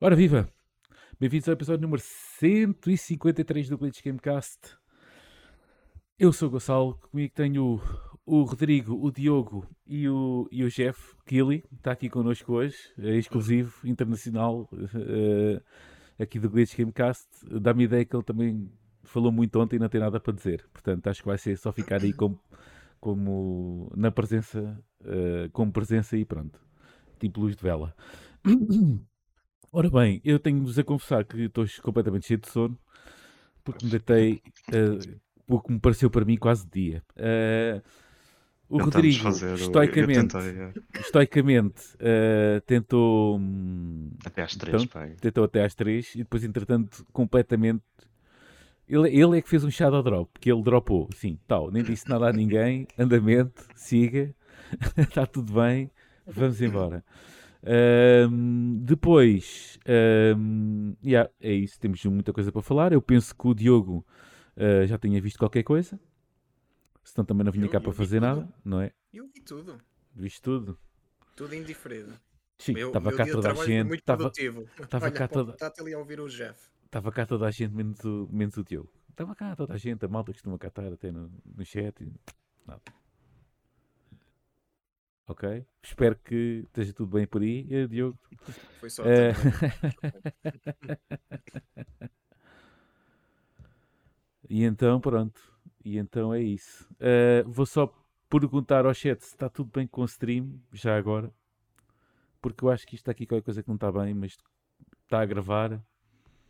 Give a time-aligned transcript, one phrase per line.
[0.00, 0.48] Ora viva!
[1.20, 4.78] Bem-vindos ao episódio número 153 do Glitch Gamecast.
[6.18, 7.80] Eu sou o Gonçalo, comigo tenho
[8.24, 13.16] o, Rodrigo, o Diogo e o, e o Jeff Killy, está aqui connosco hoje, é
[13.16, 15.60] exclusivo, internacional, uh,
[16.18, 17.28] aqui do Glitch Gamecast.
[17.60, 18.70] Dá-me ideia que ele também
[19.04, 21.72] falou muito ontem e não tem nada para dizer, portanto acho que vai ser só
[21.72, 22.38] ficar aí como,
[23.00, 26.60] como na presença, uh, como presença e pronto,
[27.18, 27.94] tipo luz de vela.
[29.72, 32.78] Ora bem, eu tenho-vos a confessar que estou completamente cheio de sono,
[33.62, 37.02] porque me deitei, uh, porque me pareceu para mim quase dia.
[37.16, 37.82] Uh,
[38.68, 40.72] o Rodrigo, fazer, eu- eu estoicamente, tentei, é.
[41.00, 43.40] estoicamente uh, tentou,
[44.24, 45.14] Até às três, Então, pai.
[45.20, 47.82] tentou até às três e depois, entretanto, completamente.
[48.88, 52.08] Ele, ele é que fez um shadow drop, que ele dropou, sim, tal, nem disse
[52.08, 54.34] nada a ninguém, andamento, siga,
[54.96, 55.90] está tudo bem,
[56.26, 57.04] vamos embora.
[57.62, 62.92] Ahm, depois, ahm, yeah, é isso, temos muita coisa para falar.
[62.92, 64.06] Eu penso que o Diogo
[64.56, 65.98] ah, já tinha visto qualquer coisa,
[67.12, 68.26] senão também não vinha Eu- cá eu para fazer tudo.
[68.28, 68.92] nada, não é?
[69.12, 69.80] Eu vi tudo.
[70.14, 70.78] Viste tudo?
[71.36, 72.12] Tudo indiferido.
[72.58, 76.28] Sim, estava cá toda a gente, muito estava cá toda- portátil ali a ouvir o
[76.28, 76.58] Jeff.
[76.84, 78.90] estava cá toda a gente, menos o, menos o Diogo.
[79.10, 82.02] Estava cá toda a gente, a malta costuma cá estar até no, no chat.
[82.02, 82.12] e
[82.66, 82.82] Nada.
[85.28, 85.64] Ok?
[85.82, 88.18] Espero que esteja tudo bem por aí, eh, Diogo.
[88.80, 89.32] Foi só também.
[94.48, 95.40] e então, pronto.
[95.88, 96.86] E então é isso.
[97.00, 97.90] Eh, vou só
[98.28, 101.32] perguntar ao chat se está tudo bem com o stream, já agora.
[102.42, 104.36] Porque eu acho que isto está aqui qualquer coisa que não está bem, mas
[105.04, 105.82] está a gravar.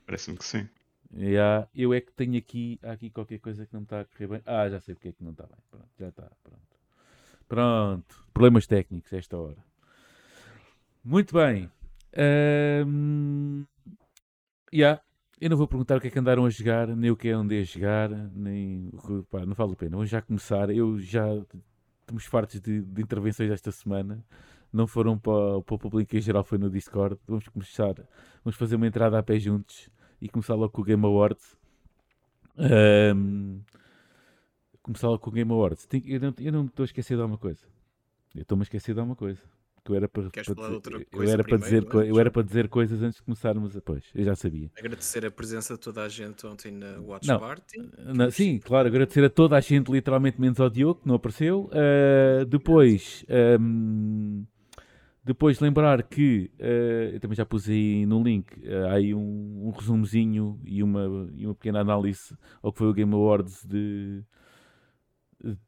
[0.05, 0.69] Parece-me que sim.
[1.15, 4.43] Ya, eu é que tenho aqui, aqui qualquer coisa que não está a correr bem.
[4.45, 5.59] Ah, já sei porque é que não está bem.
[5.71, 6.33] Pronto, já está.
[6.43, 6.77] Pronto.
[7.47, 8.27] Pronto.
[8.35, 9.65] Problemas técnicos a esta hora.
[11.05, 11.71] Muito bem.
[12.13, 13.67] Ahm,
[14.73, 15.01] ya,
[15.41, 17.33] Eu não vou perguntar o que é que andaram a jogar, nem o que é
[17.33, 18.91] andei a jogar, nem.
[19.31, 19.93] Pá, não vale a pena.
[19.93, 20.69] Vamos já começar.
[20.71, 21.27] Eu já.
[22.01, 24.25] Estamos fartos de, de intervenções esta semana.
[24.73, 27.19] Não foram para, para o público em geral, foi no Discord.
[27.27, 27.95] Vamos começar.
[28.45, 29.89] Vamos fazer uma entrada a pé juntos
[30.21, 31.57] e começar logo com o Game Awards.
[32.57, 33.61] Ahm,
[34.83, 35.87] começar logo com o Game Awards.
[36.05, 37.65] Eu, não, eu não estou a esquecer de alguma coisa.
[38.35, 39.41] Eu estou-me a esquecer de alguma coisa.
[39.89, 43.03] Eu era para, para dizer, eu era para dizer, co- eu era para dizer coisas
[43.03, 43.81] antes de começarmos a.
[43.81, 44.71] Pois, eu já sabia.
[44.79, 47.39] Agradecer a presença de toda a gente ontem na Watch Não.
[47.39, 47.79] Party.
[48.15, 51.71] Não, sim, claro, agradecer a toda a gente, literalmente menos ao Diogo, que não apareceu.
[51.73, 54.45] Ah, depois, ahm,
[55.25, 59.67] depois lembrar que, ah, eu também já pus aí no link, ah, há aí um,
[59.67, 64.23] um resumozinho e uma, e uma pequena análise ao que foi o Game Awards de,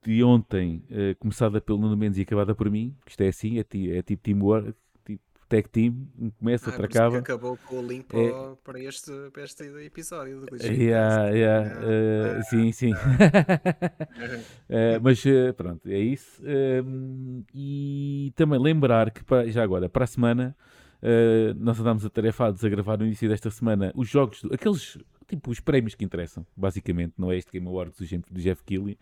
[0.02, 3.58] de ontem, ah, começada pelo Nuno Mendes e acabada por mim, que isto é assim,
[3.58, 6.06] é, ti- é tipo teamwork, tipo tag team,
[6.38, 8.30] começa, Ah, é que acabou com o link É.
[8.30, 12.92] para, para este, para este episódio do Glitch Yeah, yeah, Ah, ah, sim, sim.
[14.68, 16.40] Eh, mas eh, pronto, é isso.
[16.44, 20.56] Ehm, e também lembrar que pa- já agora, para a semana,
[21.02, 25.50] eh, nós andámos atarefados a gravar no início desta semana os jogos, do- aqueles tipo
[25.50, 28.96] os prémios que interessam, basicamente, não é este Game Awards do Jeff Keighley.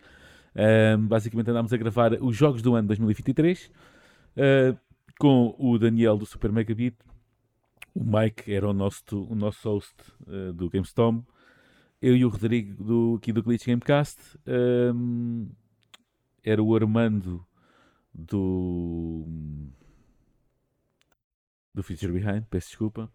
[0.55, 3.71] Ehm, basicamente andámos a gravar os jogos do ano 2023
[4.35, 4.75] eh,
[5.19, 6.95] com o Daniel do Super Mega Beat.
[7.93, 9.95] O Mike era o nosso, o nosso host
[10.27, 11.21] eh, do GameStorm
[12.01, 14.19] eu e o Rodrigo do, aqui do Glitch Gamecast.
[14.95, 15.49] hum,
[16.43, 17.45] era o Armando
[18.13, 19.25] do.
[21.73, 23.11] do Future Behind, peço desculpa.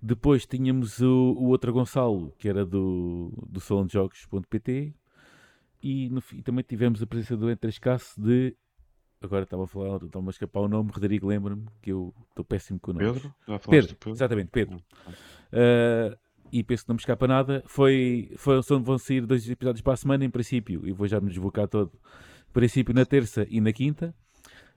[0.00, 4.94] Depois tínhamos o, o outro Gonçalo, que era do, do salondejogos.pt.
[5.82, 8.54] E, no fim, também tivemos a presença do Entrescasse de.
[9.20, 10.90] Agora estava a falar, estava a escapar o nome.
[10.92, 13.12] Rodrigo, lembra-me que eu estou péssimo com o nome.
[13.12, 13.34] Pedro?
[13.68, 14.76] Pedro, exatamente, Pedro.
[14.76, 16.16] Uh,
[16.52, 17.62] e penso que não me escapa nada.
[17.66, 21.28] Foi, foi, vão sair dois episódios para a semana, em princípio, e vou já me
[21.28, 21.92] desbocar todo.
[22.48, 24.14] Em princípio, na terça e na quinta.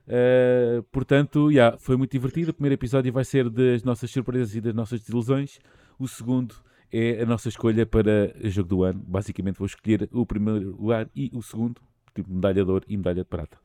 [0.06, 2.50] Uh, portanto, yeah, foi muito divertido.
[2.50, 5.60] O primeiro episódio vai ser das nossas surpresas e das nossas desilusões.
[5.98, 6.56] O segundo
[6.92, 9.02] é a nossa escolha para jogo do ano.
[9.06, 11.80] Basicamente, vou escolher o primeiro lugar e o segundo,
[12.14, 13.58] tipo medalha de ouro e medalha de prata.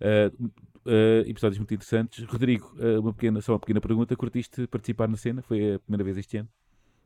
[0.00, 0.44] Uh,
[0.84, 2.24] uh, episódios muito interessantes.
[2.24, 5.42] Rodrigo, uh, uma pequena, só uma pequena pergunta: curtiste participar na cena?
[5.42, 6.48] Foi a primeira vez este ano?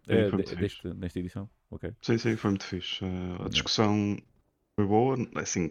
[0.07, 1.49] Sim, de- deste- nesta edição?
[1.71, 1.93] Ok.
[2.03, 3.05] Sim, sim, foi muito fixe.
[3.45, 4.17] A discussão
[4.75, 5.17] foi boa.
[5.37, 5.71] Assim,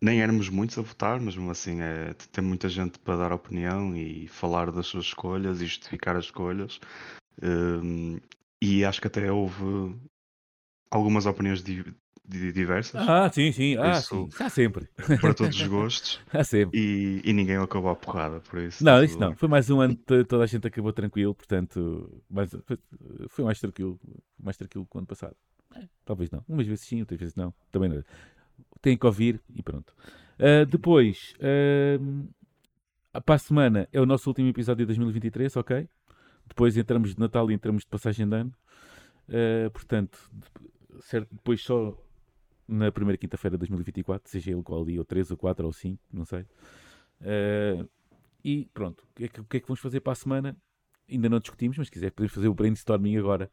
[0.00, 3.96] nem éramos muitos a votar, mas mesmo assim é, tem muita gente para dar opinião
[3.96, 6.78] e falar das suas escolhas e justificar as escolhas.
[7.42, 8.18] Hum,
[8.64, 9.96] e acho que até houve
[10.90, 11.84] algumas opiniões di-
[12.24, 13.76] di- diversas, Ah, sim, sim.
[13.76, 14.42] Ah, isso- sim.
[14.44, 14.88] Há sempre.
[15.20, 16.78] para todos os gostos, Há sempre.
[16.78, 18.84] e, e ninguém acabou a porrada, por isso.
[18.84, 19.36] Não, isso tudo não.
[19.36, 22.50] Foi mais um ano que toda a gente acabou tranquilo, portanto, mais,
[23.28, 23.98] foi, mais tranquilo,
[24.40, 25.34] mais tranquilo que o ano passado.
[25.74, 26.44] É, Talvez não.
[26.48, 27.52] Umas vezes sim, outras vezes não.
[27.70, 28.02] Também não.
[28.80, 29.94] Tem que ouvir e pronto.
[30.38, 31.34] Ah, depois,
[33.14, 35.88] ah, para a semana é o nosso último episódio de 2023, ok?
[36.46, 38.52] Depois entramos de Natal e entramos de passagem de ano.
[39.28, 40.18] Ah, portanto,
[41.00, 41.96] certo, depois só
[42.68, 46.02] na primeira quinta-feira de 2024, seja ele qual dia, ou 3 ou 4 ou 5,
[46.12, 46.44] não sei.
[47.20, 47.84] Ah,
[48.44, 50.56] e pronto, o que, é que, que é que vamos fazer para a semana?
[51.10, 53.50] Ainda não discutimos, mas se quiser podemos fazer o brainstorming agora.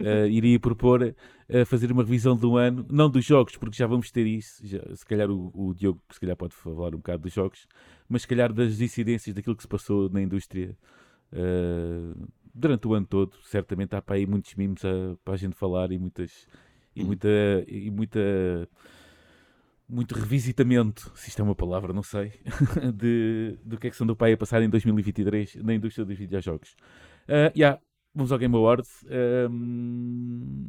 [0.00, 1.02] Ah, iria propor
[1.48, 4.66] ah, fazer uma revisão do ano, não dos jogos, porque já vamos ter isso.
[4.66, 7.66] já- se calhar o, o Diogo se calhar pode falar um bocado dos jogos,
[8.08, 10.76] mas se calhar das incidências daquilo que se passou na indústria
[11.32, 12.14] ah,
[12.54, 13.36] durante o ano todo.
[13.44, 16.46] Certamente há para aí muitos mimos a- para a gente falar e muitas
[16.94, 17.06] e Uhum.
[17.06, 17.28] muita
[17.68, 18.20] e muita
[19.88, 22.32] muito revisitamento, se isto é uma palavra, não sei,
[22.94, 26.16] de, do que é que são do pai a passar em 2023 na indústria dos
[26.16, 26.74] videojogos.
[27.28, 27.78] Uh, yeah,
[28.14, 29.04] vamos ao Game Awards.
[29.50, 30.66] um,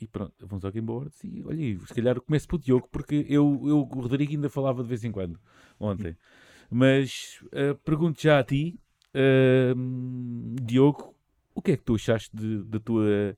[0.00, 3.60] e pronto, vamos ao Game Awards e olha, se calhar começo pelo Diogo, porque eu,
[3.64, 5.38] eu o Rodrigo ainda falava de vez em quando,
[5.78, 6.16] ontem.
[6.70, 8.78] Mas uh, pergunto já a ti,
[9.14, 11.14] um, Diogo,
[11.54, 13.36] o que é que tu achaste de- da, tua,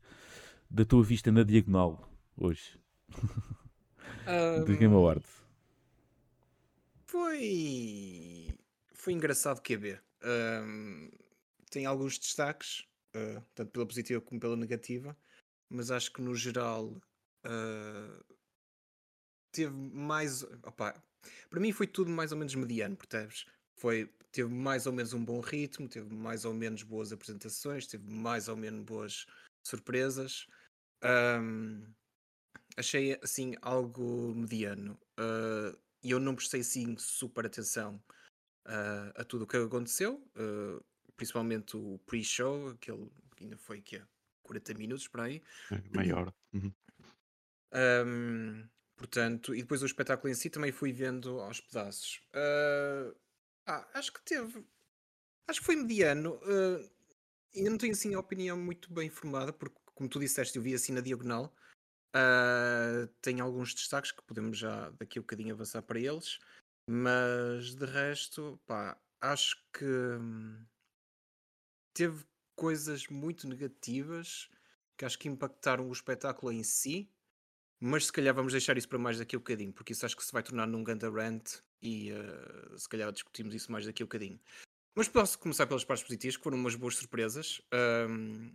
[0.70, 2.80] da tua vista na diagonal hoje,
[4.54, 5.44] dos Game Ahm, Awards?
[7.06, 8.48] Foi.
[8.94, 9.98] Foi engraçado QB.
[10.22, 11.10] Ahm,
[11.70, 12.84] tem alguns destaques,
[13.14, 15.16] ah, tanto pela positiva como pela negativa,
[15.68, 17.00] mas acho que no geral
[17.44, 18.20] ah,
[19.52, 20.42] teve mais.
[20.64, 20.94] Opá,
[21.50, 23.46] para mim foi tudo mais ou menos mediano, percebes?
[23.76, 28.08] Foi, teve mais ou menos um bom ritmo, teve mais ou menos boas apresentações, teve
[28.10, 29.26] mais ou menos boas
[29.66, 30.46] surpresas.
[31.02, 31.94] Ahm,
[32.76, 34.98] achei assim algo mediano.
[35.18, 38.02] Ah, E eu não prestei assim super atenção
[38.66, 40.82] ah, a tudo o que aconteceu, ah,
[41.16, 44.02] principalmente o pre-show, aquele que ainda foi que
[44.42, 45.42] 40 minutos para aí.
[45.70, 46.32] É, maior.
[46.52, 46.74] Uhum.
[47.72, 52.20] Ahm, portanto, e depois o espetáculo em si também fui vendo aos pedaços.
[52.32, 53.12] Ah,
[53.66, 54.64] ah, acho que teve.
[55.48, 56.40] Acho que foi mediano.
[56.44, 56.90] ah,
[57.54, 60.74] ainda não tenho assim a opinião muito bem formada, porque, como tu disseste, eu vi
[60.74, 61.54] assim na diagonal.
[62.14, 66.38] Ah, tem alguns destaques que podemos já daqui a um bocadinho avançar para eles,
[66.88, 70.64] mas de resto, pá, acho que hum,
[71.92, 72.24] teve
[72.54, 74.48] coisas muito negativas
[74.96, 77.12] que acho que impactaram o espetáculo em si,
[77.78, 80.16] mas se calhar vamos deixar isso para mais daqui a um bocadinho, porque isso acho
[80.16, 84.02] que se vai tornar num ganda rant e ah, se calhar discutimos isso mais daqui
[84.02, 84.40] a um bocadinho.
[84.96, 87.62] Mas posso começar pelas partes positivas, que foram umas boas surpresas.
[87.72, 88.54] Ahm,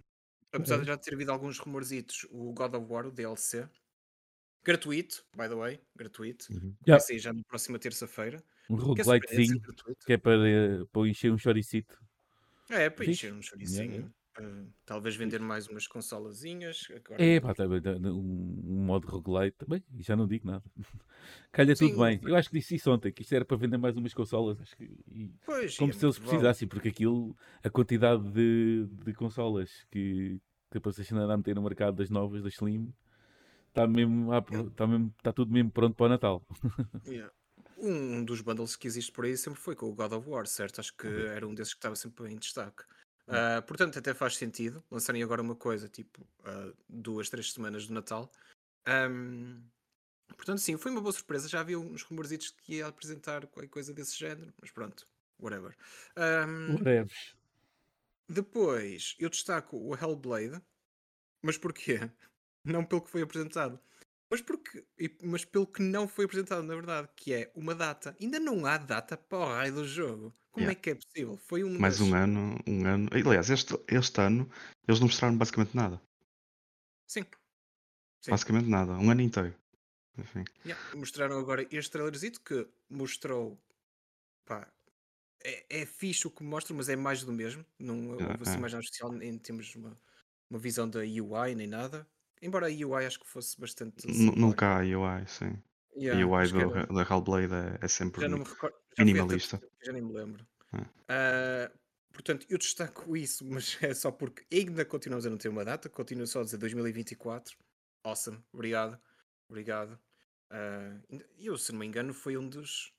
[0.54, 3.70] apesar de já ter havido alguns rumorzitos, o God of War, o DLC,
[4.66, 6.50] gratuito, by the way, gratuito.
[6.50, 6.78] Uhum.
[6.90, 7.02] Vai Yeah.
[7.02, 8.44] sair já na próxima terça-feira.
[8.70, 9.62] Um Que é roguelikezinho
[10.06, 11.96] que é para, eh, para encher um choricito.
[12.70, 13.94] É, para encher um Yeah, choricinho.
[13.94, 14.12] yeah.
[14.38, 16.88] Ah, talvez vender mais umas consolazinhas.
[16.96, 20.64] Agora, É, pá, tá um, modo roguelite também, e já não digo nada.
[21.52, 22.20] Calha tudo Sim, bem.
[22.24, 24.74] Eu acho que disse isso ontem, que isto era para vender mais umas consolas.
[24.74, 29.86] Que, e- pois, como é se eles precisassem, porque aquilo, a quantidade de, de consolas
[29.92, 30.40] que,
[30.70, 32.94] que a PlayStation anda a meter no mercado das novas, da Slim,
[33.70, 34.42] está mesmo, a-
[34.76, 36.44] tá mesmo, tá tudo mesmo pronto para o Natal.
[37.06, 37.32] Yeah.
[37.78, 40.80] Um dos bundles que existe por aí sempre foi com o God of War, certo?
[40.80, 42.84] Acho que era um desses que estava sempre em destaque.
[43.32, 47.94] Ah, portanto, até faz sentido lançarem agora uma coisa tipo ah, duas, três semanas do
[47.94, 48.32] Natal.
[48.88, 49.64] Ahm,
[50.38, 51.50] portanto, sim, foi uma boa surpresa.
[51.50, 55.08] Já havia uns rumorzitos que ia apresentar qualquer coisa desse género, mas pronto,
[55.40, 55.76] whatever.
[56.18, 57.12] Ahm, Whatever.
[58.28, 60.62] depois, eu destaco o Hellblade,
[61.44, 62.00] mas porquê?
[62.66, 63.80] Não pelo que foi apresentado,
[64.32, 64.86] mas, porque,
[65.24, 68.16] mas pelo que não foi apresentado, na verdade, que é uma data.
[68.22, 70.36] Ainda não há data para o raio do jogo.
[70.52, 70.72] Como Yeah.
[70.72, 71.38] é que é possível?
[71.38, 73.10] Foi um Mais das- um ano, um ano.
[73.14, 74.50] Aliás, este, este ano
[74.88, 76.02] eles não mostraram basicamente nada.
[77.08, 77.24] Sim.
[78.22, 78.32] Sim.
[78.32, 78.94] Basicamente nada.
[78.94, 79.56] Um ano inteiro.
[80.18, 80.44] Enfim.
[80.66, 83.58] Yeah, Mostraram agora este trailerzito que mostrou.
[84.46, 84.68] Pá,
[85.44, 87.66] é, é fixe o que mostra, mas é mais do mesmo.
[87.80, 88.60] Não Ah, houve assim ah.
[88.60, 89.98] mais nada especial, nem temos uma,
[90.50, 92.08] uma visão da UI nem nada.
[92.42, 94.06] Embora a UI acho que fosse bastante.
[94.08, 94.36] N-.
[94.36, 95.62] Nunca há UI, sim.
[95.96, 98.76] Yeah, UI acho que do, era- da Hellblade é, é sempre recordo.
[98.98, 99.58] Minimalista.
[99.58, 100.48] tempo Já nem me lembro.
[100.72, 100.86] Ah.
[101.10, 101.72] Ah,
[102.14, 105.90] portanto, eu destaco isso, mas é só porque ainda continuamos a não ter uma data.
[105.90, 107.58] Continuo só a dizer 2024.
[108.04, 108.44] Awesome.
[108.54, 109.00] Obrigado.
[109.50, 110.00] Obrigado.
[111.10, 112.94] Ainda- eu, se não me engano, foi um dos,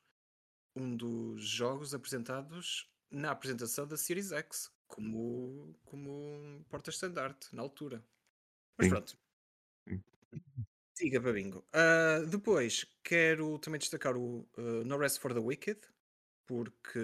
[0.77, 8.03] um dos jogos apresentados na apresentação da Series X, como, como porta-estandarte, na altura.
[8.79, 8.91] Mas Sim.
[8.91, 9.19] pronto.
[11.03, 11.67] Siga para bingo.
[11.73, 15.81] Ah, depois, quero também destacar o uh, No Rest for the Wicked,
[16.47, 17.01] porque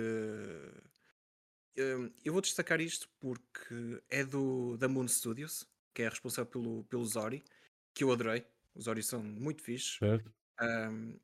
[1.76, 6.84] hum, eu vou destacar isto porque é do da Moon Studios, que é responsável pelo,
[6.84, 7.42] pelo Zori,
[7.92, 8.46] que eu adorei.
[8.72, 9.96] Os Zori são muito fixes.
[9.98, 10.32] Certo?
[10.60, 11.18] Um,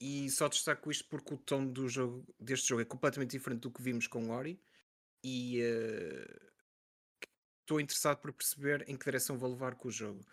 [0.00, 3.70] e só destaco isto porque o tom do jogo, deste jogo é completamente diferente do
[3.70, 4.60] que vimos com o Ori
[5.22, 6.50] e uh,
[7.60, 10.26] estou interessado por perceber em que direção vou levar com o jogo.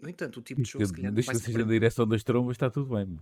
[0.00, 2.70] No entanto, o tipo de jogo se calhar Deixa seja na direção das trombas, está
[2.70, 3.18] tudo bem.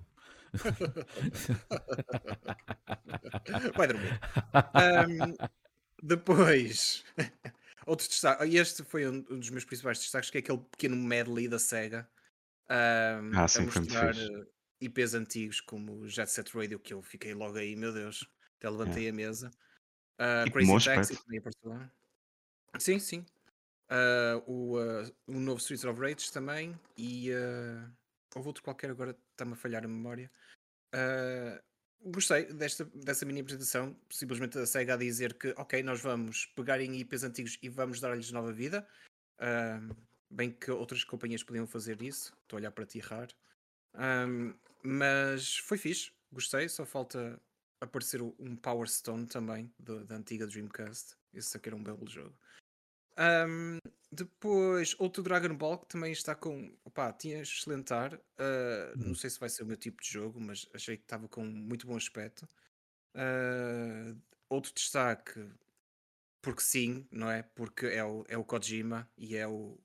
[3.76, 4.18] Vai dormir.
[4.76, 5.36] Ahm,
[6.02, 7.04] depois,
[7.86, 8.44] outro destaque.
[8.56, 12.08] Este foi um um dos meus principais destaques, que é aquele pequeno medley da SEGA
[12.70, 14.18] ahm, Ah, a sim, muito mostrar fixe.
[14.18, 14.46] eh,
[14.82, 18.26] IPs antigos como o Jet Set Radio, que eu fiquei logo aí, meu Deus,
[18.58, 19.54] até levantei a mesa.
[20.42, 21.92] Com Crazy Taxi também apareceu lá.
[22.78, 23.26] Sim, sim.
[23.88, 26.78] Ah, o, ah, o novo Streets of Rage também.
[26.96, 27.90] E ah,
[28.34, 30.30] houve outro qualquer, agora está-me a falhar a memória.
[30.92, 31.62] Ah,
[32.02, 33.96] gostei desta, dessa mini apresentação.
[34.10, 38.00] Simplesmente a SEGA a dizer que, ok, nós vamos pegar em IPs antigos e vamos
[38.00, 38.86] dar-lhes nova vida.
[40.28, 42.32] Bem que outras companhias podiam fazer isso.
[42.42, 43.28] Estou a olhar para ti, Rar.
[43.94, 46.68] Ahm, mas foi fixe, gostei.
[46.68, 47.40] Só falta
[47.80, 51.16] aparecer um Power Stone também da, da antiga Dreamcast.
[51.32, 52.34] Esse aqui era um belo jogo.
[53.16, 53.78] Ahm,
[54.12, 56.72] depois, outro Dragon Ball que também está com.
[56.84, 58.20] Opá, tinha excelente ar.
[58.38, 59.14] ah, não Uhum.
[59.14, 61.86] sei se vai ser o meu tipo de jogo, mas achei que estava com muito
[61.86, 62.46] bom aspecto.
[63.14, 64.14] Ah,
[64.48, 65.44] outro destaque,
[66.42, 67.42] porque sim, não é?
[67.42, 69.78] Porque é o, é o Kojima e é o.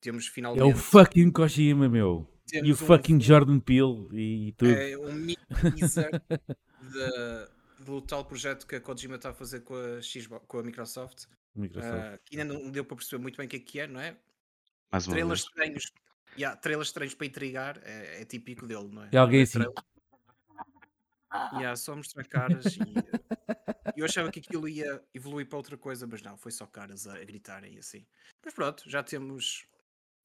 [0.00, 0.78] Temos É o finalmente.
[0.78, 2.28] fucking Kojima, meu.
[2.52, 4.70] E o Temos um fucking Jordan Peele e tudo.
[4.72, 5.26] É um
[6.80, 7.48] de-
[7.84, 11.24] do tal projeto que a Kojima está a fazer com a, Xbox, com a Microsoft,
[11.76, 14.00] Ah, que ainda não deu para perceber muito bem o que é que é, não
[14.00, 14.16] é?
[14.90, 15.48] Mais uma Trailers vez.
[15.48, 15.92] estranhos,
[16.36, 19.10] yeah, trailers estranhos para intrigar é, é típico dele, não é?
[19.12, 19.74] E alguém Ver assim.
[21.52, 26.06] Yeah, só mostrar caras e eh, eu achava que aquilo ia evoluir para outra coisa,
[26.06, 28.06] mas não, foi só caras a, a gritarem e assim.
[28.44, 29.66] Mas pronto, já temos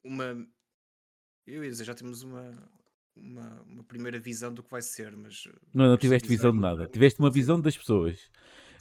[0.03, 0.47] uma.
[1.45, 2.71] Eu ia dizer, já temos uma,
[3.15, 5.43] uma, uma primeira visão do que vai ser, mas.
[5.47, 6.83] eh, Não, não este tiveste visão de nada.
[6.83, 8.29] é- Tiveste uma visão das pessoas.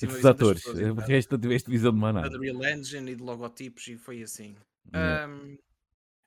[0.06, 0.64] Visão das atores.
[0.66, 2.38] O resto não tiveste visão de mais da.
[2.38, 4.56] Real Engine e de logotipos e foi assim.
[4.94, 5.24] Yeah.
[5.24, 5.58] Ahm,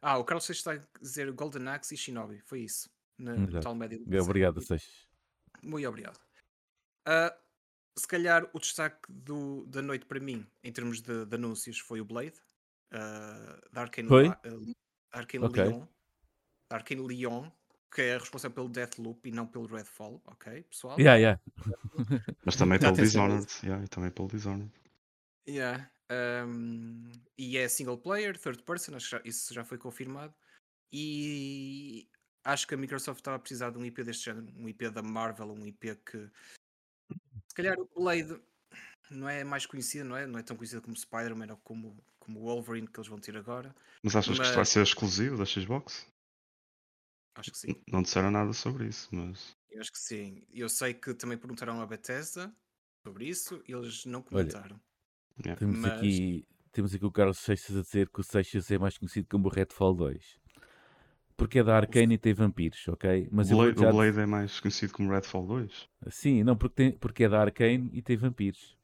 [0.02, 2.90] ah, o Carlos Seixas está a dizer Golden Axe e Shinobi, foi isso.
[3.18, 3.64] Na, no Exato.
[3.64, 4.04] tal médio.
[4.12, 5.08] É, Obrigado, Seixas.
[5.64, 6.20] Muito obrigado.
[7.06, 7.36] Ah,
[7.98, 12.02] se calhar o destaque do- da noite para mim, em termos de, de anúncios, foi
[12.02, 12.40] o Blade,
[12.92, 14.28] ah, da Arkane, Foi?
[14.28, 15.64] La- ah, Arkane Ok.
[15.64, 15.88] Leon,
[16.70, 17.52] Arkane Leon,
[17.94, 20.98] que é responsável pelo Deathloop e não pelo Redfall, ok, pessoal?
[21.00, 21.42] Yeah, yeah.
[22.46, 23.48] Mas também pelo Dishonored.
[23.64, 24.72] Yeah, e também pelo Dishonored.
[25.48, 25.90] Yeah,
[26.48, 30.34] um, e é single player, third person, acho que já- isso já foi confirmado.
[30.94, 32.08] E
[32.44, 35.02] acho que a Microsoft estava a precisar de um IP deste género, um IP da
[35.02, 36.30] Marvel, um IP que
[37.48, 38.40] se calhar o Blade
[39.10, 40.26] não é mais conhecido, não é?
[40.26, 43.36] Não é tão conhecido como Spider-Man ou como, como o Wolverine que eles vão ter
[43.36, 43.76] agora.
[44.04, 46.08] Mas achas que isto vai Mas- ser exclusivo da Xbox?
[47.36, 47.76] Acho que sim.
[47.88, 49.56] Não disseram nada sobre isso, mas.
[49.70, 50.46] Eu acho que sim.
[50.52, 52.54] Eu sei que também perguntaram à Bethesda
[53.06, 54.80] sobre isso e eles não comentaram.
[55.58, 58.98] Temos, Mas- aqui, temos aqui o Carlos Seixas a dizer que o Seixas é mais
[58.98, 60.40] conhecido como o Redfall 2.
[61.38, 63.28] Porque é da Arcane e tem vampiros, ok?
[63.32, 63.90] Mas Blade, já...
[63.90, 65.90] o Blade é mais conhecido como Redfall 2.
[66.10, 68.78] Sim, não, porque, tem, porque é da Arcane e tem vampiros.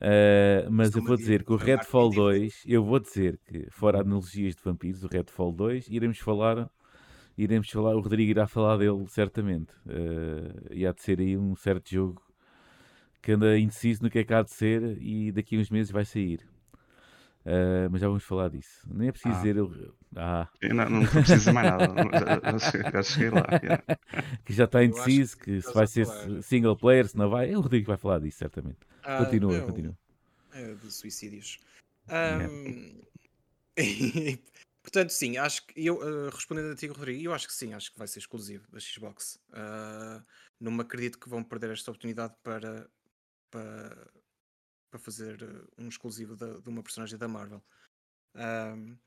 [0.00, 4.00] Ah, mas eu vou dizer que o Redfall tem 2, eu vou dizer que, fora
[4.00, 6.70] analogias de vampiros, o Redfall 2, iremos falar,
[7.36, 9.72] iremos falar, o Rodrigo irá falar dele certamente.
[9.88, 12.22] Ah, e há de ser aí um certo jogo
[13.22, 15.90] que anda indeciso no que é que há de ser e daqui a uns meses
[15.92, 16.40] vai sair.
[17.44, 18.86] Ah, mas já vamos falar disso.
[18.92, 19.38] Nem é preciso Ah.
[19.38, 19.92] dizer ele.
[20.14, 21.86] Ah, Eu não, não preciso dizer mais nada.
[22.12, 23.46] Já, já cheguei, já cheguei lá.
[23.62, 23.82] yeah.
[24.44, 26.42] que já está Eu indeciso, que que se vai ser falar.
[26.42, 27.50] single player, se não vai.
[27.52, 28.78] É o Rodrigo que vai falar disso, certamente.
[29.02, 29.96] Ah, Continua, eu- continua.
[30.52, 31.58] É, de suicídios.
[32.08, 32.48] Yeah.
[34.82, 37.92] Portanto, sim, acho que eu ah, respondendo a ti, Rodrigo, eu acho que sim, acho
[37.92, 39.38] que vai ser exclusivo da Xbox.
[39.52, 40.22] Ah,
[40.60, 42.90] não me acredito que vão perder esta oportunidade para,
[43.50, 44.12] para,
[44.90, 47.62] para fazer ah, um exclusivo de uma personagem da Marvel.
[48.34, 48.98] Ahm,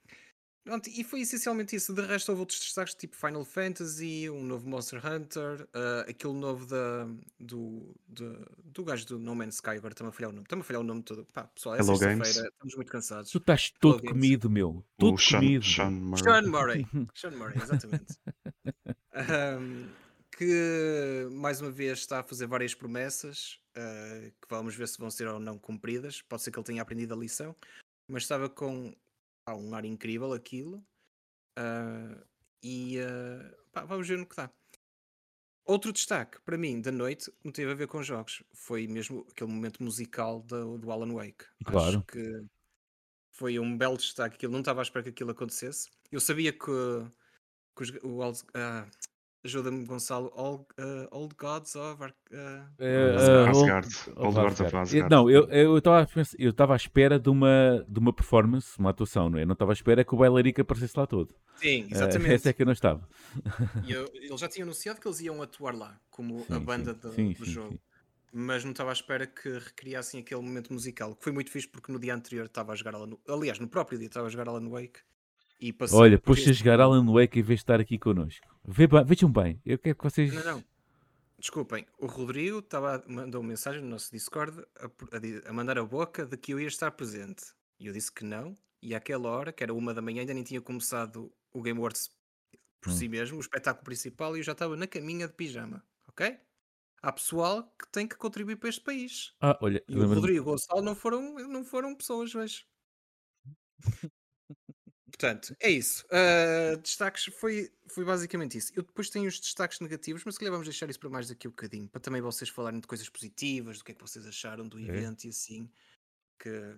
[0.65, 1.93] pronto, e foi essencialmente isso.
[1.93, 6.65] De resto, houve outros destaques tipo Final Fantasy, um novo Monster Hunter, ah, aquele novo
[6.65, 7.07] da,
[7.39, 9.69] do, da- do gajo do No Man's Sky.
[9.77, 10.43] Agora está-me a falhar o nome.
[10.43, 11.25] Está-me a falhar o nome todo.
[11.31, 13.31] Pá, pessoal, é sexta-feira, estamos muito cansados.
[13.31, 14.11] Tu estás todo Games.
[14.11, 14.69] comido, meu.
[14.69, 15.63] O Todo Sean, comido.
[15.63, 15.91] Sean.
[15.91, 16.23] Murray.
[16.23, 16.87] Sean Murray.
[17.15, 18.15] Sean Murray, exatamente.
[19.13, 19.87] Ahm,
[20.37, 25.09] que mais uma vez está a fazer várias promessas ah, que vamos ver se vão
[25.09, 26.21] ser ou não cumpridas.
[26.21, 27.55] Pode ser que ele tenha aprendido a lição,
[28.09, 28.93] mas estava com
[29.45, 30.83] pá, um ar incrível aquilo.
[31.57, 32.25] Ah,
[32.63, 34.51] e ah, pá, vamos ver no que dá.
[35.67, 39.51] Outro destaque para mim da noite não teve a ver com jogos, foi mesmo aquele
[39.51, 41.45] momento musical do, do Alan Wake.
[41.65, 42.05] Acho Claro.
[42.05, 42.45] que
[43.31, 45.89] foi um belo destaque, aquilo não estava à espera que aquilo acontecesse.
[46.11, 46.59] Eu sabia que,
[47.75, 48.21] que os- o
[48.53, 48.89] ah,
[49.45, 52.13] ajuda-me Gonçalo, All, ah, Old Gods of Ar-
[52.79, 53.49] É, Asgard.
[53.57, 53.87] Asgard.
[54.15, 55.09] Old- Old Gods of Asgard.
[55.09, 58.89] Não, eu eu estava a eu estava à espera de uma, de uma performance, uma
[58.89, 59.43] atuação, não é?
[59.43, 61.33] Eu não estava à espera que o bailarico aparecesse lá todo.
[61.55, 62.33] Sim, exatamente.
[62.33, 63.07] essa é que eu não estava.
[63.85, 66.93] E eu- eles já tinham anunciado que eles iam atuar lá, como a Sim, banda
[66.93, 67.73] sim, do, sim, do sim, jogo.
[67.73, 67.79] sim.
[68.37, 71.89] Mas não estava à espera que recriassem aquele momento musical, que foi muito fixe porque
[71.91, 74.67] no dia anterior estava a jogar Alan Aliás, no próprio dia estava a jogar Alan
[74.69, 74.99] Wake
[75.67, 76.79] e passei Olha, pôs-se a jogar.
[76.79, 78.45] Alan Wake em vez de estar aqui connosco.
[78.89, 80.33] Ba- Vejam bem, eu quero que vocês.
[80.33, 80.63] Não, não.
[81.37, 85.77] Desculpem, o Rodrigo estava a- mandou uma mensagem no nosso Discord a, a a mandar
[85.77, 87.43] a boca de que eu ia estar presente.
[87.79, 90.43] E eu disse que não, e àquela hora, que era uma da manhã, ainda nem
[90.43, 92.09] tinha começado o Game Awards
[92.81, 92.95] por Hum.
[92.95, 96.37] si mesmo, o espetáculo principal, e eu já estava na caminha de pijama, ok?
[97.01, 99.33] Há pessoal que tem que contribuir para este país.
[99.41, 102.65] Ah, olha, E o Rodrigo e o Gonçalo não foram, não foram pessoas, vejo.
[105.25, 106.05] Portanto, é isso.
[106.11, 108.71] Ah, destaques foi, foi basicamente isso.
[108.75, 111.47] Eu depois tenho os destaques negativos, mas se calhar vamos deixar isso para mais daqui
[111.47, 114.25] a um bocadinho, para também vocês falarem de coisas positivas, do que é que vocês
[114.25, 114.83] acharam do É.
[114.83, 115.69] evento e assim.
[116.39, 116.75] Que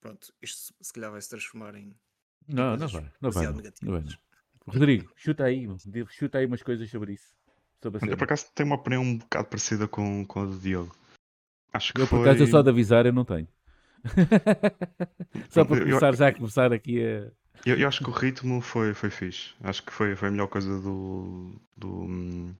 [0.00, 1.94] pronto, isto se calhar vai se transformar em
[2.46, 3.46] Não, não vai, não vai.
[3.46, 3.52] Não.
[3.82, 4.18] Não vai, não.
[4.66, 5.66] Rodrigo, chuta aí,
[6.08, 7.34] chuta aí umas coisas sobre isso.
[7.82, 10.96] Sobre Eu por acaso tenho uma opinião um bocado parecida com, com a do Diogo.
[11.72, 12.28] Acho que Eu, por foi.
[12.28, 13.46] acaso, eu só de avisar, eu não tenho.
[15.50, 17.30] só para Eu- eu- começar já a começar aqui a.
[17.66, 19.54] Eu, eu acho que o ritmo foi, foi fixe.
[19.62, 22.54] Acho que foi, foi a melhor coisa do, do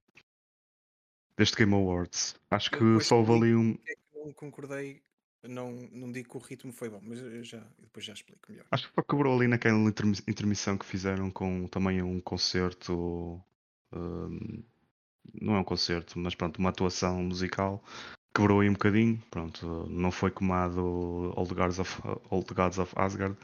[1.37, 2.35] deste Game Awards.
[2.49, 3.77] Acho Eu que depois só ali um.
[3.85, 5.01] é que não concordei,
[5.43, 8.51] não, não digo que o ritmo foi bom, mas eu já, eu depois já explico
[8.51, 8.65] melhor.
[8.71, 13.39] Acho que só quebrou ali naquela intermi- intermissão que fizeram com também um concerto.
[13.93, 14.63] hum,
[15.41, 17.83] não é um concerto, mas pronto, uma atuação musical.
[18.35, 19.21] Quebrou aí um bocadinho.
[19.31, 23.37] Pronto, não foi comado Old Gods of, Old Gods of Asgard.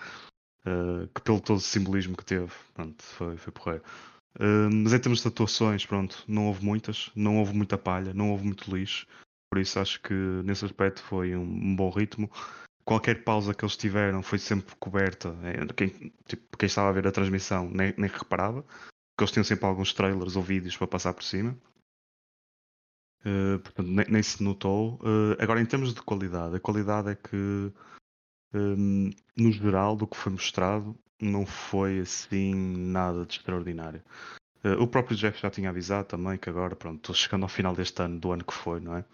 [0.63, 3.83] Uh, que pelo todo o simbolismo que teve, pronto, foi, foi porreiro.
[4.35, 8.29] Uh, mas em termos de atuações, pronto, não houve muitas, não houve muita palha, não
[8.29, 9.07] houve muito lixo,
[9.49, 12.29] por isso acho que nesse aspecto foi um, um bom ritmo.
[12.85, 15.35] Qualquer pausa que eles tiveram foi sempre coberta.
[15.43, 19.43] eh, Quem, tipo, quem estava a ver a transmissão nem, nem reparava, porque eles tinham
[19.43, 21.57] sempre alguns trailers ou vídeos para passar por cima.
[23.25, 24.95] Uh, portanto, nem, nem se notou.
[24.95, 27.71] Uh, agora, em termos de qualidade, a qualidade é que
[28.53, 34.03] Hum, no geral, do que foi mostrado, não foi assim nada de extraordinário.
[34.63, 37.75] Eh, o próprio Jeff já tinha avisado também que agora, pronto, estou chegando ao final
[37.75, 39.05] deste ano, do ano que foi, não é?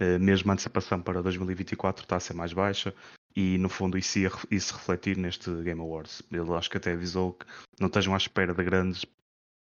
[0.00, 2.94] Eh, mesmo a antecipação para 2024 está a ser mais baixa
[3.36, 6.22] e, no fundo, isso ia isso refletir neste Game Awards.
[6.32, 7.46] Ele acho que até avisou que
[7.78, 9.04] não estejam à espera de grandes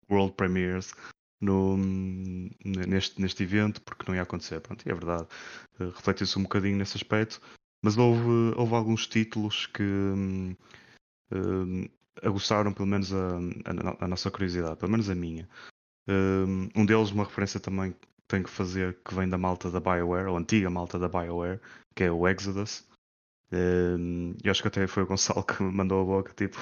[0.10, 0.94] World Premiers
[1.42, 1.78] no,
[2.66, 4.60] neste, neste evento, porque não ia acontecer.
[4.62, 5.28] Pronto, e é verdade.
[5.80, 7.42] Eh, Refletiu-se um bocadinho nesse aspecto.
[7.84, 10.56] Mas houve, houve alguns títulos que hum,
[11.32, 11.88] hum,
[12.24, 13.38] aguçaram pelo menos a,
[14.00, 15.50] a a nossa curiosidade, pelo menos a minha.
[16.10, 19.80] Hum, Um deles, uma referência também que tenho que fazer, que vem da malta da
[19.80, 21.62] BioWare, ou antiga malta da BioWare,
[21.96, 22.88] que é o Exodus.
[23.52, 26.58] Hum, Eu acho que até foi o Gonçalo que me mandou a boca, tipo,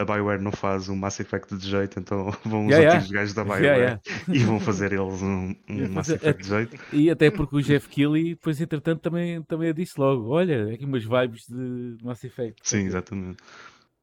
[0.00, 2.96] a BioWare não faz um Mass Effect de jeito, então vão os Yeah, yeah.
[2.98, 4.24] antigos gajos da BioWare Yeah, yeah.
[4.32, 6.76] e vão fazer eles um, um Yeah, Mass fazer- Effect de jeito.
[6.92, 11.04] E até porque o Jeff Keighley, depois entretanto, também, também disse logo: Olha, aqui umas
[11.04, 12.60] vibes de Mass Effect.
[12.62, 13.42] Sim, exatamente.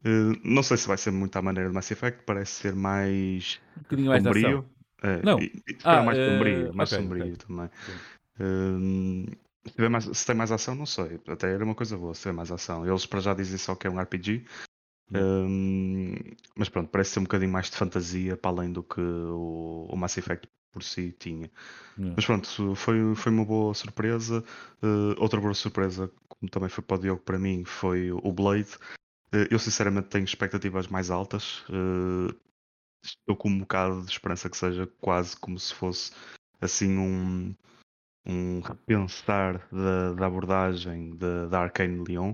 [0.04, 3.60] Eh, não sei se vai ser muito à maneira de Mass Effect, parece ser mais
[3.78, 4.66] Um bocadinho mais sombrio.
[5.04, 5.40] É, Não.
[5.40, 7.36] e- e Ah, mais eh, sombrio, mais ok, sombrio ok.
[7.48, 7.70] também.
[8.40, 9.36] Eh,
[9.76, 11.20] se, mais, se tem mais ação, não sei.
[11.28, 12.88] Até era uma coisa boa se tiver mais ação.
[12.88, 14.46] Eles para já dizem só que é um RPG.
[15.14, 19.88] Eh, mas pronto, parece ser um bocadinho mais de fantasia para além do que o,
[19.90, 21.50] o Mass Effect por si tinha.
[22.16, 24.44] Mas pronto, foi, foi uma boa surpresa.
[24.82, 28.78] Eh, outra boa surpresa, como também foi para o Diogo para mim, foi o Blade.
[29.32, 31.64] Eh, eu sinceramente tenho expectativas mais altas.
[31.70, 32.36] Eh,
[33.04, 36.12] estou com um bocado de esperança que seja quase como se fosse
[36.62, 37.56] assim um,
[38.26, 42.34] um repensar da, da abordagem da, da Arcane Leon.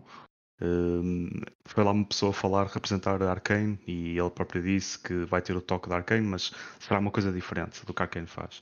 [0.61, 5.41] Eh, foi lá uma pessoa falar, representar a Arcane e ele próprio disse que vai
[5.41, 8.61] ter o toque da Arcane, mas será uma coisa diferente do que a Arcane faz.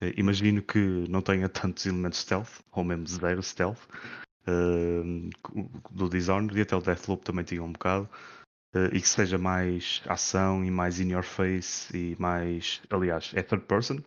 [0.00, 3.80] Eh, Imagino que não tenha tantos elementos stealth, ou mesmo zero stealth,
[4.46, 5.02] eh,
[5.90, 8.08] do Dishonored e até o Deathloop também tinha um bocado,
[8.74, 12.80] eh, e que seja mais ação e mais in your face e mais.
[12.90, 13.98] Aliás, é third person,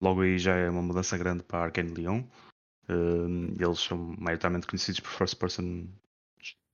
[0.00, 2.22] logo aí já é uma mudança grande para a Arcane Leon.
[3.58, 5.86] Eles são maioritariamente conhecidos por first person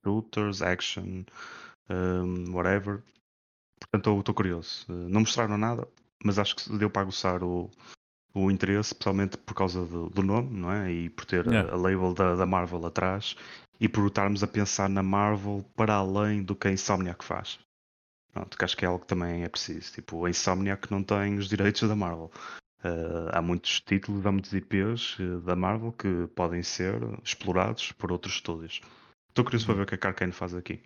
[0.03, 1.23] shooters, action,
[1.89, 3.01] um, whatever.
[3.79, 4.85] Portanto, estou curioso.
[4.89, 5.87] Uh, não mostraram nada,
[6.23, 7.69] mas acho que deu para aguçar o,
[8.33, 10.91] o interesse, especialmente por causa do, do nome, não é?
[10.91, 11.71] E por ter Yeah.
[11.71, 13.35] a, a label da, da Marvel atrás
[13.79, 17.59] e por estarmos a pensar na Marvel para além do que a Insomniac faz.
[18.31, 19.93] Pronto, que acho que é algo que também é preciso.
[19.93, 22.31] Tipo, a Insomniac não tem os direitos da Marvel.
[22.83, 28.11] Uh, há muitos títulos, há muitos IPs uh, da Marvel que podem ser explorados por
[28.11, 28.81] outros estúdios.
[29.33, 30.79] Estou curioso para ver o que a Arkane faz aqui.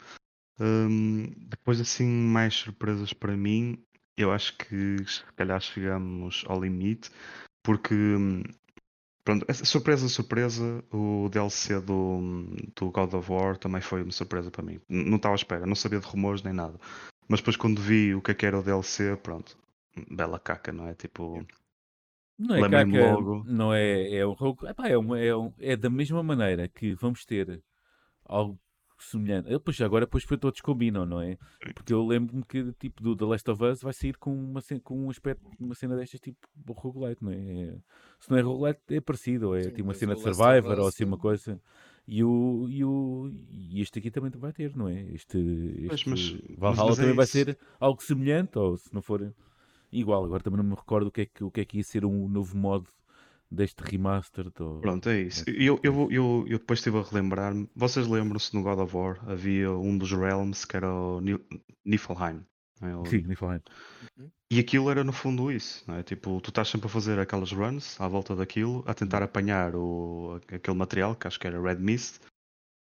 [0.57, 3.77] Um, depois, assim, mais surpresas para mim,
[4.15, 7.12] eu acho que se calhar chegamos ao limite,
[7.62, 8.41] porque hum,
[9.25, 14.63] pronto, surpresa, surpresa, o DLC do, do God of War também foi uma surpresa para
[14.63, 14.79] mim.
[14.88, 16.79] Não estava à espera, não sabia de rumores nem nada.
[17.27, 19.57] Mas depois quando vi o que é que era o DLC, pronto,
[20.10, 20.93] bela caca, não é?
[20.93, 21.45] Tipo,
[22.39, 23.43] Não é caca, logo.
[23.45, 24.33] não é, é um
[24.86, 27.62] é, uma- é, um- é da mesma maneira que vamos ter
[28.27, 28.59] algo
[28.99, 29.51] semelhante.
[29.51, 31.37] Eu, Pois agora depois foi todos combinam, não é?
[31.75, 35.05] Porque eu lembro-me que tipo do The Last of Us vai sair com uma com
[35.05, 36.37] um aspecto, uma cena destas tipo
[36.73, 37.35] roguelite, não é?
[37.35, 37.77] É-
[38.19, 40.87] Se não é roguelite é parecido, ou é Sim, tipo uma cena de Survivor ou
[40.87, 41.61] assim uma coisa.
[42.07, 45.01] E, o, e, o, e este aqui também vai ter, não é?
[45.13, 45.37] Este,
[45.91, 49.33] este mas- mas- Valhalla mas é também vai ser algo semelhante, ou se não for
[49.91, 50.23] igual.
[50.23, 52.05] Agora também não me recordo o que é que, o que, é que ia ser
[52.05, 52.87] um novo modo
[53.51, 54.49] deste remaster.
[54.51, 54.79] Do...
[54.81, 55.43] Pronto, é isso.
[55.47, 57.69] Eu, eu, eu, eu depois estive a relembrar-me.
[57.75, 59.19] Vocês lembram-se no God of War?
[59.29, 61.21] Havia um dos Realms que era o
[61.86, 62.45] Niflheim.
[62.81, 62.95] é?
[62.95, 63.62] O- Sim, Niflheim.
[64.49, 66.03] E aquilo era no fundo isso, não é?
[66.03, 70.39] Tipo, tu estás sempre a fazer aquelas runs à volta daquilo, a tentar apanhar o,
[70.49, 72.21] aquele material, que acho que era Red Mist,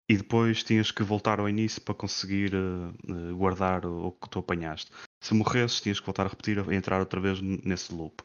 [0.10, 4.40] e depois tinhas que voltar ao início para conseguir eh, guardar o, o que tu
[4.40, 4.92] apanhaste.
[5.24, 8.24] Se morresses, tinhas que voltar a repetir, a entrar outra vez nesse loop.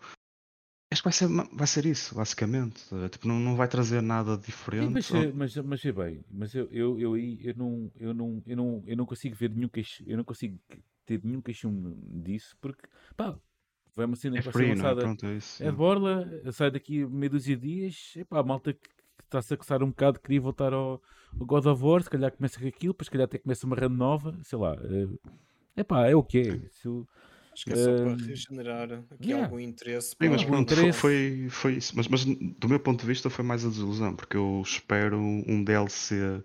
[0.91, 2.83] Acho que vai ser, vai ser isso, basicamente.
[2.95, 4.93] Eh, Tipo, não, não vai trazer nada Sim, diferente.
[4.93, 8.43] mas, eh, mas, mas é bem, mas eu, eu, eu aí eu não, eu, não,
[8.47, 10.59] eu, não, eu não consigo ver nenhum queixo, eu não consigo
[11.05, 13.37] ter nenhum queixume disso, porque pá,
[13.95, 14.95] vai uma cena É que vai ser free, não é?
[14.95, 15.63] lançada Pronto, é isso.
[15.63, 18.89] é de borla, sai daqui a meia dúzia de dias, epá, a malta que
[19.25, 21.03] está-se a coçar um bocado queria voltar ao,
[21.41, 23.77] ao God of War, se calhar começa com aquilo, depois se calhar até começa uma
[23.77, 24.77] run nova, sei lá,
[25.75, 26.69] é pá, é o que é.
[26.71, 27.07] Se eu-
[27.57, 29.43] Acho que é só para Hum, regenerar aqui yeah.
[29.47, 30.09] algum interesse.
[30.11, 31.01] Sim, mas pronto, interesse.
[31.01, 31.95] foi, foi isso.
[31.97, 35.65] Mas, mas do meu ponto de vista foi mais a desilusão, porque eu espero um
[35.65, 36.43] DLC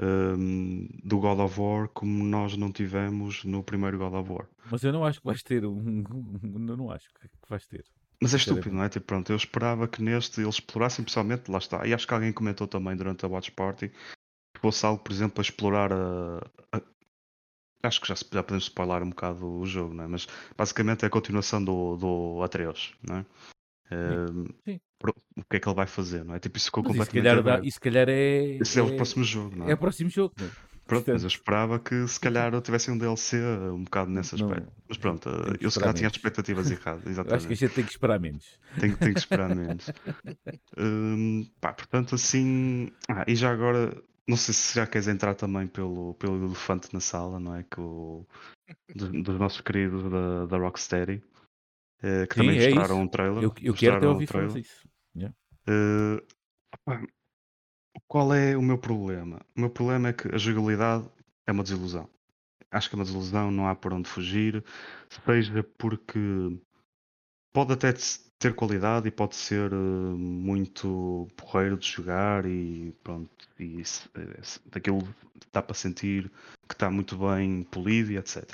[0.00, 4.48] hum, do God of War como nós não tivemos no primeiro God of War.
[4.70, 6.02] Mas eu não acho que vais ter um.
[6.42, 7.84] Eu não acho que vais ter.
[8.20, 8.88] Mas é estúpido, não é?
[8.88, 11.86] Tipo, pronto, eu esperava que neste eles explorassem, pessoalmente, lá está.
[11.86, 15.40] E acho que alguém comentou também durante a Watch Party que fosse algo, por exemplo,
[15.40, 16.38] a explorar a.
[16.72, 16.82] a-
[17.82, 20.06] Acho que já, se- já podemos spoiler um bocado o jogo, não é?
[20.08, 23.26] Mas basicamente é a continuação do, do Atreus, não é?
[23.90, 24.80] Hum, sim.
[24.98, 26.38] pro- O que é que ele vai fazer, não é?
[26.40, 28.58] Tipo, isso ficou Mas isso se completamente calhar, dá, isso se calhar é.
[28.60, 29.74] Esse é o é- próximo jogo, não É é?
[29.74, 30.50] o próximo jogo, não é?
[30.86, 33.36] Pronto, mas eu esperava que se calhar tivessem um DLC
[33.70, 34.72] um bocado nesse Não, aspecto.
[34.88, 36.16] Mas pronto, tem que eu se calhar tinha menos.
[36.16, 37.56] expectativas erradas, eu acho que a exatamente.
[37.56, 38.58] gente tem que esperar menos.
[38.78, 39.92] Tenho, tenho que esperar menos.
[40.78, 42.88] Hum, pá, portanto, assim.
[43.08, 47.00] Ah, e já agora, não sei se já queres entrar também pelo, pelo elefante na
[47.00, 47.62] sala, não é?
[47.62, 48.26] Que o,
[48.94, 51.22] do- dos nossos queridos da, da Rocksteady,
[52.02, 53.04] eh, que Sim, também é mostraram isso.
[53.04, 53.42] um trailer.
[53.44, 54.88] Eu, eu quero até mostraram um ouvir falar disso.
[55.16, 55.34] Yeah.
[56.84, 57.02] Pá,
[58.06, 59.40] qual é o meu problema?
[59.56, 61.08] O meu problema é que a jogabilidade
[61.46, 62.08] é uma desilusão.
[62.70, 64.62] Acho que é uma desilusão, não há por onde fugir,
[65.24, 66.18] seja porque
[67.52, 67.92] pode até
[68.38, 73.82] ter qualidade e pode ser eh, muito porreiro de jogar e pronto, e
[74.14, 75.02] eh, daquilo
[75.52, 76.30] dá para sentir
[76.68, 78.44] que está muito bem polido e etc.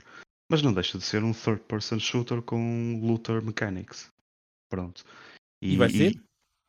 [0.51, 4.11] Mas não deixa de ser um third person shooter com looter mechanics.
[4.71, 5.05] Pronto.
[5.63, 6.15] E vai ser?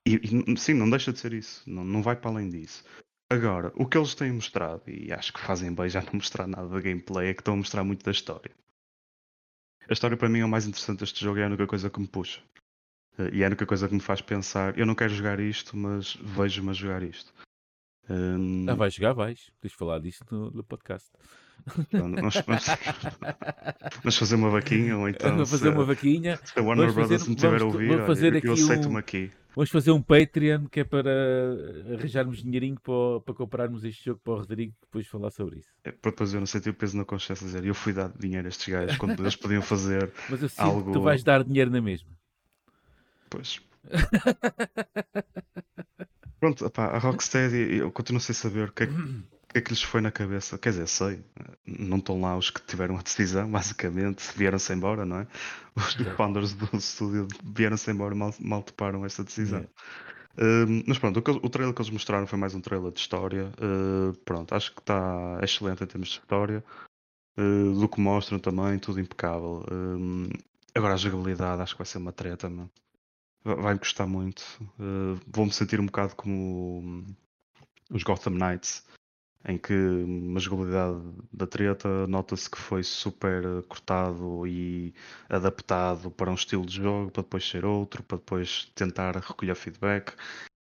[0.06, 1.64] e- e- sim, não deixa de ser isso.
[1.70, 2.84] Não, não vai para além disso.
[3.32, 6.68] Agora, o que eles têm mostrado, e acho que fazem bem já não mostrar nada
[6.68, 8.52] da gameplay, é que estão a mostrar muito da história.
[9.90, 11.90] A história para mim é o mais interessante deste jogo e é a única coisa
[11.90, 12.42] que me puxa.
[13.18, 15.76] Eh, E é a única coisa que me faz pensar, eu não quero jogar isto,
[15.78, 17.34] mas vejo-me a jogar isto.
[18.10, 19.50] Hum, Ah, vais jogar, vais.
[19.60, 21.10] Tens de falar disso no, no podcast.
[21.90, 22.66] pronto, vamos, vamos-
[24.04, 26.38] vamos fazer uma vaquinha ou então Vamos fazer se, uma vaquinha.
[26.44, 28.48] se a Warner vamos fazer- Brothers me tiver a ouvir, vamos olha, fazer eu, aqui
[28.48, 29.32] eu aceito-me um- aqui.
[29.56, 31.10] Vamos fazer um Patreon que é para
[31.98, 35.70] arranjarmos dinheirinho para, para comprarmos este jogo para o Rodrigo depois falar sobre isso.
[35.86, 38.46] É, para depois eu não sentir o peso na consciência dizer eu fui dar dinheiro
[38.46, 41.42] a estes gajos quando eles podiam fazer Mas eu sinto que Algo- tu vais dar
[41.44, 42.10] dinheiro na mesma.
[43.36, 43.60] Pois.
[46.40, 48.94] Pronto, opá, a Rocksteady, eu continuo sem saber o que, é, que-
[49.56, 50.58] é que lhes foi na cabeça.
[50.58, 51.24] Quer dizer, sei,
[51.66, 55.28] não estão lá os que tiveram a decisão, basicamente, vieram-se embora, não é?
[55.76, 59.60] Os founders do estúdio vieram-se embora, mal, mal toparam esta decisão.
[59.60, 59.74] Yeah.
[60.70, 63.52] Um, mas pronto, o, o trailer que eles mostraram foi mais um trailer de história.
[63.60, 66.64] Uh, pronto, acho que está excelente em termos de história.
[67.38, 69.66] Uh, do que mostram também, tudo impecável.
[69.72, 70.30] Um,
[70.74, 72.70] agora a jogabilidade acho que vai ser uma treta, mano.
[73.46, 74.42] Vai-me custar muito.
[74.80, 77.06] Uh, Vou-me sentir um bocado como
[77.92, 78.84] os Gotham Knights,
[79.48, 81.00] em que uma jogabilidade
[81.32, 84.96] da treta nota-se que foi super cortado e
[85.30, 90.14] adaptado para um estilo de jogo, para depois ser outro, para depois tentar recolher feedback.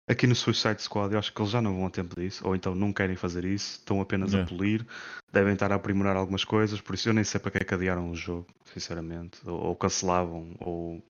[0.10, 2.56] Aqui no Suicide Squad eu acho que eles já não vão a tempo disso, ou
[2.56, 4.50] então não querem fazer isso, estão apenas yeah.
[4.50, 4.88] a polir,
[5.32, 7.74] devem estar a aprimorar algumas coisas, por isso eu nem sei para que é que
[7.74, 11.04] adiaram o jogo, sinceramente, ou, ou cancelavam, ou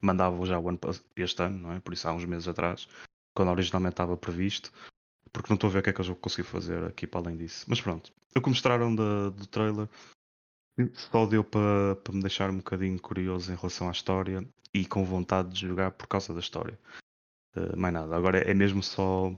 [0.00, 0.78] mandavam já o ano,
[1.16, 1.80] este ano, não é?
[1.80, 2.88] Por isso há uns meses atrás,
[3.34, 4.72] quando originalmente estava previsto,
[5.32, 7.36] porque não estou a ver o que é que vão conseguir fazer aqui para além
[7.36, 7.64] disso.
[7.68, 9.88] Mas pronto, o que mostraram da, do trailer
[10.94, 15.04] só deu para, para me deixar um bocadinho curioso em relação à história e com
[15.04, 16.78] vontade de jogar por causa da história.
[17.56, 18.16] Uh, mais nada.
[18.16, 19.32] Agora é mesmo só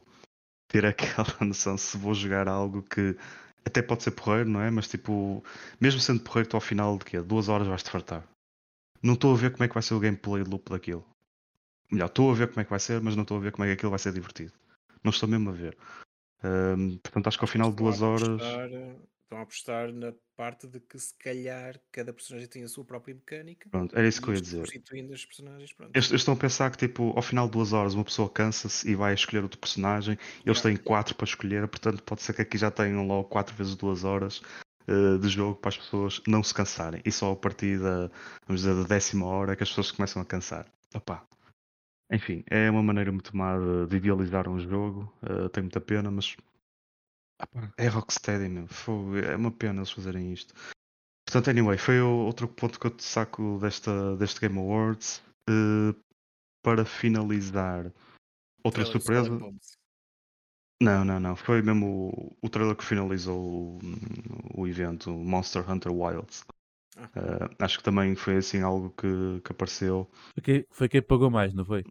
[0.69, 3.17] ter aquela noção se vou jogar algo que
[3.65, 4.71] até pode ser porreiro, não é?
[4.71, 5.45] Mas tipo,
[5.81, 7.21] mesmo sendo porreiro, tu ao final de quê?
[7.21, 8.27] Duas horas vais-te fartar.
[9.07, 11.07] Não estou a ver como é que vai ser o gameplay loop daquilo.
[11.93, 13.65] Melhor, estou a ver como é que vai ser, mas não estou a ver como
[13.65, 14.53] é que aquilo vai ser divertido.
[15.05, 15.79] Não estou mesmo a ver.
[16.43, 18.43] Um, portanto, acho que ao final de duas horas.
[19.23, 23.15] Estão a apostar na parte de que se calhar cada personagem tem a sua própria
[23.15, 23.69] mecânica.
[23.71, 24.59] Pronto, era isso que eu ia dizer.
[24.59, 25.73] Substituindo os personagens.
[25.73, 25.91] Pronto.
[25.95, 28.89] Eles, eles estão a pensar que tipo, ao final de duas horas uma pessoa cansa-se
[28.89, 30.17] e vai escolher outro personagem.
[30.45, 33.75] Eles têm quatro para escolher, portanto pode ser que aqui já tenham logo quatro vezes
[33.75, 34.43] duas horas
[34.89, 37.01] uh, de jogo para as pessoas não se cansarem.
[37.05, 38.11] E só a partir da,
[38.47, 40.67] vamos dizer, da décima hora é que as pessoas começam a cansar.
[40.95, 41.27] Opa.
[42.11, 45.13] Enfim, é uma maneira muito má de, de idealizar um jogo.
[45.23, 46.37] Uh, tem muita pena, mas
[47.77, 48.67] é Rocksteady, meu.
[49.29, 50.55] É uma pena eles fazerem isto.
[51.27, 55.23] Portanto, anyway, foi outro ponto que eu te saco desta, deste Game Awards.
[55.51, 55.95] Uh,
[56.67, 57.93] para finalizar,
[58.65, 59.31] outra surpresa.
[60.81, 61.37] Não, não, não.
[61.37, 62.11] Foi mesmo
[62.43, 63.79] o, o trailer que finalizou o,
[64.55, 66.45] o evento, Monster Hunter Wilds.
[66.99, 70.11] Uh, acho que também foi assim algo que, que apareceu.
[70.35, 71.85] Foi quem, foi quem pagou mais, não foi?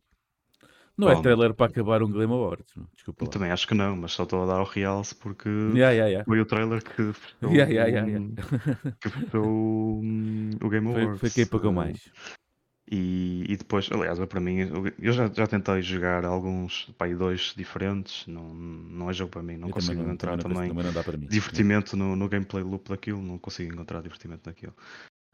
[0.97, 3.25] Não é trailer para acabar um Game Awards, desculpa.
[3.25, 3.31] Lá.
[3.31, 6.25] Também acho que não, mas só estou a dar o realce porque yeah, yeah, yeah.
[6.25, 8.33] foi o trailer que fechou, yeah, um,
[9.01, 11.19] que fechou um, o Game Awards.
[11.19, 12.09] Foi, foi quem pagou mais.
[12.89, 14.57] E, e, depois, aliás, para mim,
[14.99, 19.57] eu já, já tentei jogar alguns, pá, dois diferentes, não, não é jogo para mim,
[19.57, 23.39] não eu consigo também encontrar também, também, também divertimento no, no gameplay loop daquilo, não
[23.39, 24.73] consigo encontrar divertimento naquilo.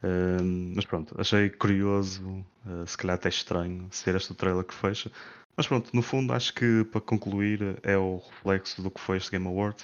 [0.02, 2.26] Uh, mas pronto, achei curioso,
[2.64, 5.12] uh, se calhar até estranho, ser este o trailer que fecha.
[5.54, 9.30] Mas pronto, no fundo acho que para concluir é o reflexo do que foi este
[9.30, 9.76] Game Award.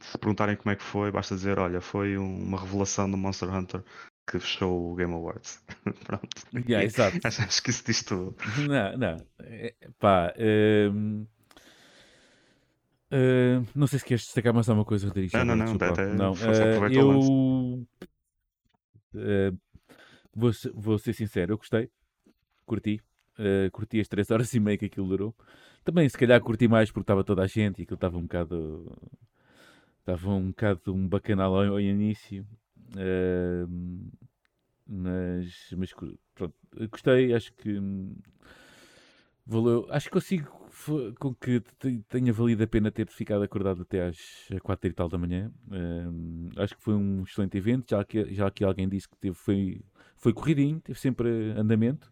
[0.00, 3.82] Se perguntarem como é que foi, basta dizer, olha, foi uma revelação do Monster Hunter
[4.30, 5.64] que fechou o Game Awards.
[6.04, 6.28] pronto.
[6.54, 7.18] Yeah, exato.
[7.24, 8.36] Acho, acho, que isso diz tudo.
[8.68, 9.16] Não, não.
[9.40, 10.34] É, pá.
[13.10, 15.34] Uh, não sei se queres destacar mais alguma coisa, Rodrigo.
[15.36, 15.74] Não, não, não.
[15.74, 16.32] Até, não.
[16.32, 17.18] Uh, eu
[19.14, 19.58] uh,
[20.34, 21.90] vou, vou ser sincero, eu gostei,
[22.66, 23.00] curti.
[23.38, 25.34] Uh, curti as 3 horas e meia que aquilo durou.
[25.84, 28.94] Também, se calhar, curti mais porque estava toda a gente e aquilo estava um bocado.
[30.00, 32.46] Estava um bocado um bacanal ao, ao início.
[34.86, 35.92] Mas, mas
[36.34, 36.54] pronto,
[36.90, 37.78] gostei, acho que
[39.46, 40.58] valeu, acho que consigo
[41.18, 41.60] com que
[42.08, 45.52] tenha valido a pena ter ficado acordado até às 4 e tal da manhã.
[46.56, 49.82] Acho que foi um excelente evento, já que, já que alguém disse que teve, foi,
[50.16, 52.10] foi corridinho, teve sempre andamento.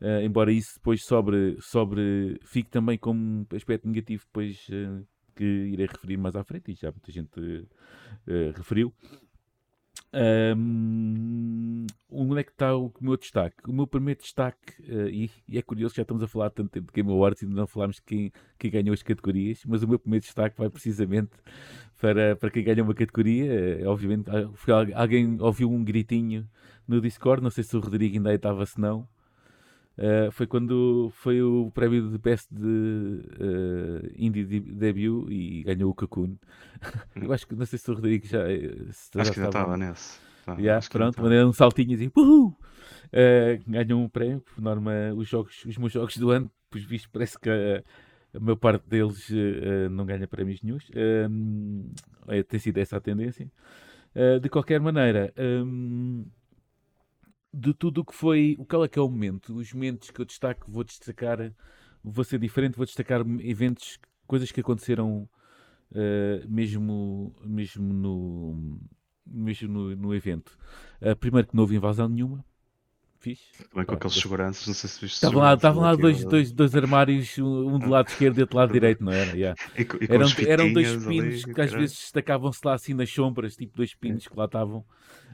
[0.00, 5.86] Uh, embora isso depois sobre, sobre fique também como aspecto negativo, depois uh, que irei
[5.86, 8.94] referir mais à frente, e já muita gente uh, referiu.
[10.10, 13.56] Um, onde é que está o meu destaque?
[13.68, 16.86] O meu primeiro destaque, e, e, é curioso que já estamos a falar tanto tempo
[16.86, 19.98] de Game Awards e não falámos de quem, quem ganhou as categorias, mas o meu
[19.98, 21.32] primeiro destaque vai precisamente
[22.00, 23.82] para, para quem ganhou uma categoria.
[23.86, 24.30] obviamente,
[24.94, 26.48] alguém ouviu um gritinho
[26.86, 29.06] no Discord, não sei se o Rodrigo ainda estava, se não.
[29.98, 35.94] Uh, foi quando foi o prémio de Best de uh, Indie Debut e ganhou o
[35.94, 36.36] Cocoon.
[37.20, 38.44] eu acho que não sei se o Rodrigo já.
[38.92, 40.20] Se acho já que já estava nesse.
[40.46, 42.56] Ah, yeah, pronto, mandei um saltinho assim, uhul!
[43.06, 47.10] Uh, ganhou um prémio, por norma, os, jogos, os meus jogos do ano, pois visto,
[47.10, 47.82] parece que a,
[48.34, 50.88] a maior parte deles uh, não ganha prémios nenhums.
[50.90, 53.50] Uh, tem sido essa a tendência.
[54.40, 56.24] de qualquer maneira, um,
[57.52, 60.20] de tudo o que foi, o qual é que é o momento, os momentos que
[60.20, 61.52] eu destaco, vou destacar,
[62.02, 65.28] vou ser diferente, vou destacar eventos, coisas que aconteceram
[65.92, 68.78] uh, mesmo, mesmo no
[69.30, 70.58] mesmo no, no evento.
[71.02, 72.44] Uh, primeiro que não houve invasão nenhuma,
[73.20, 73.42] Fixe.
[73.70, 75.14] Também com aqueles seguranças, não sei se viste.
[75.14, 78.58] Estavam lá, estavam lá dois, dois, dois armários, um do lado esquerdo e outro do
[78.58, 79.36] lado direito, não era?
[79.36, 79.60] Yeah.
[79.76, 83.10] E e com Eram, eram dois pinos ali, que às vezes destacavam-se lá assim nas
[83.10, 84.84] sombras, tipo dois pinos que lá estavam.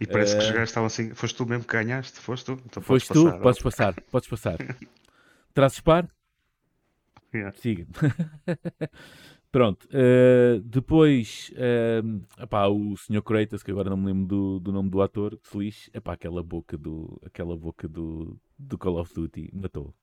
[0.00, 1.14] E parece que os Eh, gajos estavam assim.
[1.14, 2.18] Foste tu mesmo que ganhaste?
[2.20, 2.52] Foste tu?
[2.66, 3.24] Então Foste podes tu?
[3.24, 3.40] passar.
[3.40, 4.58] Podes passar, podes passar.
[5.54, 6.08] Trazes par?
[7.34, 7.52] Yeah.
[7.58, 7.86] Siga.
[9.54, 9.86] Pronto.
[9.92, 12.02] eh, depois, eh,
[12.40, 13.22] epá, o Sr.
[13.22, 16.14] Kratos, que agora não me lembro do, do nome do ator, que se lixe, epá,
[16.14, 19.94] aquela boca do, aquela boca do, do Call of Duty matou.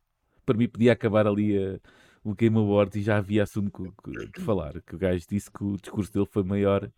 [0.45, 1.81] Para mim podia acabar ali eh,
[2.23, 3.93] o Game Awards e já havia assunto
[4.33, 4.81] de falar.
[4.83, 6.89] Que o gajo disse que o discurso dele foi maior.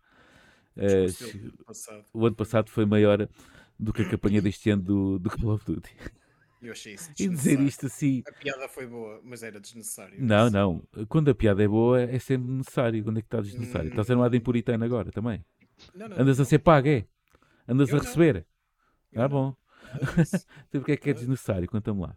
[0.76, 2.04] eh, dele no passado.
[2.14, 3.28] o ano passado foi maior
[3.76, 5.90] do que a campanha deste ano do, do Call of Duty.
[6.64, 8.22] Eu achei isso E dizer isto assim.
[8.26, 10.16] A piada foi boa, mas era desnecessário.
[10.18, 10.82] Não, não.
[11.08, 13.04] Quando a piada é boa, é sempre necessário.
[13.04, 13.90] Quando é que está desnecessário?
[13.90, 15.44] Estás armado em puritano agora também.
[15.94, 16.48] Não, não, Andas a não.
[16.48, 17.06] ser pago, é?
[17.68, 18.46] Andas Eu a receber?
[19.14, 19.54] Ah, bom.
[20.68, 21.68] Então porque é que é desnecessário?
[21.68, 22.16] Conta-me lá.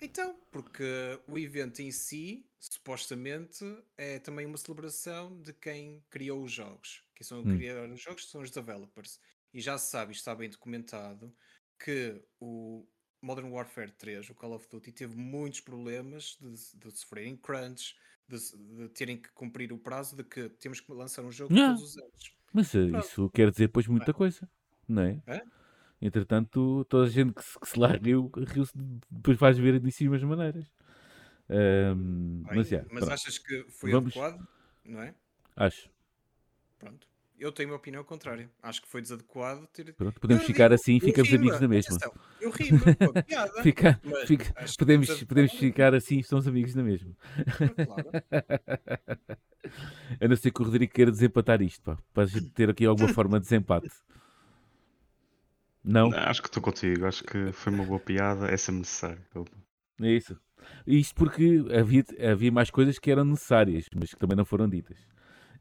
[0.00, 0.82] Então, porque
[1.28, 3.64] o evento em si, supostamente,
[3.96, 7.04] é também uma celebração de quem criou os jogos.
[7.14, 7.56] Quem são a Hum.
[7.56, 9.20] criar os jogos são os developers.
[9.54, 11.32] E já se sabe, isto está bem documentado,
[11.78, 12.84] que o
[13.22, 17.96] Modern Warfare 3, o Call of Duty, teve muitos problemas de, de sofrerem crunch,
[18.28, 18.36] de,
[18.76, 21.74] de terem que cumprir o prazo de que temos que lançar um jogo Não.
[21.76, 22.36] todos os anos.
[22.52, 24.48] Mas eh, isso quer dizer depois muita coisa,
[24.88, 25.22] não é?
[25.26, 25.42] É?
[26.00, 29.78] Entretanto, toda a gente que se, que se lá riu, riu-se, de- depois vais ver
[29.78, 30.66] de as maneiras.
[31.48, 34.46] Ahm, Bem, mas, mas achas que foi Vamos- adequado?
[34.84, 35.14] Não é?
[35.56, 35.88] acho.
[36.78, 37.06] Pronto.
[37.42, 38.48] Eu tenho uma opinião contrária.
[38.62, 39.92] Acho que foi desadequado ter.
[39.94, 41.96] Pronto, podemos Eu ficar digo, assim e ficamos rimo, amigos na mesma.
[41.96, 42.78] atenção, Eu rimo
[43.26, 43.52] piada.
[43.64, 47.10] Fica, mas fica- podemos, podemos ficar assim e somos amigos na mesma.
[47.84, 48.10] Claro.
[50.20, 52.84] A não ser que o Rodrigo queira desempatar isto, pá, para a gente ter aqui
[52.86, 53.90] alguma forma de desempate.
[55.84, 56.10] Não?
[56.10, 57.06] Não, acho que estou contigo.
[57.06, 58.46] Acho que foi uma boa piada.
[58.46, 59.20] É sempre necessário.
[60.00, 60.38] É isso.
[60.86, 64.96] Isto porque havia, havia mais coisas que eram necessárias, mas que também não foram ditas.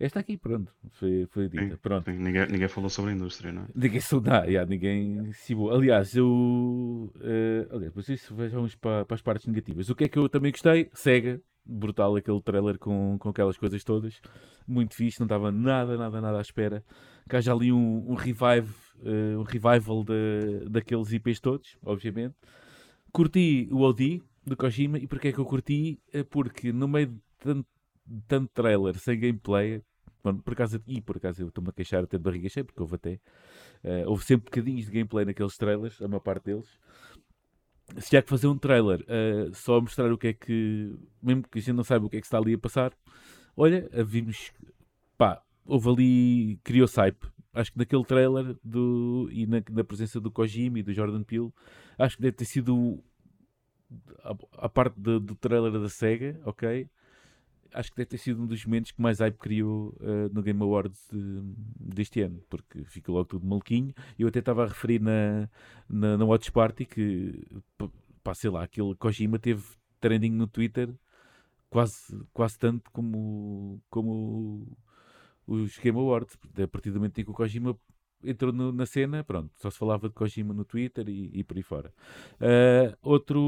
[0.01, 1.77] Esta aqui, pronto, foi, foi dita.
[1.77, 2.09] Pronto.
[2.09, 3.67] Ninguém, ninguém falou sobre a indústria, não é?
[3.75, 5.69] Ninguém soldar, yeah, ninguém cibou.
[5.71, 7.11] Aliás, eu.
[7.21, 9.89] eh, aliás, depois isso vejamos para, para as partes negativas.
[9.89, 10.89] O que é que eu também gostei?
[10.93, 14.19] Sega, brutal aquele trailer com, com aquelas coisas todas.
[14.67, 16.83] Muito fixe, não estava nada, nada, nada à espera.
[17.29, 22.35] Que haja ali um, um revive, eh, um revival de, daqueles IPs todos, obviamente.
[23.11, 25.99] Curti o OD do Kojima e porquê é que eu curti?
[26.11, 27.67] Eh, Porque no meio de tanto,
[28.05, 29.81] de tanto trailer sem gameplay,
[30.21, 32.95] por acaso, e por acaso eu estou-me a queixar até de barriga cheia, porque houve
[32.95, 33.19] até.
[33.83, 36.79] eh, houve sempre bocadinhos de gameplay naqueles trailers, a maior parte deles.
[37.97, 40.95] Se tiver que fazer um trailer eh, só a mostrar o que é que.
[41.21, 42.93] Mesmo que a gente não saiba o que é que está ali a passar,
[43.55, 44.53] olha, vimos.
[45.17, 46.59] Pá, houve ali.
[46.63, 47.27] Criou-se hype.
[47.53, 51.51] Acho que naquele trailer do, e na, na presença do Kojima e do Jordan Peele,
[51.97, 53.03] acho que deve ter sido
[54.23, 56.89] a, a parte do, do trailer da SEGA, ok?
[57.73, 60.61] Acho que deve ter sido um dos momentos que mais hype criou eh, no Game
[60.61, 61.41] Awards de-
[61.79, 63.93] deste ano, porque fica logo tudo maluquinho.
[64.19, 65.49] Eu até estava a referir na,
[65.89, 67.47] na, na Watch Party que,
[68.23, 69.63] pá, sei lá, aquele Kojima teve
[70.01, 70.93] trending no Twitter
[71.69, 74.67] quase, quase tanto como, como
[75.47, 76.37] os Game Awards.
[76.63, 77.77] A partir do momento em que o Kojima
[78.23, 81.57] entrou no- na cena, pronto, só se falava de Kojima no Twitter e, e por
[81.57, 81.93] aí fora.
[82.39, 83.39] Ah, outro,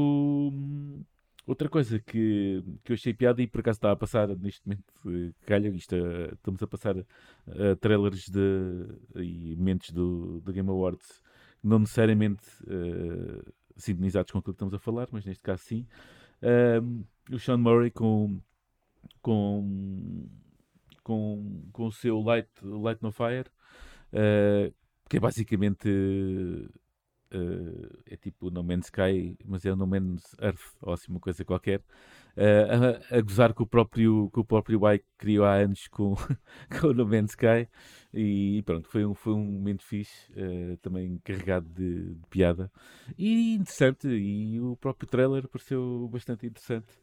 [1.46, 4.84] outra coisa que, que eu achei piada e por acaso está a passar neste momento,
[5.06, 10.68] eh, calha, isto, eh, estamos a passar eh, trailers de, e momentos do, do Game
[10.68, 11.22] Awards
[11.62, 15.86] não necessariamente eh, sintonizados com aquilo que estamos a falar, mas neste caso sim.
[16.42, 18.38] Ahm, o Sean Murray com,
[19.22, 20.28] com,
[21.02, 23.50] com, com o seu Light, Light no Fire,
[25.08, 25.88] que é basicamente
[27.30, 31.44] eh, é tipo No Man's Sky, mas é No Man's Earth, ou assim uma coisa
[31.44, 31.82] qualquer,
[32.36, 32.66] eh,
[33.10, 36.14] a, a gozar com o próprio, com o próprio que criou há anos com,
[36.80, 37.68] com No Man's Sky.
[38.12, 42.70] E pronto, foi um, foi um momento fixe, eh, também carregado de, de piada
[43.18, 44.08] e interessante.
[44.08, 46.94] E o próprio trailer pareceu bastante interessante.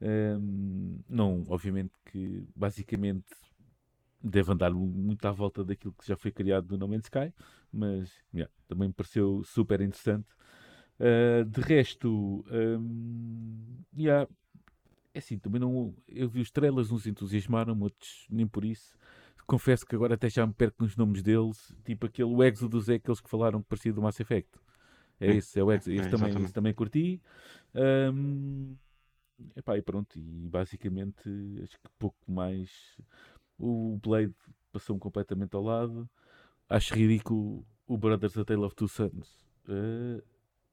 [0.00, 3.26] Ehm, não, obviamente que basicamente
[4.22, 7.32] deve andar mu- muito à volta daquilo que já foi criado no No Man's Sky,
[7.72, 10.26] mas yeah, também me pareceu super interessante.
[11.00, 14.28] Uh, de resto, um, yeah,
[15.14, 15.94] é assim, também não.
[16.08, 18.96] Eu vi os trailers, uns entusiasmaram, outros nem por isso.
[19.46, 22.94] Confesso que agora até já me perco nos nomes deles, tipo aquele o Exodus é
[22.94, 24.50] aqueles que falaram que parecia do Mass Effect.
[25.20, 25.98] É É, esse, é o Exodus.
[25.98, 26.42] é, Esse também, exatamente.
[26.42, 27.20] esse também curti.
[27.74, 28.76] Um,
[29.56, 31.22] epá, e pronto, e basicamente
[31.62, 32.70] acho que pouco mais.
[33.64, 34.34] O Blade
[34.72, 36.08] passou-me completamente ao lado.
[36.68, 39.44] Acho ridículo o Brothers A Tale of Two Sons.
[39.68, 40.20] Uh,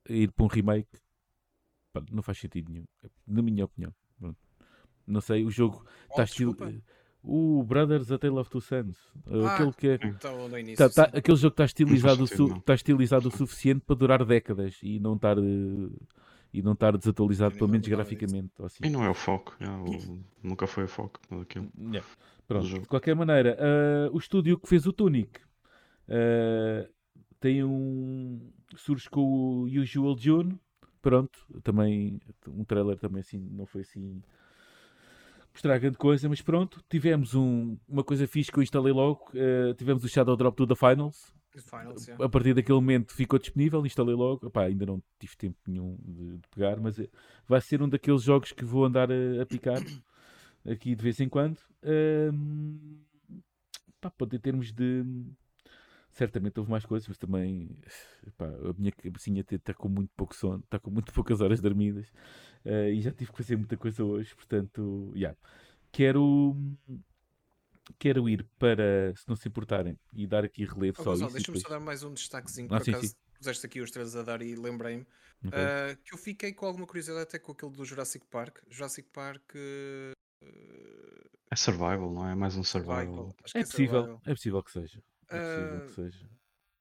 [0.09, 0.89] ir para um remake
[1.93, 2.85] pá, não faz sentido nenhum,
[3.27, 3.93] na minha opinião.
[4.19, 4.37] Pronto.
[5.05, 6.51] Não sei, o jogo está Oh, estilo.
[6.53, 6.81] desculpa.
[7.21, 8.97] O Brothers A Tale of Two Sons.
[9.27, 9.99] Ah, aquele que é.
[10.07, 12.61] Então, no início, Tá, tá- aquele jogo está estilizado, o sentido, su- não.
[12.61, 15.89] tá estilizado o suficiente para durar décadas e não estar eh,
[16.53, 17.95] e não estar desatualizado, pelo menos disso.
[17.95, 18.51] graficamente.
[18.59, 18.83] ou assim.
[18.83, 19.55] E não é o foco.
[19.59, 21.69] é, o- Nunca foi o foco daquilo.
[21.79, 22.07] Yeah.
[22.47, 25.39] Pronto, de qualquer maneira, ah, o estúdio que fez o Tunic
[26.09, 26.87] ah,
[27.39, 28.39] tem um.
[28.75, 30.59] surge com o Usual June.
[31.01, 34.21] Pronto, também um trailer também assim, não foi assim
[35.53, 39.31] mostrar grande coisa, mas pronto, tivemos um- uma coisa fixe que eu instalei logo.
[39.35, 41.33] ah, tivemos o Shadow Drop to the Finals.
[41.57, 42.23] Finals, yeah.
[42.23, 44.47] A partir daquele momento ficou disponível, instalei logo.
[44.47, 47.09] Epá, ainda não tive tempo nenhum de, de pegar, mas eh,
[47.47, 49.81] vai ser um daqueles jogos que vou andar a, a picar
[50.69, 51.57] aqui de vez em quando.
[53.99, 55.03] Pá, pronto, em termos de.
[56.11, 57.69] Certamente houve mais coisas, mas também
[58.25, 62.11] epá, a minha cabecinha está com muito pouco sono, está com muito poucas horas dormidas
[62.65, 65.37] eh, e já tive que fazer muita coisa hoje, portanto, yeah.
[65.91, 66.55] quero,
[67.97, 71.21] quero ir para, se não se importarem, e dar aqui relevo Oh, só isso.
[71.29, 72.67] Deixa-me depois- só dar mais um destaquezinho.
[72.71, 73.15] Ah, Por sim, acaso, sim.
[73.37, 75.05] puseste aqui os três a dar e lembrei-me
[75.45, 75.57] Ok.
[75.59, 78.59] ah, que eu fiquei com alguma curiosidade até com aquele do Jurassic Park.
[78.69, 80.13] Jurassic Park eh,
[81.51, 82.33] É survival, não é?
[82.33, 83.05] É mais um Survival.
[83.05, 83.35] survival.
[83.43, 84.21] Acho que É possível, survival.
[84.25, 85.03] é possível que seja.
[85.29, 86.29] É possível Ah, que seja.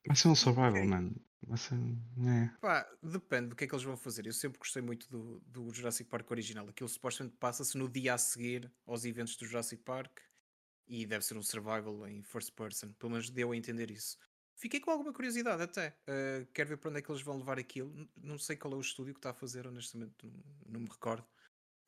[0.07, 0.87] Vai ser um survival, Ok.
[0.87, 1.13] man.
[1.47, 1.75] Vai ser.
[1.75, 2.51] É.
[2.61, 4.27] Pá, depende do que é que eles vão fazer.
[4.27, 6.69] Eu sempre gostei muito do, do Jurassic Park original.
[6.69, 10.19] Aquilo supostamente passa-se no dia a seguir aos eventos do Jurassic Park
[10.89, 12.93] e deve ser um survival em first person.
[12.93, 14.19] Pelo menos deu a entender isso.
[14.55, 15.97] Fiquei com alguma curiosidade até.
[16.09, 18.09] Uh, quero ver para onde é que eles vão levar aquilo.
[18.17, 20.15] Não sei qual é o estúdio que está a fazer, honestamente,
[20.67, 21.25] não, me recordo.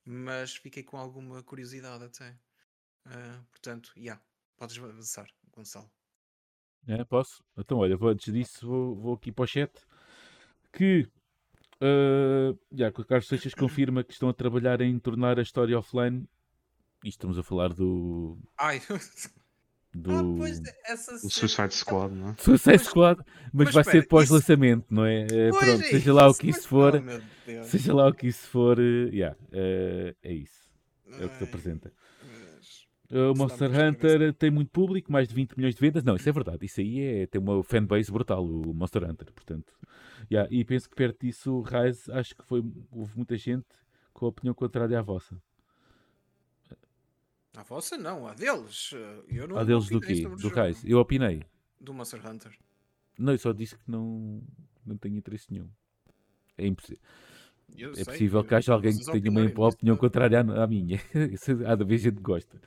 [0.04, 2.30] Mas fiquei com alguma curiosidade até.
[3.06, 4.22] Uh, portanto, já, yeah,
[4.56, 5.90] podes avançar, Gonçalo.
[6.86, 7.42] É, posso?
[7.56, 9.72] Então, olha, vou, antes disso, vou, vou aqui para o chat.
[10.72, 11.10] Que,
[11.80, 15.78] ah, já, que o Carlos Seixas confirma que estão a trabalhar em tornar a história
[15.78, 16.28] offline.
[17.04, 18.38] E estamos a falar do.
[18.58, 18.80] Ai,
[19.94, 22.34] do ah, pois, essa O Suicide Squad, não é?
[22.38, 25.22] Suicide Pois- Squad, mas, mas vai espera, ser pós-lançamento, não é?
[25.22, 28.14] Eh, Pois pronto, é seja lá o isso, que isso for, Oh, seja lá o
[28.14, 30.60] que isso for, eh, yeah, eh, é isso.
[31.18, 31.92] É o que se apresenta.
[33.10, 36.04] O Isso Monster Hunter tem muito público, mais de 20 milhões de vendas.
[36.04, 36.64] Não, isso é verdade.
[36.64, 39.32] Isso aí é, tem uma fanbase brutal, o Monster Hunter.
[39.32, 39.72] Portanto,
[40.30, 43.66] yeah, e penso que perto disso, o Rise, acho que foi, houve muita gente
[44.12, 45.36] com a opinião contrária à vossa.
[47.56, 48.90] A vossa não, a deles.
[48.94, 50.22] eh, Eu não a deles do quê?
[50.22, 50.48] Do.
[50.48, 50.88] Rise.
[50.90, 51.42] Eu opinei.
[51.80, 52.52] Do Monster Hunter.
[53.18, 54.40] Não, eu só disse que não,
[54.86, 55.68] não tenho interesse nenhum.
[56.56, 57.02] É impossível.
[57.76, 60.66] Eu É sei, possível que haja alguém que tenha uma opinião não- contrária à, à
[60.66, 60.98] minha.
[61.66, 62.60] Há de haver gente que gosta.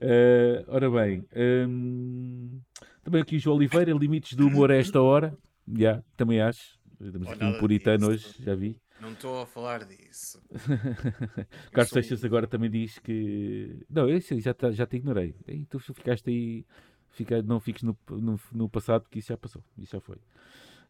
[0.00, 1.24] Eh, ora bem,
[1.68, 2.60] hum,
[3.02, 5.36] também aqui o João Oliveira, limites do humor a esta hora.
[5.76, 6.78] Já, também acho.
[7.00, 8.78] Estamos aqui um puritano hoje, já vi.
[9.02, 10.40] Não estou a falar disso.
[11.72, 13.84] Carlos sou- Seixas agora também diz que.
[13.90, 15.34] Não, esse já, tá- já te ignorei.
[15.46, 16.64] Ei, tu ficaste aí.
[17.10, 19.62] Fica, não fiques no, no, no passado, porque isso já passou.
[19.76, 20.18] Isso já foi.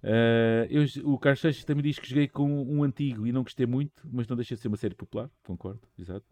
[0.03, 3.65] Eh, eu, o Carlos Seixas também diz que joguei com um antigo e não gostei
[3.67, 5.31] muito, mas não deixa de ser uma série popular.
[5.43, 6.27] Concordo, exato.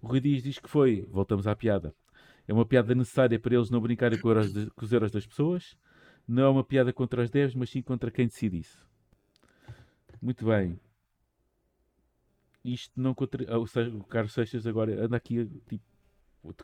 [0.00, 1.92] O Rui Dias diz que foi, voltamos à piada.
[2.46, 5.76] É uma piada necessária para eles não brincarem com, de- com os euros das pessoas.
[6.28, 8.86] Não é uma piada contra os devs, mas sim contra quem decide isso.
[10.22, 10.78] Muito bem.
[12.72, 13.44] Isto não contra...
[13.52, 15.84] ah, ou seja, o Carlos Seixas agora anda aqui tipo,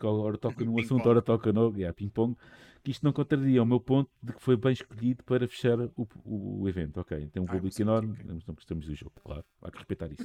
[0.02, 2.36] ora toca num assunto, ora toca no yeah, ping-pong.
[2.82, 6.06] Que isto não contraria o meu ponto de que foi bem escolhido para fechar o,
[6.24, 7.00] o evento.
[7.00, 8.24] Ok, tem um Ah, público sim, enorme, ok.
[8.26, 10.22] mas não gostamos do jogo, claro, há que respeitar isso.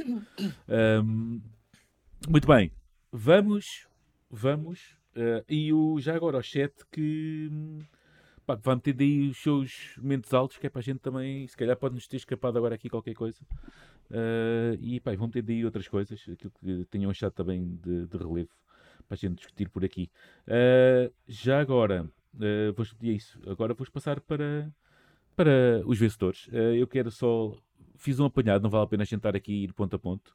[0.68, 1.40] Ahm,
[2.28, 2.72] muito bem,
[3.12, 3.88] vamos,
[4.30, 7.50] vamos, eh, e o, já agora o chat que
[8.46, 11.56] pá, vai meter daí os seus momentos altos, que é para a gente também, se
[11.56, 13.40] calhar pode-nos ter escapado agora aqui qualquer coisa.
[14.12, 18.18] Eh, e pá, vão meter daí outras coisas, aquilo que tenham achado também de, de
[18.18, 18.50] relevo
[19.08, 20.10] para a gente discutir por aqui.
[20.48, 24.72] Eh, já agora, eh, vou é isso, agora vou passar para,
[25.36, 26.48] para os vencedores.
[26.52, 27.56] Eh, eu quero só
[27.96, 30.00] fiz um apanhado, não vale a pena a gente estar aqui e ir ponto a
[30.00, 30.34] ponto.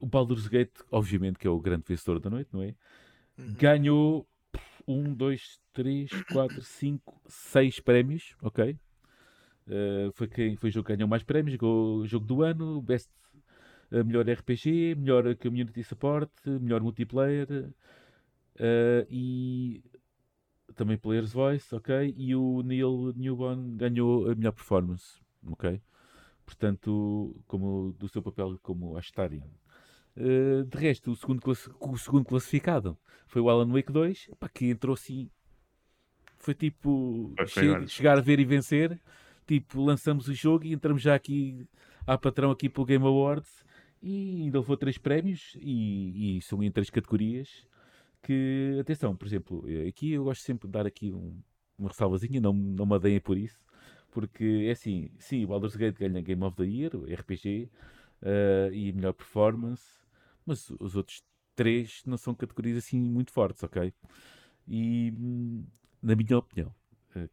[0.00, 2.74] O Baldur's Gate, obviamente, que é o grande vencedor da noite, não é?
[3.36, 3.54] Uhum.
[3.54, 4.26] Ganhou
[4.86, 8.78] 1, 2, 3, 4, 5, 6 prémios, ok?
[9.68, 13.10] Eh, foi quem foi o jogo que ganhou mais prémios, o jogo do ano, best,
[13.90, 17.72] eh, melhor RPG, melhor community support, melhor multiplayer
[18.56, 19.82] eh, e
[20.74, 22.14] também Player's Voice, ok?
[22.16, 25.80] E o Neil Newborn ganhou a melhor performance, ok?
[26.44, 29.46] Portanto, como do seu papel como Astarion.
[30.16, 31.40] Uh, de resto, o segundo,
[31.80, 35.30] o segundo classificado foi o Alan Wake 2, pá, que entrou assim.
[36.38, 39.00] Foi tipo che- chegar a ver e vencer.
[39.48, 41.66] Tipo, lançamos o jogo e entramos já aqui
[42.06, 43.64] à patrão aqui pelo Game Awards
[44.02, 47.66] e ainda levou três prémios e, e são em três categorias
[48.22, 51.40] que, atenção, por exemplo, aqui eu gosto sempre de dar aqui um,
[51.78, 53.64] uma ressalvazinha, não, não me adeiem por isso,
[54.10, 57.70] porque é assim, sim, o Baldur's Gate ganha Game of the Year, RPG,
[58.22, 59.82] uh, e melhor performance,
[60.44, 61.22] mas os outros
[61.54, 63.92] três não são categorias assim muito fortes, ok?
[64.66, 65.64] E, hum,
[66.02, 66.74] na minha opinião,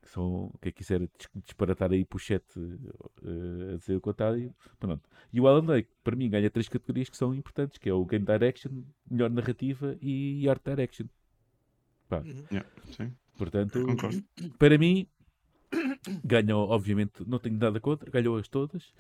[0.01, 1.07] que são, quem quiser
[1.43, 5.07] disparatar aí para o chat uh, a dizer o contrário, pronto.
[5.31, 8.05] E o Alan Wake, para mim, ganha três categorias que são importantes, que é o
[8.05, 11.07] Game Direction, melhor narrativa e Art Direction.
[12.07, 12.19] Pá.
[12.19, 12.45] Uhum.
[12.51, 12.69] Yeah,
[13.37, 13.79] Portanto,
[14.57, 15.07] para mim,
[16.23, 18.93] ganhou, obviamente, não tenho nada contra, ganhou-as todas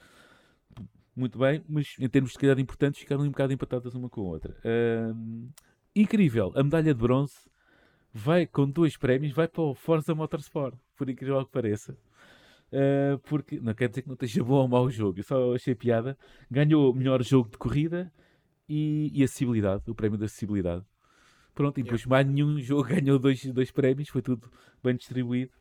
[1.15, 4.23] muito bem, mas em termos de calhar importantes ficaram um bocado empatadas uma com a
[4.25, 4.55] outra.
[4.59, 5.49] Uh,
[5.95, 7.35] incrível, a medalha de bronze
[8.17, 11.97] vai com dois prémios, vai para o Forza Motorsport, por incrível que pareça.
[12.71, 15.75] Uh, porque não quer dizer que não esteja bom ou mau jogo, eu só achei
[15.75, 16.17] piada.
[16.49, 18.09] Ganhou o melhor jogo de corrida
[18.69, 20.85] e, e acessibilidade, o prémio da acessibilidade.
[21.53, 22.09] Pronto, e depois yeah.
[22.09, 24.49] mais nenhum jogo ganhou dois, dois prémios, foi tudo
[24.81, 25.51] bem distribuído.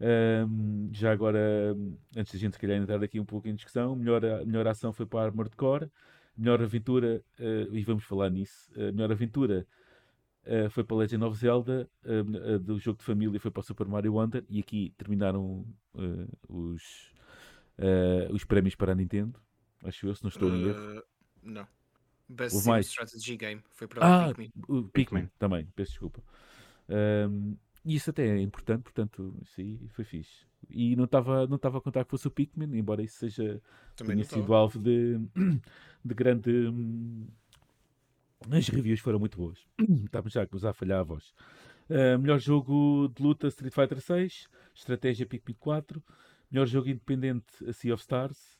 [0.00, 1.76] Um, já agora,
[2.16, 5.06] antes da gente se calhar entrar aqui um pouco em discussão, melhor, melhor ação foi
[5.06, 5.88] para a Armored Core,
[6.36, 9.64] melhor aventura, uh, e vamos falar nisso, uh, melhor aventura
[10.46, 11.88] uh, foi para Legend of Zelda,
[12.62, 15.66] do jogo de família foi para o Super Mario Wonder, e aqui terminaram
[16.48, 17.12] os,
[18.30, 19.40] os prémios para a Nintendo,
[19.84, 21.02] acho eu, se não estou em erro.
[21.42, 21.66] Não.
[22.30, 22.86] Best Sim mais.
[22.86, 24.52] Strategy Game foi para ah, Pikmin.
[24.68, 26.22] O Pikmin também, peço desculpa.
[26.88, 30.46] Um, e isso até é importante, portanto, isso aí foi fixe.
[30.68, 33.60] E não estava não a contar que fosse o Pikmin, embora isso seja
[33.96, 35.18] Também tenha sido alvo de,
[36.04, 36.72] de grande.
[38.48, 39.58] As reviews foram muito boas.
[40.04, 41.34] Estamos já a a falhar a voz.
[41.88, 46.02] Uh, melhor jogo de luta Street Fighter 6, estratégia Pikmin 4,
[46.50, 48.58] melhor jogo independente a Sea of Stars,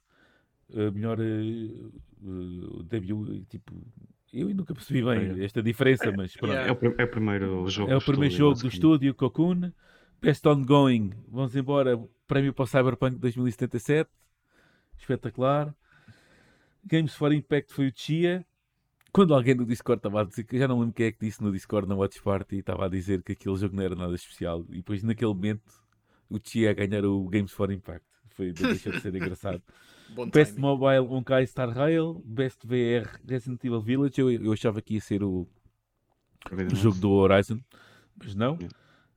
[0.71, 3.73] uh, melhor uh, uh, debut, tipo,
[4.33, 6.55] eu nunca percebi bem esta diferença, é, mas pronto.
[6.55, 9.73] É, o, é o primeiro jogo É o primeiro jogo do estúdio, Cocoon.
[10.23, 14.09] Best Ongoing, vamos embora, prémio para o Cyberpunk 2077.
[14.99, 15.75] Espetacular.
[16.85, 18.45] Games for Impact foi o Chia.
[19.13, 21.43] Quando alguém no Discord estava a dizer, que já não lembro quem é que disse
[21.43, 24.65] no Discord na Watch Party, estava a dizer que aquele jogo não era nada especial.
[24.71, 25.73] E depois naquele momento
[26.29, 28.07] o Chia a ganhar o Games for Impact.
[28.31, 29.63] Foi, deixou de ser engraçado.
[30.33, 30.61] Best timing.
[30.61, 34.21] Mobile Honkai Star Rail, Best VR Resident Evil Village.
[34.21, 35.47] Eu, eu achava que ia ser o,
[36.73, 37.61] o jogo do Horizon,
[38.17, 38.59] mas não.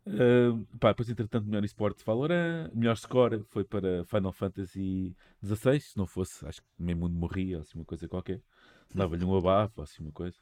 [0.05, 5.79] Uh, pá, depois, entretanto, melhor esporte Valorant, melhor score foi para Final Fantasy XVI.
[5.79, 8.41] Se não fosse, acho que meio mundo morria, assim, uma coisa qualquer.
[8.93, 10.37] Dava-lhe um abafo, assim, uma coisa.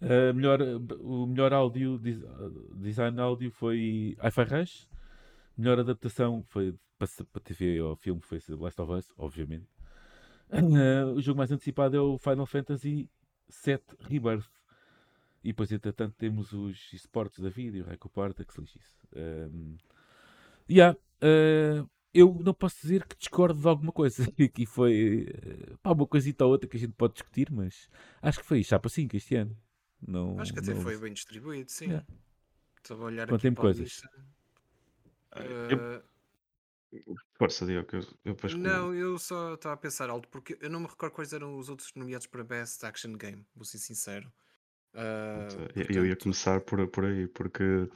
[0.00, 0.60] Uh, melhor,
[1.00, 1.98] o melhor áudio,
[2.74, 4.88] design áudio foi Hi-Fi Rush.
[5.56, 9.68] Melhor adaptação foi para, para TV ou filme foi Last of Us, obviamente.
[10.50, 13.08] Uh, o jogo mais antecipado é o Final Fantasy
[13.64, 14.50] VII Rebirth.
[15.42, 18.78] E depois, entretanto, temos os esportes da vida e o Raico Parta, que se lixe
[18.78, 18.96] isso.
[19.14, 19.76] Um,
[20.68, 24.24] yeah, uh, eu não posso dizer que discordo de alguma coisa.
[24.42, 25.26] Aqui foi
[25.70, 27.88] uh, pá, uma coisita ou outra que a gente pode discutir, mas
[28.22, 29.56] acho que foi chapa 5 este ano.
[30.06, 30.80] Não, acho que até não...
[30.80, 31.86] foi bem distribuído, sim.
[31.86, 32.06] Yeah.
[32.76, 34.02] Estou a olhar Quanto aqui para coisas.
[35.34, 36.02] Uh,
[37.34, 38.54] Força, Diogo, eu, eu depois.
[38.54, 41.68] Não, eu só estava a pensar alto, porque eu não me recordo quais eram os
[41.68, 44.32] outros nomeados para Best Action Game, vou ser sincero.
[44.94, 45.92] Uh, portanto...
[45.92, 47.88] Eu ia começar por, por aí, porque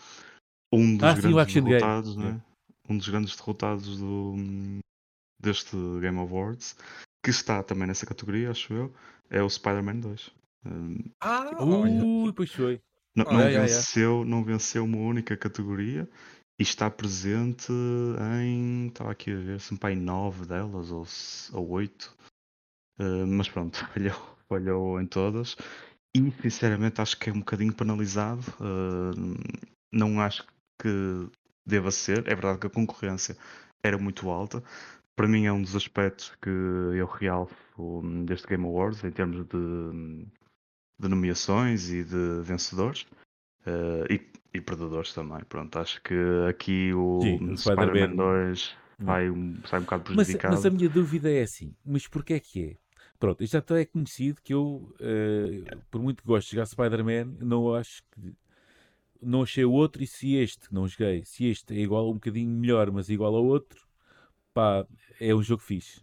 [0.72, 2.42] um dos ah, grandes sim, derrotados, né?
[2.90, 4.34] Um dos grandes derrotados do,
[5.40, 6.76] deste Game Awards,
[7.22, 8.94] que está também nessa categoria, acho eu,
[9.30, 10.30] é o Spider-Man 2.
[11.20, 12.80] ah, uh, pois foi.
[13.14, 16.08] Não, não, venceu, não venceu uma única categoria
[16.58, 17.72] e está presente
[18.42, 18.88] em.
[18.88, 21.06] Estava aqui a ver, se pai nove delas ou,
[21.52, 22.14] ou oito.
[22.98, 25.56] Uh, mas pronto, falhou, falhou em todas.
[26.14, 28.42] E sinceramente acho que é um bocadinho penalizado.
[28.60, 29.36] Uh,
[29.92, 30.44] não acho
[30.80, 31.28] que
[31.66, 32.18] deva ser.
[32.26, 33.36] É verdade que a concorrência
[33.82, 34.62] era muito alta.
[35.16, 37.54] Para mim é um dos aspectos que eu realço
[38.24, 40.26] deste Game Awards em termos de,
[40.98, 43.02] de nomeações e de vencedores.
[43.66, 44.18] Uh, e
[44.52, 45.78] e Predadores também, pronto.
[45.78, 46.14] Acho que
[46.48, 50.54] aqui o, o Spider-Man 2 vai um, sai um bocado prejudicado.
[50.54, 52.76] Mas, mas, a minha dúvida é assim: mas porquê é que é?
[53.18, 57.74] Pronto, já é conhecido que eu, uh, por muito que gosto de jogar Spider-Man, não
[57.74, 58.34] acho que.
[59.22, 62.50] Não achei o outro, e se este não joguei, se este é igual um bocadinho
[62.50, 63.86] melhor, mas igual ao outro,
[64.54, 64.86] pá,
[65.20, 66.02] é um jogo fixe.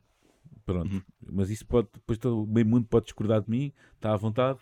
[0.65, 1.01] Pronto, uhum.
[1.31, 4.59] mas isso pode, depois todo, o meio mundo pode discordar de mim, está à vontade.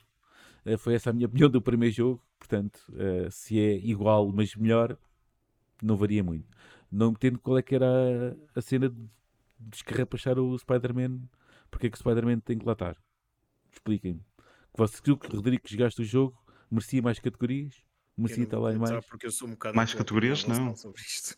[0.66, 2.24] Uh, foi essa a minha opinião do primeiro jogo.
[2.38, 4.98] Portanto, uh, se é igual, mas melhor,
[5.82, 6.48] não varia muito.
[6.92, 7.88] Não entendo qual é que era
[8.56, 9.10] a, a cena de
[9.60, 11.22] descarrapachar o Spider-Man.
[11.72, 12.96] Porque é que o Spider-Man tem que lá estar?
[13.72, 14.20] Expliquem-me.
[14.20, 16.38] Que você, que o Rodrigo que jogaste o jogo
[16.70, 17.76] merecia mais categorias?
[18.18, 19.06] Merecia estar lá em mais?
[19.06, 20.74] Porque eu sou um bocado Mais categorias, não.
[20.96, 21.38] Isto.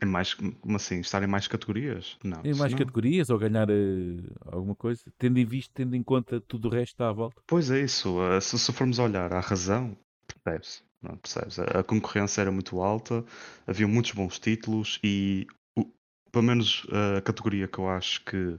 [0.00, 1.00] É mais, como assim?
[1.00, 2.16] Estar em mais categorias?
[2.24, 2.40] Não.
[2.44, 2.78] Em mais não.
[2.78, 4.16] categorias ou ganhar eh,
[4.46, 5.02] alguma coisa?
[5.18, 7.40] Tendo em vista, tendo em conta tudo o resto está à volta?
[7.46, 8.20] Pois é isso.
[8.22, 9.96] eh, Se, se formos olhar à razão,
[10.44, 10.82] percebe-se.
[11.02, 11.58] não, percebes?
[11.58, 13.24] A, a concorrência era muito alta,
[13.66, 15.46] havia muitos bons títulos e,
[15.76, 15.90] o-
[16.32, 16.86] pelo menos,
[17.18, 18.58] a categoria que eu acho que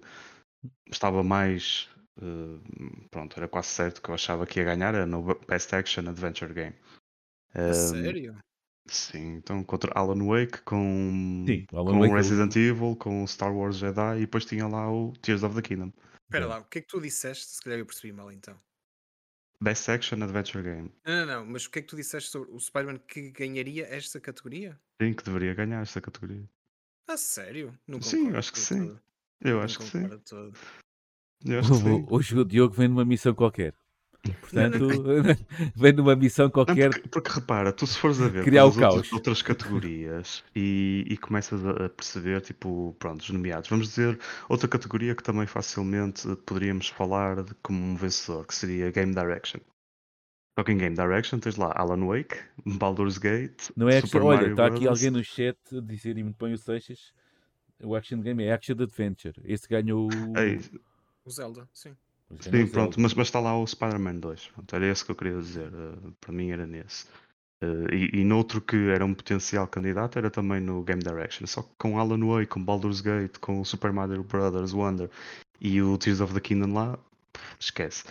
[0.91, 1.89] estava mais.
[2.21, 2.59] eh,
[3.11, 6.53] pronto, era quase certo que eu achava que ia ganhar era no Best Action Adventure
[6.53, 6.75] Game.
[7.53, 8.37] A Eh, sério?
[8.89, 13.27] Sim, então contra Alan Wake com, Sim, o Alan com Wake, o- Resident Evil, com
[13.27, 15.91] Star Wars Jedi e depois tinha lá o Tears of the Kingdom.
[16.23, 17.45] Espera lá, o que é que tu disseste?
[17.47, 18.57] Se calhar eu percebi mal então.
[19.61, 20.91] Best Action Adventure Game.
[21.05, 23.85] Não, não, não, mas o que é que tu disseste sobre o Spider-Man que ganharia
[23.87, 24.79] esta categoria?
[25.01, 26.47] Sim, que deveria ganhar esta categoria.
[27.07, 27.77] A sério?
[27.87, 28.87] Não Sim, acho que sim.
[28.87, 29.01] todo.
[29.41, 30.07] Eu Não acho que sim.
[30.29, 30.57] todo.
[31.45, 32.05] Eu acho que sim.
[32.09, 33.73] Hoje o Diogo vem numa missão qualquer.
[34.33, 34.87] Portanto,
[35.75, 36.89] vem numa missão Não, qualquer.
[36.91, 39.13] porque, porque repara, tu se fores a ver Criar o outras, caos.
[39.13, 43.69] outras categorias e, e começas a perceber, tipo, pronto, os nomeados.
[43.69, 44.19] Vamos dizer
[44.49, 49.59] outra categoria que também facilmente poderíamos falar de como um vencedor, que seria Game Direction.
[50.57, 54.25] Só que em Game Direction tens lá Alan Wake, Baldur's Gate, Não é Super action,
[54.27, 57.13] olha, Mario está aqui alguém no chat a dizer e muito bem o Seixas.
[57.83, 59.39] O Action Game é Action Adventure.
[59.45, 60.09] Esse ganhou.
[60.09, 60.59] o- Ei,
[61.23, 61.95] O Zelda, sim.
[62.39, 64.47] Sim, o pronto, mas, mas está lá o Spider-Man 2.
[64.47, 65.71] Pronto, era esse que eu queria dizer.
[65.73, 67.05] eh, para mim era nesse.
[67.61, 71.47] Eh, e, e noutro que era um potencial candidato era também no Game Direction.
[71.47, 75.09] Só que com Alan Wake, com Baldur's Gate, com o Super Mario Brothers Wonder
[75.61, 76.97] e o Tears of the Kingdom lá,
[77.33, 78.03] pff, esquece.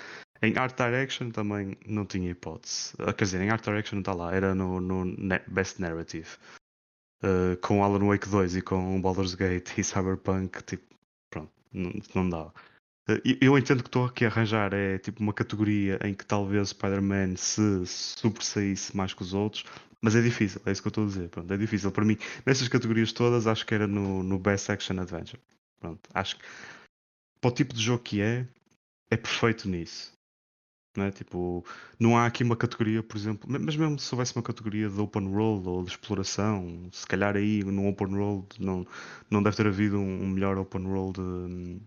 [0.42, 2.92] Em Art Direction também não tinha hipótese.
[2.98, 5.04] Ah, Quer dizer, em Art Direction não está lá, era no, no
[5.48, 6.28] Best Narrative.
[7.22, 10.84] Eh, com Alan Wake 2 e com Baldur's Gate e Cyberpunk, tipo,
[11.30, 12.52] pronto, não, não dá.
[13.08, 16.70] Eh, Eu entendo que estou aqui a arranjar é tipo uma categoria em que talvez
[16.70, 19.64] Spider-Man se sobressaísse mais que os outros,
[20.00, 21.28] mas é difícil, é isso que eu estou a dizer.
[21.28, 22.16] Pronto, é difícil para mim.
[22.44, 25.40] Nessas categorias todas, acho que era no, no Best Action Adventure.
[25.80, 26.44] Pronto, acho que
[27.40, 28.46] para o tipo de jogo que é,
[29.10, 30.12] é perfeito nisso.
[30.96, 31.10] Não, é?
[31.10, 31.64] tipo,
[32.00, 35.28] não há aqui uma categoria, por exemplo, mas mesmo se houvesse uma categoria de open
[35.28, 38.86] world ou de exploração, se calhar aí no open world não,
[39.30, 41.80] não deve ter havido um, um melhor open world hum,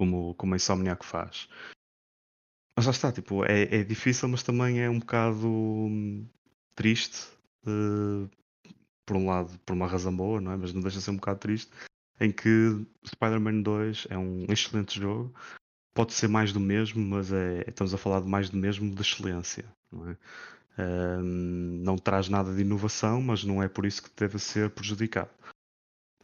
[0.00, 1.46] como, como a Insomniac faz.
[2.74, 6.26] Mas lá está, tipo, é, é difícil, mas também é um bocado hum,
[6.74, 7.28] triste.
[7.66, 8.26] eh,
[9.04, 10.56] por um lado, por uma razão boa, não é?
[10.56, 11.70] Mas não deixa de ser um bocado triste.
[12.18, 15.34] Em que Spider-Man 2 é um excelente jogo.
[15.94, 19.02] Pode ser mais do mesmo, mas é, estamos a falar de mais do mesmo de
[19.02, 20.16] excelência, não é?
[20.78, 25.30] Hum, não traz nada de inovação, mas não é por isso que deve ser prejudicado.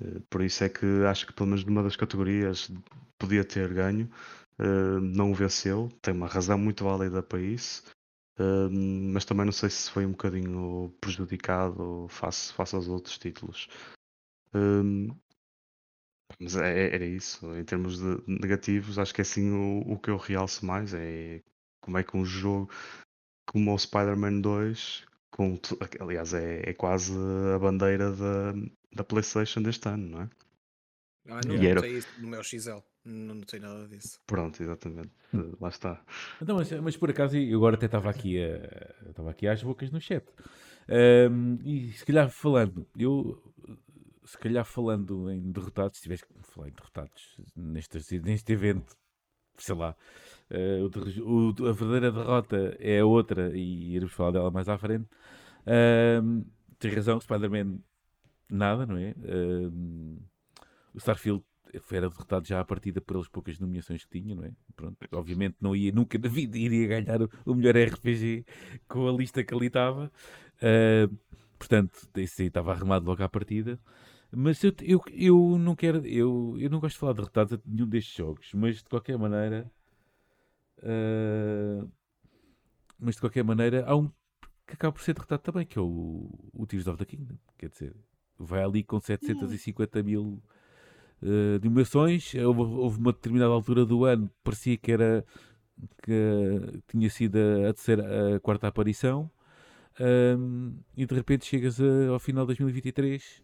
[0.01, 2.71] Eh, Por isso é que acho que pelo menos numa das categorias
[3.19, 4.11] podia ter ganho,
[4.59, 7.83] eh, não o venceu, tem uma razão muito válida para isso,
[8.39, 13.69] eh, mas também não sei se foi um bocadinho prejudicado face, face aos outros títulos.
[16.41, 20.11] Mas é- era isso, em termos de negativos, acho que é assim o, o que
[20.11, 21.43] eu realço mais é
[21.81, 22.71] como é que um jogo
[23.47, 25.59] como o Spider-Man 2, com,
[26.01, 27.13] aliás, é, é quase
[27.55, 28.55] a bandeira da,
[28.97, 30.31] da PlayStation deste ano, não é?
[31.29, 32.83] Ah, não era- notei isso no meu XL.
[33.05, 34.21] Não notei nada disso.
[34.27, 35.11] Pronto, exatamente.
[35.35, 36.05] Eh, Lá está.
[36.41, 39.91] Então, mas, mas por acaso, eu agora até estava aqui, a, estava aqui às bocas
[39.91, 40.25] no chat.
[40.89, 43.43] Ahm, e se calhar falando, eu
[44.25, 48.97] se calhar falando em derrotados, se tivesse que falar em derrotados neste, neste evento,
[49.59, 49.97] sei lá,
[50.51, 50.81] eh,
[51.25, 55.09] o o- a verdadeira derrota é a outra e iremos falar dela mais à frente.
[55.67, 56.43] Ahm,
[56.79, 57.79] tem razão, Spider-Man
[58.49, 59.15] nada, não é?
[60.95, 61.45] O Starfield
[61.91, 64.53] era derrotado já à partida pelas poucas nomeações que tinha, não é?
[64.75, 68.47] Pronto, obviamente não ia, nunca na vida iria ganhar o, o melhor RPG
[68.89, 70.11] com a lista que ali estava.
[70.63, 71.09] Ah,
[71.59, 73.79] portanto, esse aí estava arrumado logo à partida.
[74.31, 77.61] Mas eu, eu, eu não quero, eu, eu não gosto de falar de derrotados a
[77.65, 79.71] nenhum destes jogos, mas de qualquer maneira,
[80.83, 81.87] ah,
[82.99, 84.09] mas de qualquer maneira, há um
[84.67, 87.37] que acaba por ser derrotado também, que é o, o Tears of the Kingdom.
[87.57, 87.97] Quer dizer,
[88.39, 90.43] vai ali com 750 mil
[91.23, 92.35] uh, nomeações.
[92.35, 95.25] Houve, houve uma determinada altura do ano, parecia que era
[96.03, 99.31] que tinha sido a, terceira, a quarta aparição.
[99.99, 103.43] Um, e de repente chegas a- ao final de 2023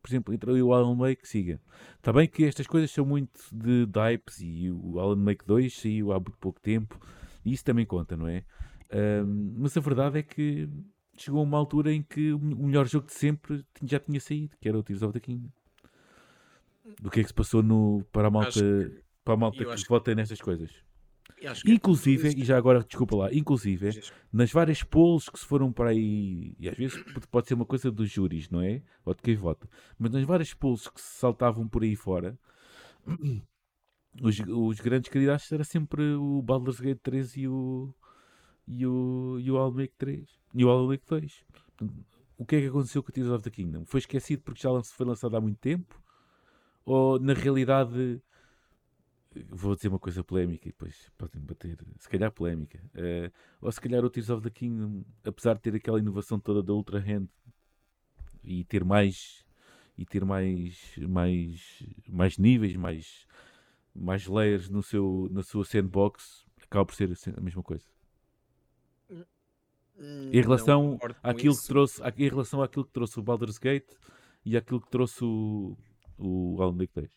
[0.00, 1.60] por exemplo, entrou o Alan Wake, siga.
[1.96, 6.12] Está bem que estas coisas são muito de hypes e o Alan Wake 2 saiu
[6.12, 7.00] há muito pouco tempo
[7.44, 8.42] e isso também conta, não é?
[8.92, 10.68] Um, mas a verdade é que
[11.22, 14.68] chegou a uma altura em que o melhor jogo de sempre já tinha saído, que
[14.68, 15.48] era o Tears of the Kingdom.
[17.00, 19.82] do que é que se passou no, para a malta, que- para a malta que
[19.82, 20.70] que- vota nestas coisas.
[21.40, 24.00] É Inclusive, e já agora, desculpa lá, inclusive,
[24.32, 27.64] nas várias polls que se foram para aí, e às vezes pode- pode ser uma
[27.64, 28.82] coisa dos júris, não é?
[29.04, 29.68] Ou de quem vota,
[29.98, 32.38] mas nas várias polls que se saltavam por aí fora,
[34.22, 37.94] os, os grandes candidatos era sempre o Baldur's Gate 3 e o,
[38.66, 41.44] e o, e o Alan Wake 3 e o Alan Wake 2.
[41.52, 42.04] Portanto,
[42.38, 43.84] o que é que aconteceu com o Tears of the Kingdom?
[43.84, 46.00] Foi esquecido porque já foi lançado há muito tempo?
[46.84, 48.20] Ou na realidade
[49.48, 52.80] vou dizer uma coisa polémica e depois podem bater, se calhar polémica.
[52.94, 56.62] eh, ou se calhar o Tears of the Kingdom, apesar de ter aquela inovação toda
[56.62, 57.28] da Ultra Hand
[58.44, 59.44] e ter mais
[59.96, 63.26] e ter mais mais mais níveis, mais
[63.94, 67.86] mais layers no seu na sua sandbox, acaba por ser a mesma coisa.
[69.98, 73.90] Em relação àquilo que trouxe, em relação àquilo que trouxe o Baldur's Gate
[74.44, 75.76] e àquilo que trouxe o
[76.18, 77.10] o Alan Wake 2.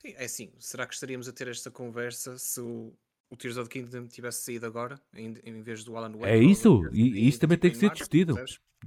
[0.00, 2.96] Sim, é assim, será que estaríamos a ter esta conversa se o,
[3.28, 6.24] o Tears of the Kingdom tivesse saído agora, em, em vez do Alan Wake?
[6.26, 8.34] É isso, e- isso também tem que ser março, discutido.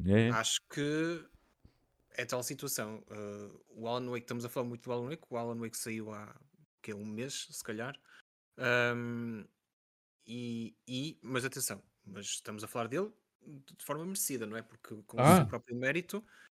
[0.05, 0.29] É.
[0.29, 1.23] Acho que
[2.11, 3.03] é tal situação.
[3.09, 6.11] Uh, o Alan Wake, estamos a falar muito do Alan Wake, o Alan Wake saiu
[6.11, 6.35] há
[6.81, 7.95] que, um mês, se calhar.
[8.57, 9.45] Um,
[10.25, 11.81] e, e- mas atenção,
[12.14, 14.62] mas estamos a falar dele de forma merecida, não é?
[14.62, 15.38] Porque com o Ah.
[15.38, 16.18] seu próprio mérito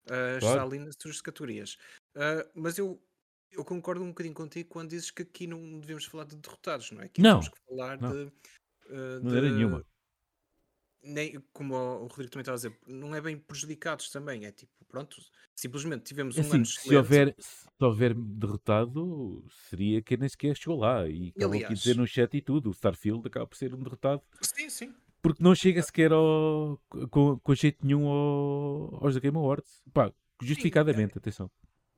[0.10, 0.62] uh, está Claro.
[0.64, 1.78] ali nas suas categorias.
[2.16, 3.02] Uh, mas eu,
[3.52, 7.02] eu concordo um bocadinho contigo quando dizes que aqui não devemos falar de derrotados, não
[7.02, 7.06] é?
[7.06, 8.12] Aqui Não, temos que falar não.
[8.12, 8.18] de.
[8.88, 9.86] uh, De maneira nenhuma.
[11.02, 14.52] nem, como o o Rodrigo também estava a dizer, não é bem prejudicados também, é
[14.52, 15.16] tipo, pronto,
[15.56, 20.56] simplesmente tivemos É um assim, ano se houver, se houver derrotado, seria quem nem sequer
[20.58, 21.08] chegou lá.
[21.08, 22.70] E acabam aqui dizer no chat e tudo.
[22.70, 24.94] O Starfield acaba por ser um derrotado Sim, sim.
[25.22, 29.82] Porque não chega sequer ao, com, com jeito nenhum ao, aos da Game Awards.
[29.94, 30.12] Pá,
[30.42, 31.52] justificadamente, atenção.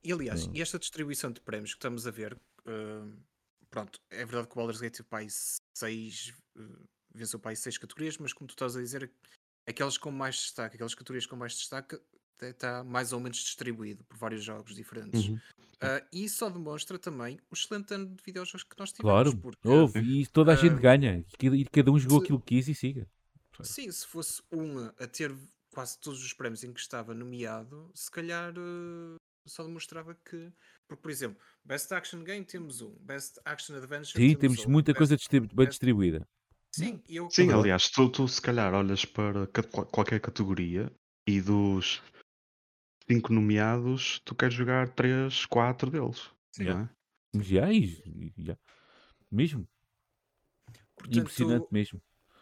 [0.04, 3.16] E aliás, e esta distribuição de prémios que estamos a ver, hum,
[3.70, 8.18] pronto, é verdade que o Baldur's Gate aí seis, uh, venceu para aí seis categorias,
[8.18, 9.12] mas como tu estás a dizer,
[9.68, 12.00] aquelas com mais destaque, aquelas categorias com mais destaque,
[12.50, 15.28] está mais ou menos distribuído por vários jogos diferentes.
[15.30, 15.40] Uhum.
[15.80, 19.12] Ah, e isso só demonstra também o excelente ano de videojogos que nós tivemos.
[19.12, 20.00] Claro, porque, houve.
[20.00, 21.26] E toda a gente ah, ganha.
[21.42, 23.08] E cada- um jogou se- aquilo que quis e siga.
[23.62, 25.34] Sim, se fosse um a ter
[25.72, 29.16] quase todos os prémios em que estava nomeado, se calhar eh,
[29.48, 30.52] só demonstrava que.
[30.88, 34.92] Porque, por exemplo, Best Action Game temos um, Best Action Adventure Sim, temos outro, muita
[34.92, 36.28] Best- coisa distribu- bem distribuída.
[36.76, 37.30] Sim, eu.
[37.32, 39.48] Sim, aliás, tu, tu se calhar olhas para
[39.92, 40.92] qualquer categoria
[41.28, 42.02] e dos
[43.10, 46.30] cinco nomeados, tu queres jogar três, quatro deles.
[46.52, 46.66] Sim.
[46.66, 46.90] Não é?
[47.44, 48.58] Já, e- e- já.
[49.32, 49.68] Mesmo.
[50.96, 52.02] portanto, Impressionante mesmo.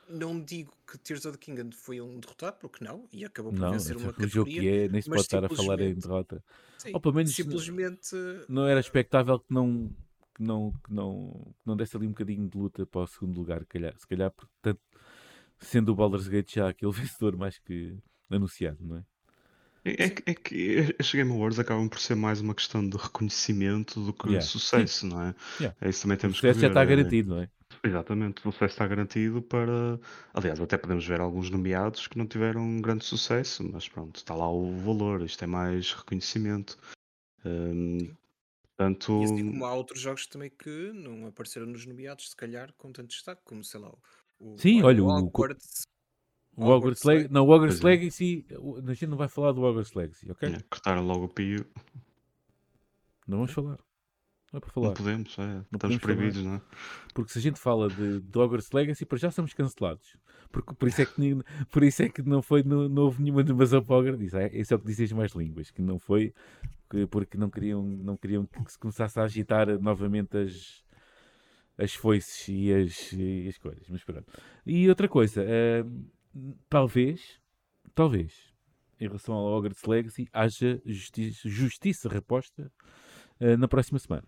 [0.09, 3.59] não digo que Tears of the Kingdom foi um derrotado, porque não, e acabou por
[3.59, 4.85] Não, vencer uma o jogo que categoria.
[4.85, 6.43] é, nem se pode estar a falar em derrota.
[6.79, 8.15] Sim, Ou pelo menos simplesmente.
[8.47, 9.89] não era expectável que não,
[10.35, 13.37] que não, que não, que não desse ali um bocadinho de luta para o segundo
[13.37, 13.95] lugar, calhar.
[13.99, 14.81] se calhar, portanto,
[15.59, 16.91] sendo o Baldur's Gate já aquele
[17.21, 17.97] vencedor mais que
[18.29, 19.05] anunciado, não é?
[19.85, 20.55] É, é que- é que
[20.99, 24.45] estes Game Awards acabam por ser mais uma questão de reconhecimento do que Yeah.
[24.45, 25.35] sucesso, não é?
[25.59, 25.77] Yeah.
[25.81, 27.49] É isso também O temos que sucesso já ver, está é- garantido, não é?
[27.83, 29.97] Exatamente, o sucesso está garantido para.
[30.33, 34.35] Aliás, até podemos ver alguns nomeados que não tiveram um grande sucesso, mas pronto, está
[34.35, 36.77] lá o valor, isto é mais reconhecimento.
[37.45, 38.13] Hum,
[38.75, 42.73] portanto, E assim como há outros jogos também que não apareceram nos nomeados, se calhar,
[42.77, 43.93] com tanto destaque, como sei lá,
[44.39, 45.83] o, Sim, olha, o- Hogwarts.
[45.83, 45.98] O
[46.57, 47.33] Hogwarts Hogwarts Legacy, Legacy.
[47.33, 47.97] não, o Hogwarts Pois é.
[47.97, 50.49] Legacy, o- a gente não vai falar do Hogwarts Legacy, ok?
[50.49, 51.65] é, cortaram logo o pio,
[53.27, 53.77] Não vamos falar.
[54.51, 54.93] Não é para não falar.
[54.95, 56.15] podemos, é, estamos podemos falar.
[56.15, 56.61] proibidos, não é?
[57.13, 60.17] Porque se a gente fala de, de Hogwarts Legacy, para já somos cancelados.
[60.51, 61.13] Porque, por, isso é que,
[61.71, 64.25] por isso é que não, foi, não, não houve nenhuma animação para Hogwarts.
[64.25, 65.69] Isso é, isso é o que dizem as mais línguas.
[65.69, 66.33] Que não foi
[66.89, 70.83] que- porque não queriam, não queriam que se começasse a agitar novamente as,
[71.77, 73.87] as foices e as, e as coisas.
[73.87, 74.25] Mas pronto.
[74.65, 75.85] E outra coisa, eh,
[76.69, 77.39] talvez,
[77.95, 78.33] talvez,
[78.99, 82.71] em relação ao Hogwarts Legacy, haja justiça, justiça reposta
[83.39, 84.27] eh, na próxima semana.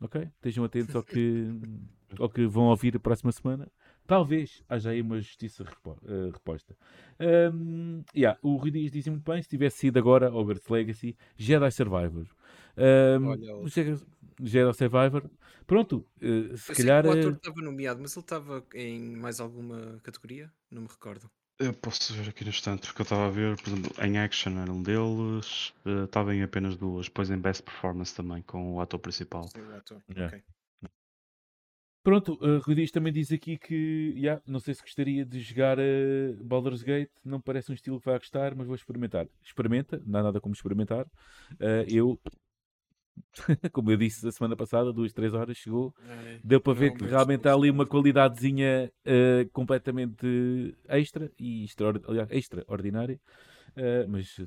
[0.00, 0.20] Ok?
[0.36, 1.46] Estejam atentos ao que,
[2.18, 3.70] ao que vão ouvir a próxima semana.
[4.06, 6.76] Talvez haja aí uma justiça repo- eh, reposta.
[7.52, 11.70] Um, yeah, o Rui Dias dizia muito bem: se tivesse sido agora Hogwarts Legacy, Jedi
[11.70, 12.26] Survivor.
[12.76, 13.56] Um, Olha,
[14.42, 15.30] Jedi Survivor.
[15.66, 17.02] Pronto, eh, se Eu sei calhar.
[17.02, 20.52] que o eh, ator estava nomeado, mas ele estava em mais alguma categoria?
[20.70, 21.30] Não me recordo.
[21.60, 24.56] Eu posso ver aqui no instante, porque eu estava a ver, por exemplo, em Action
[24.60, 28.80] era um deles, eh, estava em apenas duas, depois em Best Performance também, com o
[28.80, 29.48] ator principal.
[29.48, 30.00] Sim, o ator.
[30.08, 30.36] Yeah.
[30.36, 30.44] ok.
[32.08, 35.78] Pronto, uh, Rui Dias também diz aqui que yeah, não sei se gostaria de jogar
[35.78, 39.26] uh, Baldur's Gate, não parece um estilo que vai gostar, mas vou experimentar.
[39.44, 41.04] Experimenta, não há nada como experimentar.
[41.54, 42.18] Uh, eu
[43.72, 45.94] Como eu disse a semana passada, duas, três horas chegou.
[46.08, 47.90] É, Deu para ver que realmente há ali uma certo.
[47.90, 51.66] qualidadezinha eh, completamente extra e
[52.06, 53.20] aliás, extraordinária,
[53.76, 54.40] eh, mas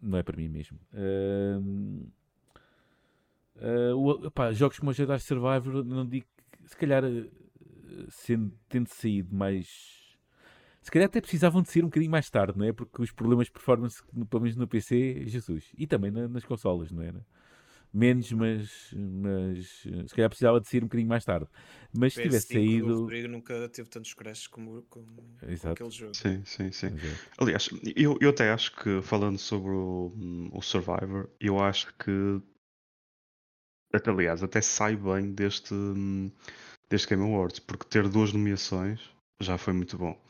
[0.00, 0.78] não é para mim mesmo.
[3.96, 7.02] O- epá, jogos como o Jedi Survivor, não digo que, se calhar,
[8.08, 9.94] sendo, tendo saído mais.
[10.82, 12.72] Se calhar até precisavam de sair um bocadinho mais tarde, não é?
[12.72, 15.72] Porque os problemas de performance, pelo menos no PC, Jesus.
[15.76, 17.26] E também na- nas consolas, não era?
[17.96, 21.46] Menos, mas, mas se calhar precisava de sair um bocadinho mais tarde.
[21.96, 23.00] Mas se tivesse PS5 do saído.
[23.00, 25.06] Rodrigo nunca teve tantos crashes como, como,
[25.40, 25.72] com Exato.
[25.72, 26.14] aquele jogo.
[26.14, 26.88] Sim, sim, sim.
[26.88, 27.42] É.
[27.42, 30.12] Aliás, eu, eu até acho que, falando sobre o,
[30.52, 32.42] o Survivor, eu acho que,
[33.94, 35.74] até, aliás, até sai bem deste,
[36.90, 39.00] deste Game Awards, porque ter duas nomeações
[39.40, 40.20] já foi muito bom.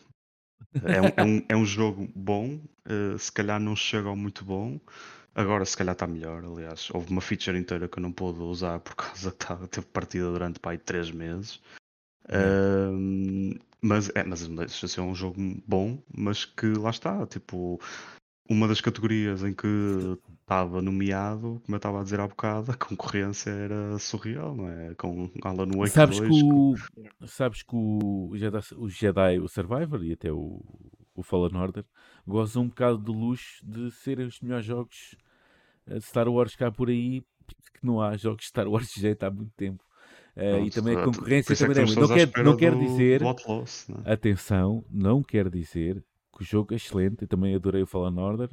[0.85, 4.45] É um, é um, é um jogo bom, eh, se calhar não chega ao muito
[4.45, 4.79] bom,
[5.37, 6.45] agora se calhar está melhor.
[6.45, 9.87] Aliás, houve uma feature inteira que eu não pude usar por causa que tava- teve
[9.87, 11.61] partida durante pá, aí, três meses.
[12.29, 17.81] Ahm, mas, é, mas deixa de ser um jogo bom, mas que lá está, tipo,
[18.49, 19.67] uma das categorias em que
[20.41, 24.95] estava nomeado, como eu estava a dizer há bocado, a concorrência era surreal, não é?
[24.95, 26.75] Com Alan Wake Sabes 2, que com-
[27.23, 30.61] o, sabes que o Jedi, o Jedi, o Survivor e até o,
[31.15, 31.85] o Fallen Order
[32.27, 35.26] gozam um bocado do luxo de serem os melhores jogos de
[36.01, 39.31] Star Wars cá por aí, porque não há jogos de Star Wars de jeito há
[39.31, 39.85] muito tempo.
[40.35, 42.01] Eh, e também a concorrência é que também é muito.
[42.01, 44.13] Não quer, não quer dizer, do Outlaws, não é?
[44.13, 47.23] atenção, não quer dizer que o jogo é excelente.
[47.23, 48.51] Eu também adorei o Fallen Order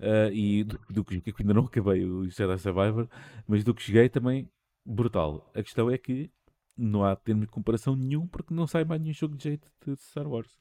[0.00, 3.08] eh, e do, do que que ainda não acabei o Jedi Survivor,
[3.46, 4.48] mas do que joguei também
[4.84, 5.48] brutal.
[5.54, 6.30] A questão é que
[6.76, 9.96] não há termo de comparação nenhum porque não sai mais nenhum jogo de jeito de
[10.02, 10.58] Star Wars.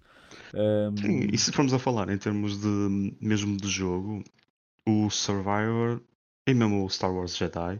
[0.53, 4.23] Ahm, Sim, e se formos a falar em termos de mesmo de jogo,
[4.85, 6.01] o Survivor
[6.49, 7.79] e mesmo o Star Wars Jedi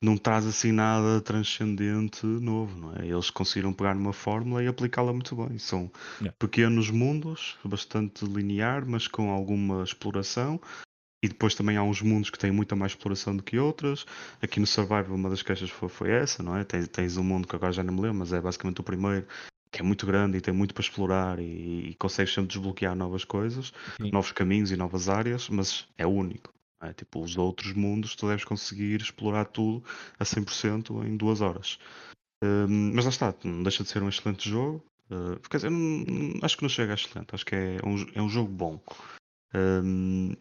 [0.00, 3.06] não traz assim nada transcendente novo, não é?
[3.06, 5.58] Eles conseguiram pegar numa fórmula e aplicá-la muito bem.
[5.58, 5.90] São
[6.20, 6.34] Yeah.
[6.38, 10.60] pequenos mundos, bastante linear, mas com alguma exploração.
[11.20, 14.06] E depois também há uns mundos que têm muita mais exploração do que outros.
[14.40, 16.62] Aqui no Survivor uma das queixas foi, foi essa, não é?
[16.62, 19.26] Tens, tens um mundo que agora já não me lembro, mas é basicamente o primeiro,
[19.72, 23.24] que é muito grande e tem muito para explorar e, e consegues sempre desbloquear novas
[23.24, 24.12] coisas, Sim.
[24.12, 26.52] novos caminhos e novas áreas, mas é único.
[26.80, 29.84] É, tipo, os outros mundos tu deves conseguir explorar tudo
[30.18, 31.78] a 100% em duas horas.
[32.42, 34.84] Hum, mas lá está, não deixa de ser um excelente jogo.
[35.10, 38.22] Uh, quer dizer, não- acho que não chega a excelente, acho que é um, é
[38.22, 38.80] um jogo bom.
[39.54, 40.36] Hum,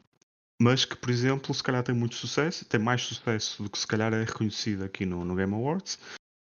[0.61, 3.88] mas que, por exemplo, se calhar tem muito sucesso, tem mais sucesso do que se
[3.88, 5.99] calhar é reconhecido aqui no, no Game Awards.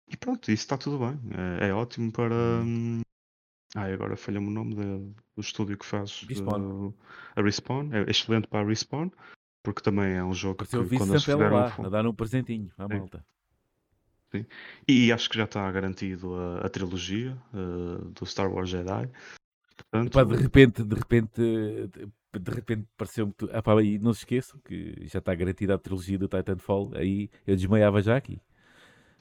[0.09, 1.19] E pronto, isso está tudo bem.
[1.59, 2.33] É, é ótimo para.
[2.35, 3.01] hum,
[3.75, 4.97] Ai, agora falha-me o nome da-
[5.35, 6.87] do estúdio que faz Respawn.
[6.89, 6.95] uh,
[7.35, 7.89] a Respawn.
[7.91, 9.09] É excelente para a Respawn,
[9.63, 11.55] porque também é um jogo Mas que eu vi quando eles fizeram.
[11.55, 12.97] lá, fo- a dar um presentinho à Sim.
[12.97, 13.25] malta.
[14.87, 19.09] E acho que já está garantido a, a trilogia uh, do Star Wars Jedi.
[19.77, 23.47] Portanto, Epá, de repente, de repente, de, repente pareceu-me tu...
[23.53, 26.91] Ah, pá, e não se esqueçam que já está garantida a trilogia do Titanfall.
[26.95, 28.41] Aí eu desmaiava já aqui.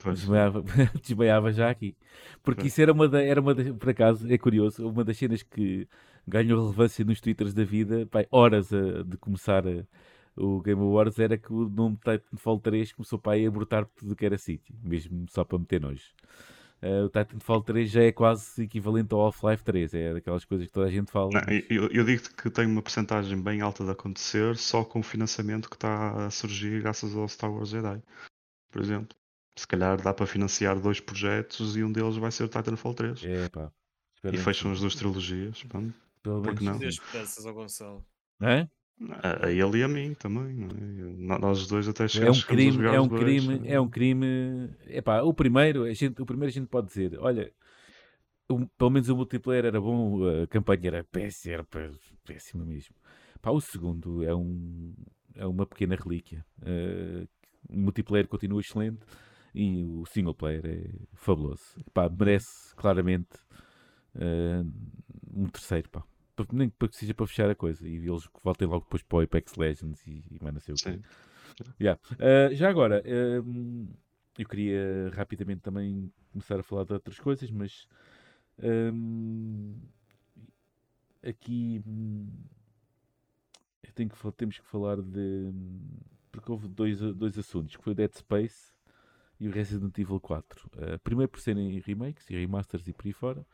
[0.05, 0.64] Desmaiava,
[1.03, 1.95] desmaiava já aqui.
[2.43, 5.43] Porque isso era uma, da, era uma da- por acaso, é curioso, uma das cenas
[5.43, 5.86] que
[6.26, 9.84] ganhou relevância nos twitters da vida, pá, horas a- de começar a-
[10.36, 14.16] o Game Awards, era que o nome Titanfall 3 começou para aí a brotar tudo
[14.16, 16.12] que era sítio, mesmo só para meter nojo.
[16.80, 20.72] Eh, o Titanfall 3 já é quase equivalente ao Half-Life 3, é daquelas coisas que
[20.72, 21.30] toda a gente fala.
[21.32, 25.02] Não, eu, eu digo que tem uma porcentagem bem alta de acontecer só com o
[25.02, 28.02] financiamento que está a surgir graças ao Star Wars Jedi,
[28.70, 29.16] por exemplo.
[29.56, 33.24] Se calhar dá para financiar dois projetos e um deles vai ser o Titanfall 3.
[33.24, 33.70] É, pá.
[34.24, 35.62] E fecham as duas trilogias.
[35.64, 35.94] pronto.
[36.22, 37.00] Pelo porque menos
[37.44, 37.52] não?
[37.52, 38.04] Gonçalo.
[38.40, 38.68] Hã?
[39.22, 40.64] A, a ele e a mim também.
[40.64, 41.38] é?
[41.38, 43.72] Nós dois até É chegamos um crime, é um crime, né?
[43.74, 44.26] é um crime.
[44.86, 47.53] Epá, o primeiro, a gente, o primeiro a gente pode dizer, olha,
[48.48, 51.90] o- pelo menos o multiplayer era bom, a campanha era péssima, era pé-
[52.24, 52.94] péssima mesmo.
[53.40, 54.94] Pá, o segundo é um
[55.34, 56.44] é uma pequena relíquia.
[56.62, 57.26] Eh,
[57.70, 59.00] o multiplayer continua excelente
[59.55, 61.62] e o single player é fabuloso.
[61.94, 63.30] Pá, merece claramente
[64.14, 64.62] eh,
[65.34, 66.03] um terceiro, pá.
[66.52, 69.20] Nem para que seja para fechar a coisa e eles voltem logo depois para o
[69.20, 70.92] Apex Legends e, e mais não sei o quê.
[70.92, 71.02] Sim.
[71.80, 72.00] Yeah.
[72.12, 73.02] Uh, já agora,
[73.44, 73.86] um,
[74.38, 77.86] eu queria rapidamente também começar a falar de outras coisas, mas
[78.58, 79.76] um,
[81.22, 82.26] aqui hum,
[83.94, 85.52] tenho que, temos que falar de.
[86.30, 88.72] Porque houve dois, dois assuntos, que foi o Dead Space
[89.38, 90.70] e o Resident Evil 4.
[90.74, 93.46] Uh, primeiro por serem remakes e remasters e por aí fora.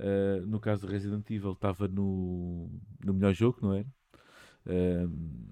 [0.00, 2.70] Uh, no caso do Resident Evil estava no,
[3.04, 3.86] no melhor jogo, não era?
[4.66, 5.46] Um,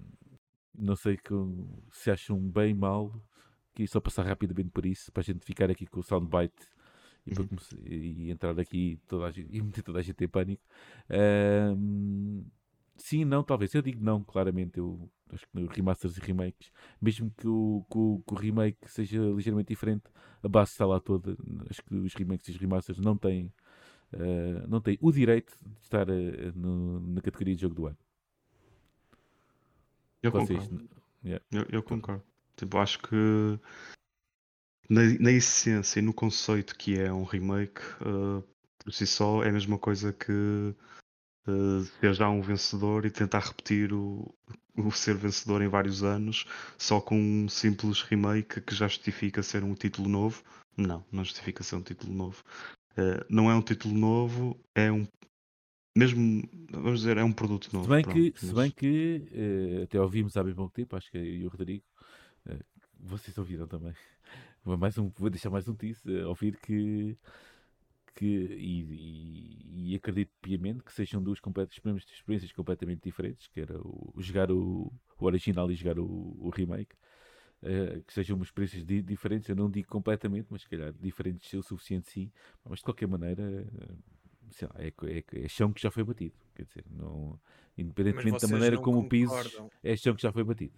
[0.75, 1.35] não sei que-
[1.93, 3.13] se acham bem mal
[3.73, 6.55] aqui só passar rapidamente por isso, para a gente ficar aqui com o soundbite
[7.27, 7.49] e, Uhum.
[7.87, 10.63] e entrar aqui toda a gente, e meter toda a gente em pânico.
[11.11, 12.45] Ahm,
[12.97, 13.75] sim, não, talvez.
[13.75, 14.79] Eu digo não, claramente.
[14.79, 16.71] Eu acho que remasters e remakes,
[17.01, 20.05] mesmo que o, que o, que o remake seja ligeiramente diferente,
[20.43, 21.37] a base está lá toda.
[21.69, 23.53] Acho que os remakes e os remasters não têm,
[24.15, 27.99] ah, não têm o direito de estar ah, no- na categoria de jogo do ano.
[30.23, 30.91] Eu Vocês, concordo.
[31.25, 31.45] yeah.
[31.53, 32.25] Eu, eu concordo.
[32.57, 33.15] Tipo, acho que
[34.89, 38.43] na, na essência e no conceito que é um remake, eh,
[38.79, 40.75] por si só é a mesma coisa que
[41.47, 44.35] eh, ser já um vencedor e tentar repetir o,
[44.77, 46.47] o ser vencedor em vários anos
[46.77, 50.43] só com um simples remake que já justifica ser um título novo.
[50.77, 52.43] Não, não justifica ser um título novo.
[52.99, 55.07] Eh, não é um título novo, é um.
[55.97, 57.85] Mesmo, vamos dizer, é um produto novo.
[57.85, 60.97] Se bem pronto, que, se mas- bem que eh, até ouvimos há bem pouco tempo,
[60.97, 61.85] acho que eu e o Rodrigo,
[62.47, 62.59] eh,
[63.01, 63.93] vocês ouviram também.
[64.65, 67.17] Vou, mais um, vou deixar mais um tease, eh, ouvir que,
[68.15, 73.61] que e, e- e acredito piamente que sejam duas completas, experiências experiências completamente diferentes, que
[73.61, 76.05] era o, jogar o, o original e jogar o,
[76.39, 76.95] o remake.
[77.63, 81.53] Eh, que sejam umas experiências di- diferentes, eu não digo completamente, mas se calhar diferentes
[81.55, 82.31] o suficiente sim,
[82.65, 83.95] mas de qualquer maneira eh,
[84.67, 86.35] lá, é, é, é chão que já foi batido.
[86.55, 87.39] Quer dizer, não,
[87.77, 89.71] independentemente da maneira como pises, concordam?
[89.83, 90.73] é chão que já foi batido.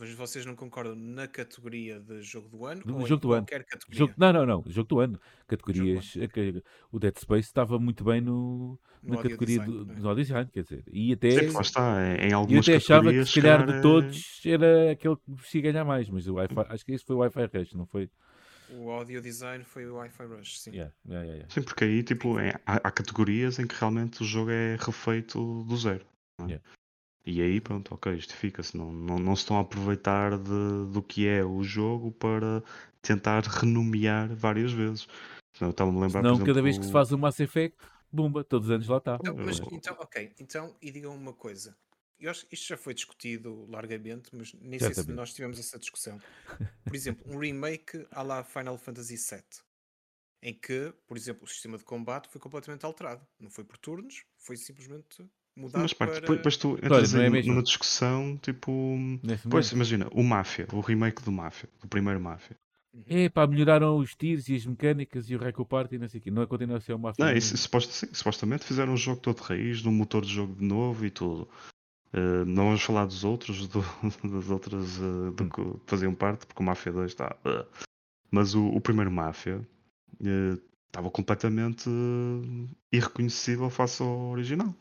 [0.00, 3.32] Mas vocês não concordam na categoria de jogo do ano No ou jogo em do
[3.34, 3.46] ano.
[3.46, 3.86] categoria?
[3.90, 5.20] Jogo, não, não, não, jogo do ano.
[5.46, 6.16] Categorias.
[6.16, 9.92] é que O Dead Space estava muito bem no, No na categoria design, do, não
[9.94, 10.00] é?
[10.00, 10.84] do audio design, quer dizer.
[10.90, 12.16] E até, Sim, lá está.
[12.16, 15.84] Em e algumas até achava que se calhar de todos era aquele que merecia ganhar
[15.84, 18.10] mais, mas o Wi-Fi, acho que esse foi o Wi-Fi Rush, não foi?
[18.72, 20.70] O audio design foi o Wi-Fi Rush, sim.
[20.70, 21.52] Yeah, yeah, yeah, yeah.
[21.52, 25.62] Sim, porque aí tipo, é- há, há categorias em que realmente o jogo é refeito
[25.64, 26.06] do zero.
[26.38, 26.58] não é?
[27.26, 28.76] E aí, pronto, ok, justifica-se.
[28.76, 32.62] Não, não, não se estão a aproveitar de, do que é o jogo para
[33.02, 35.06] tentar renomear várias vezes.
[35.60, 37.76] Eu estava-me a lembrar, Senão, por cada vez exemplo, que se faz um Mass Effect,
[38.10, 39.16] bumba, todos os anos lá está.
[39.20, 41.76] Então, mas, Eh, então, ok, então, e digam uma coisa.
[42.18, 45.78] Eu acho que isto já foi discutido largamente, mas nem sei se nós tivemos essa
[45.78, 46.22] discussão.
[46.86, 49.62] Por exemplo, um remake à la Final Fantasy VII,
[50.42, 53.26] em que, por exemplo, o sistema de combate foi completamente alterado.
[53.38, 56.20] Não foi por turnos, foi simplesmente mudado Mas pá, para...
[56.20, 58.70] depois, depois tu entras não é numa discussão tipo.
[59.22, 62.56] Nesse Pois, imagina, o Máfia, o remake do Máfia, do primeiro Máfia.
[62.92, 63.04] Uhum.
[63.06, 66.18] É pá, melhoraram os tiros e as mecânicas e o Reco Party e não sei
[66.18, 66.30] o quê.
[66.30, 69.36] Não é continuar a ser uma Não, isso, suposto- sim, supostamente fizeram um jogo todo
[69.40, 71.48] de raiz, de um motor de jogo de novo e tudo.
[72.12, 73.84] Eh, não vamos falar dos outros, do-
[74.24, 75.48] das outras eh, do Hum.
[75.50, 77.36] que faziam parte, porque o Máfia 2 está.
[77.44, 77.64] eh.
[78.28, 79.64] Mas o, o primeiro Máfia
[80.24, 81.88] eh, estava completamente
[82.92, 84.74] irreconhecível face ao original.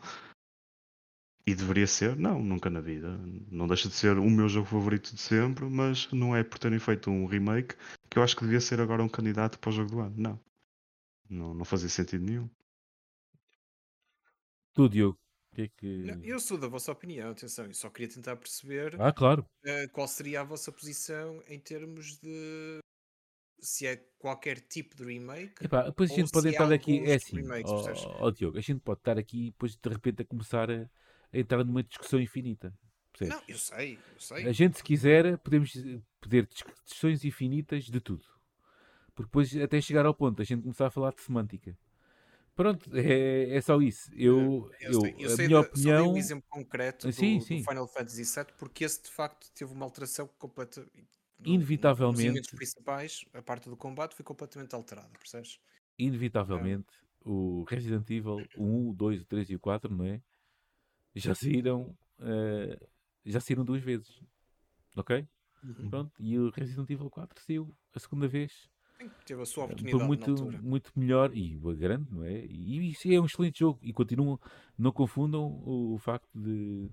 [1.49, 2.15] E deveria ser?
[2.15, 3.17] Não, nunca na vida.
[3.49, 6.77] Não deixa de ser o meu jogo favorito de sempre, mas não é por terem
[6.77, 7.75] feito um remake
[8.07, 10.15] que eu acho que devia ser agora um candidato para o jogo do ano.
[10.15, 10.39] Não.
[11.27, 12.47] Não, não fazia sentido nenhum.
[14.75, 15.17] Tu, Diogo.
[15.51, 15.87] o Que é que...
[16.03, 19.43] Não, eu sou da vossa opinião, atenção, eu só queria tentar perceber Ah, claro.
[19.65, 22.79] eh, qual seria a vossa posição em termos de
[23.59, 27.15] se é qualquer tipo de remake Epá, depois a Ou gente pode entrar aqui, é
[27.15, 28.05] assim, remakes, ó percebes?
[28.05, 30.89] ó, Diogo, a gente pode estar aqui e depois de repente a começar a
[31.33, 32.73] entrar numa discussão infinita.
[33.11, 33.35] Percebes?
[33.35, 34.47] Não, eu sei, eu sei.
[34.47, 35.73] A gente, se quiser, podemos
[36.21, 38.25] poder discussões infinitas de tudo.
[39.15, 41.77] Porque depois, até chegar ao ponto, a gente começar a falar de semântica.
[42.55, 44.11] Pronto, é, é só isso.
[44.13, 46.13] Eu, Eu, eu, sei, eu a sei minha da- só opinião.
[46.13, 47.63] um exemplo concreto do, Sim, do sim.
[47.63, 50.85] Final Fantasy VII, porque esse de facto teve uma alteração completa.
[51.45, 52.25] Inevitavelmente.
[52.25, 55.59] elementos principais, a parte do combate foi completamente alterada, percebes?
[55.97, 60.21] inevitavelmente, o Resident Evil, o 1, o 2, o 3 e o 4, não é?
[61.15, 62.79] Já saíram, eh,
[63.25, 64.21] já saíram duas vezes.
[64.95, 65.27] Ok?
[65.89, 68.69] Pronto, e o Resident Evil 4 saiu a segunda vez.
[69.25, 72.45] Teve a sua eh, oportunidade por na muito, muito melhor e grande, não é?
[72.45, 73.79] E isso é um excelente jogo.
[73.81, 74.39] E continuam,
[74.77, 76.89] não confundam o, facto de,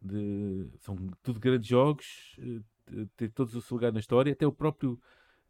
[0.00, 4.32] de- São tudo grandes jogos, eh, ter todos o seu lugar na história.
[4.32, 5.00] Até o próprio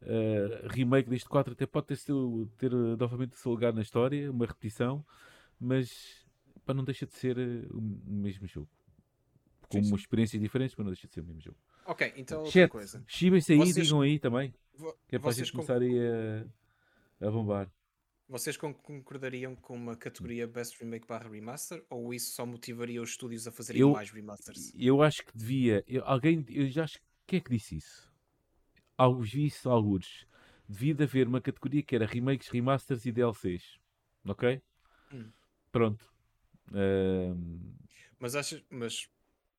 [0.01, 1.97] eh, remake deste 4 até pode ter,
[2.57, 5.05] ter novamente o seu lugar na história, uma repetição,
[5.59, 6.25] mas
[6.69, 8.69] para não deixa de ser eh, o mesmo jogo.
[9.69, 9.95] Com Sim, sim.
[9.95, 11.57] experiências diferentes, mas não deixa de ser o mesmo jogo.
[11.87, 13.03] Ok, então outra Chat, coisa.
[13.07, 14.53] chibem-se aí, Vocês- digam aí também.
[14.75, 17.71] Vo- Que é para a Vocês, gente começar a, a bombar.
[18.27, 23.09] vocês con- concordariam com uma categoria Best Remake barra Remaster ou isso só motivaria os
[23.09, 24.71] estúdios a fazerem Eu- mais remasters?
[24.77, 25.83] Eu acho que devia.
[25.87, 26.45] eu- alguém.
[26.49, 26.99] Eu já acho.
[27.25, 28.07] Quem é que disse isso?
[28.95, 30.27] Alguns vi isso, alguns.
[30.67, 33.79] Devia de haver uma categoria que era remakes, remasters e DLCs.
[34.23, 34.61] Ok?
[35.11, 35.31] Hum.
[35.71, 36.07] Pronto.
[38.19, 39.09] Mas achas, mas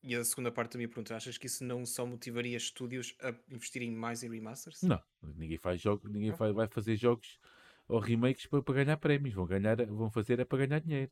[0.03, 3.35] E a segunda parte da minha pergunta, achas que isso não só motivaria estúdios a
[3.55, 4.83] investirem mais em remasters?
[4.83, 5.03] Não,
[5.37, 6.55] ninguém faz jogos, ninguém Não?
[6.55, 7.39] vai, fazer jogos
[7.87, 11.11] ou remakes para, para ganhar prémios, vão ganhar, vão fazer é para ganhar dinheiro.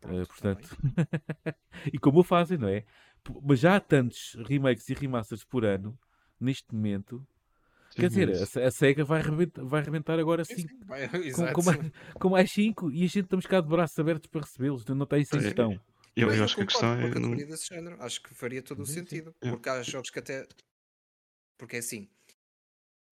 [0.00, 0.76] Pronto, tá portanto,
[1.92, 2.84] e como o fazem, não é?
[3.42, 5.98] Mas já há tantos remakes e remasters por ano,
[6.40, 7.26] neste momento.
[7.98, 11.08] Sim, Quer dizer, a, a SEGA vai arrebentar, vai arrebentar agora Sim, sim, sim, vai-
[11.34, 11.78] com, com, mais,
[12.14, 15.18] com mais 5 e a gente estamos cá de braços abertos para recebê-los, não está
[15.18, 15.80] isso em É, questão.
[16.16, 17.02] Eu, eu eu acho que a questão é.
[17.02, 17.10] Não...
[17.12, 17.96] categoria desse género.
[18.00, 19.00] Acho que faria todo o Sim, sim.
[19.00, 19.34] sentido.
[19.42, 19.50] É.
[19.50, 20.46] Porque há jogos que até.
[21.56, 22.08] Porque é assim.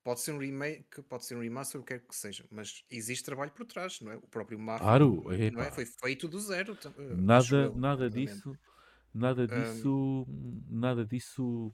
[0.04, 2.44] Pode ser um remake, pode ser um remaster, o que quer que seja.
[2.48, 4.16] Mas existe trabalho por trás, não é?
[4.16, 5.70] O próprio Mafia Claro, não é?
[5.72, 6.78] Foi feito do zero.
[6.84, 8.56] eh, Nada, eu, nada disso,
[9.12, 10.26] nada disso,
[10.70, 11.72] nada disso,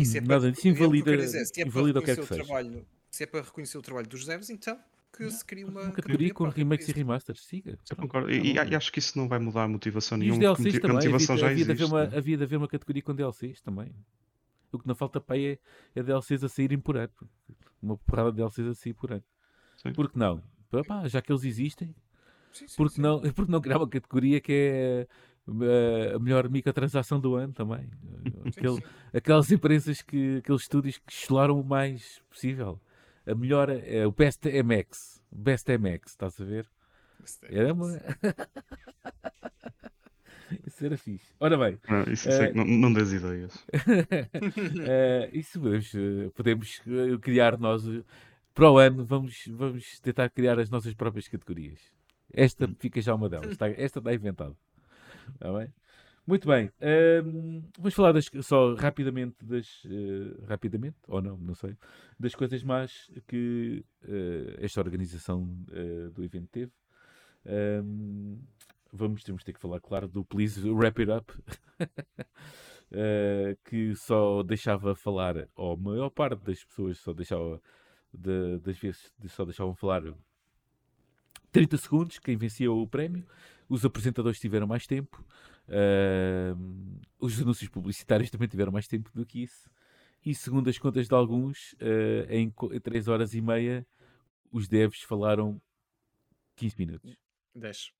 [0.00, 2.10] Isso é para- nada disso é o que invalida, se é para invalida o que
[2.10, 2.44] é que reconhecer o seja.
[2.44, 4.78] trabalho, se é para reconhecer o trabalho dos zeros, então
[5.12, 7.78] que se cria uma, Uma categoria com remakes e remasters, siga.
[7.88, 8.28] Eu concordo.
[8.28, 10.62] tá E, e acho que isso não vai mudar a motivação E os nenhuma, porque
[10.64, 11.92] DLCs também, havia, motivação já havia, de haver existe.
[11.94, 12.16] uma, né?
[12.18, 13.94] havia de haver uma categoria com DLCs também.
[14.72, 15.56] O que não falta para é,
[15.94, 17.12] é DLCs a saírem por ano.
[17.80, 19.22] Uma porrada de DLCs a sair por ano.
[19.76, 19.92] Sim.
[19.92, 20.42] Por que não?
[20.88, 21.94] Pá, já que eles existem,
[22.52, 23.00] Sim, sim, por que sim.
[23.02, 25.08] não, por que não criar uma categoria que é
[25.46, 27.88] a melhor microtransação do ano também?
[28.42, 28.82] Sim, Aquele, sim.
[29.12, 32.80] aquelas empresas que aqueles estúdios que estelaram o mais possível.
[33.26, 35.22] A melhor é o Best MX.
[35.30, 36.66] Best MX, estás a ver?
[37.42, 37.88] É- Era uma.
[40.66, 41.32] Isso era fixe.
[41.40, 43.66] Ora bem, Não, isso, isso é que não, não dês ideias.
[44.86, 48.02] eh, isso podemos, eh, podemos eh, criar nós eh,
[48.52, 49.04] para o ano.
[49.04, 51.80] Vamos, vamos tentar criar as nossas próprias categorias.
[52.32, 53.56] Esta fica já uma delas.
[53.76, 54.54] esta está inventada.
[55.32, 55.72] Está bem?
[56.26, 56.70] Muito bem.
[56.80, 59.82] ehm, vamos falar das- só rapidamente das.
[59.86, 60.96] eh, rapidamente?
[61.08, 61.76] Ou não, não sei.
[62.18, 66.72] Das coisas mais que eh, esta organização eh, do evento teve.
[67.44, 68.38] Ehm,
[68.92, 71.32] vamos temos ter que falar, claro, do Please Wrap It Up.
[73.64, 77.60] que só deixava falar, ou a maior parte das pessoas só deixava,
[78.12, 80.02] de- das vezes, só deixavam falar
[81.50, 83.26] 30 segundos, quem vencia o prémio.
[83.68, 85.24] Os apresentadores tiveram mais tempo.
[85.68, 89.68] Ahm, os anúncios publicitários também tiveram mais tempo do que isso.
[90.24, 92.50] E segundo as contas de alguns, eh, em
[92.82, 93.86] 3 horas e meia,
[94.50, 95.60] os devs falaram
[96.56, 97.16] 15 minutos.
[97.54, 97.92] 10.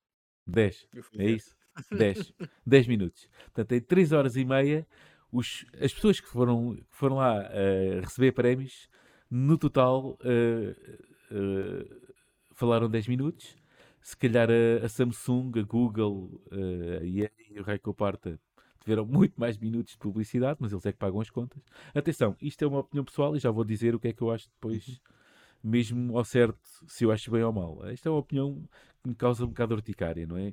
[0.46, 0.88] 10.
[0.92, 1.56] Eu fui É isso?
[1.90, 2.32] 10.
[2.66, 3.28] 10 minutos.
[3.44, 4.86] Portanto, em 3 horas e meia,
[5.30, 8.88] os- as pessoas que foram, que foram lá eh, receber prémios,
[9.30, 10.74] no total, eh,
[12.54, 13.56] falaram 10 minutos.
[14.04, 18.38] Se calhar a, a Samsung, a Google a EA e o Raiko Parta
[18.78, 21.62] tiveram muito mais minutos de publicidade, mas eles é que pagam as contas.
[21.94, 24.30] Atenção, isto é uma opinião pessoal e já vou dizer o que é que eu
[24.30, 25.00] acho depois,
[25.62, 27.82] mesmo ao certo, se eu acho bem ou mal.
[27.86, 28.62] Esta é uma opinião
[29.02, 30.52] que me causa um bocado de urticária, não é?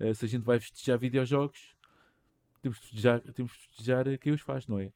[0.00, 1.76] Eh, se a gente vai festejar videojogos,
[2.62, 4.90] temos de festejar, temos de festejar quem os faz, não é?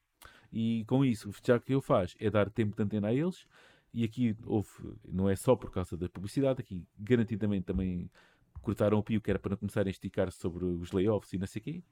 [0.51, 3.46] E com isso, o festejar quem o faz é dar tempo de antena a eles.
[3.93, 4.68] E aqui houve,
[5.09, 8.11] não é só por causa da publicidade, aqui garantidamente também
[8.62, 11.47] cortaram o pio que era para não começarem a esticar sobre os layoffs e não
[11.47, 11.82] sei o quê.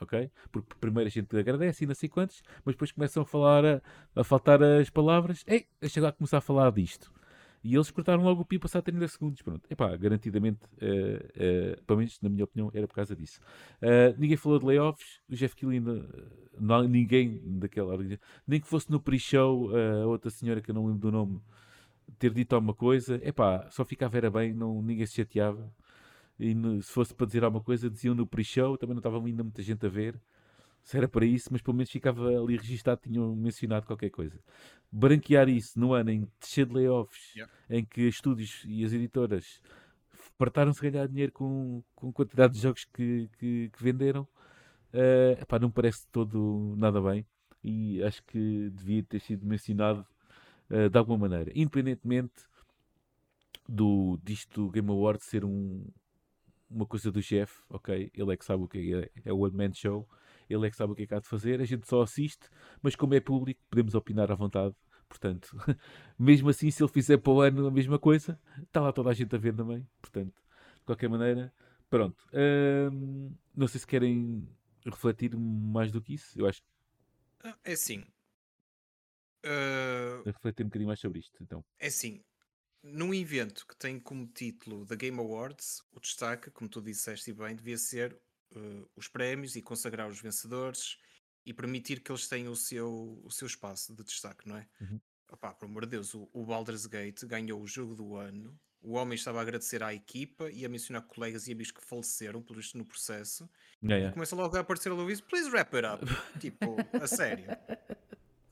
[0.00, 0.30] Ok?
[0.52, 3.82] Porque primeiro a gente agradece e não sei quantos, mas depois começam a falar, a,
[4.14, 5.42] a faltar as palavras.
[5.46, 7.12] Ei, deixa lá começar a falar disto.
[7.62, 9.42] E eles cortaram logo o pio passar 30 segundos.
[9.42, 9.62] Pronto.
[9.70, 13.40] Epá, garantidamente, eh, eh, pelo menos na minha opinião, era por causa disso.
[13.82, 15.20] Eh, ninguém falou de layoffs.
[15.28, 15.54] O Jeff
[16.60, 20.86] não, ninguém daquela organização, nem que fosse no pre-show, a outra senhora que eu não
[20.86, 21.40] lembro do nome,
[22.18, 23.20] ter dito alguma coisa.
[23.24, 25.72] Epá, só ficava era bem, não, ninguém se chateava.
[26.38, 29.42] E no- se fosse para dizer alguma coisa, diziam no pre-show, também não estava ainda
[29.44, 30.20] muita gente a ver.
[30.88, 34.40] Se era para isso, mas pelo menos ficava ali registado, tinham mencionado qualquer coisa.
[34.90, 37.52] Branquear isso no ano em que cheio de layoffs, Yeah.
[37.68, 39.60] em que os estúdios e as editoras
[40.38, 44.26] fartaram-se a ganhar dinheiro com, com a quantidade de jogos que, que, que venderam,
[44.90, 47.26] eh, epá, não parece todo nada bem.
[47.62, 50.06] E acho que devia ter sido mencionado
[50.70, 51.52] eh, de alguma maneira.
[51.54, 52.46] Independentemente
[53.68, 55.84] do, disto do Game Awards ser um,
[56.70, 58.10] uma coisa do Jeff, ok?
[58.14, 60.08] Ele é que sabe o que é, é o One Man Show,
[60.48, 62.48] ele é que sabe o que é que há de fazer, a gente só assiste,
[62.82, 64.74] mas como é público, podemos opinar à vontade.
[65.08, 65.56] Portanto,
[66.18, 69.14] mesmo assim, se ele fizer para o ano a mesma coisa, está lá toda a
[69.14, 69.86] gente a ver também.
[70.00, 70.34] Portanto,
[70.76, 71.52] de qualquer maneira,
[71.88, 72.16] pronto.
[72.32, 74.46] Hum, não sei se querem
[74.84, 76.38] refletir mais do que isso.
[76.38, 76.60] Eu acho
[77.44, 78.04] Ah, É assim.
[80.22, 81.42] que refletir um bocadinho mais sobre isto.
[81.42, 82.22] Então, é assim.
[82.82, 87.54] Num evento que tem como título The Game Awards, o destaque, como tu disseste bem,
[87.56, 88.16] devia ser
[88.54, 90.98] ah, os prémios e consagrar os vencedores
[91.44, 94.68] e permitir que eles tenham o seu, o seu espaço de destaque, não é?
[94.80, 95.00] Uhum.
[95.30, 98.92] Opá, por amor de Deus, o, o Baldur's Gate ganhou o jogo do ano o
[98.92, 102.58] homem estava a agradecer à equipa e a mencionar colegas e amigos que faleceram, pelo
[102.58, 103.48] visto, no processo.
[103.82, 104.12] Yeah, yeah.
[104.12, 106.04] começa logo a aparecer a Louise, please wrap it up.
[106.40, 107.46] tipo, a sério.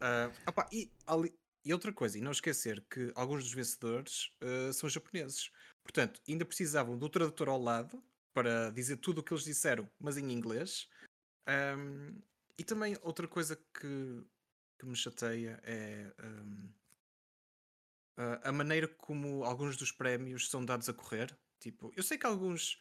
[0.01, 4.73] Ah, opá, e, ali- e outra coisa, e não esquecer que alguns dos vencedores ah,
[4.73, 5.51] são japoneses.
[5.83, 8.03] Portanto, ainda precisavam do tradutor ao lado
[8.37, 10.91] para dizer tudo o que eles disseram, mas em inglês.
[11.47, 12.21] Ahm,
[12.59, 14.25] e também outra coisa que,
[14.79, 16.69] que me chateia é ahm,
[18.45, 21.35] a- maneira como alguns dos prémios são dados a correr.
[21.61, 22.79] Tipo, eu sei que alguns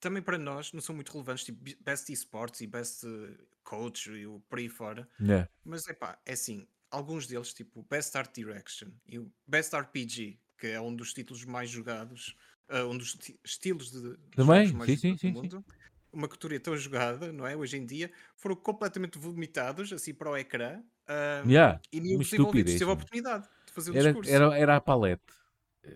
[0.00, 4.10] também para nós não são muito relevantes, tipo Be- Best Esports e Best eh, Coach
[4.10, 5.08] e o por aí fora.
[5.20, 5.48] Yeah.
[5.64, 10.40] Mas é pá, é assim, alguns deles, tipo Best Art Direction e o Best RPG,
[10.58, 12.36] que é um dos títulos mais jogados,
[12.70, 15.34] ah, um dos ti- estilos de, Também, sim, sim, sim, sim.
[15.42, 15.64] mundo,
[16.12, 17.56] uma categoria tão jogada, não é?
[17.56, 21.80] Hoje em dia, foram completamente vomitados assim para o ecrã ah, Yeah.
[21.92, 24.30] e nenhum dos envolvidos estupidez, teve a oportunidade de fazer o Era, discurso.
[24.30, 25.32] era, era a palete.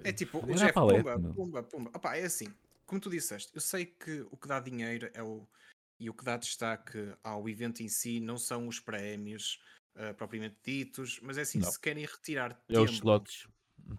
[0.03, 1.91] É tipo, o Era a Jeff, palete, pumba, pumba, pumba.
[1.95, 2.55] Opá, é assim,
[2.87, 5.49] como tu disseste, eu sei que o que dá dinheiro é o.
[5.99, 9.61] E o que dá destaque ao evento em si não são os prémios
[9.95, 11.71] ah, propriamente ditos, mas é assim, Não.
[11.71, 12.83] se querem retirar É tempo.
[12.83, 13.47] os slots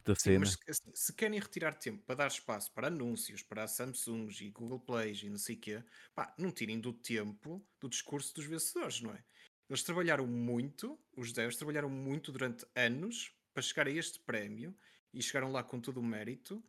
[0.04, 0.40] da Sim, cena.
[0.40, 0.58] mas
[0.94, 5.30] se querem retirar tempo para dar espaço para anúncios, para Samsung e Google Play e
[5.30, 5.84] não sei o quê,
[6.14, 9.24] pá, não tirem do tempo do discurso dos vencedores, não é?
[9.70, 14.78] Eles trabalharam muito, os devs trabalharam muito durante anos para chegar a este prémio
[15.14, 16.64] e chegaram lá com todo o mérito.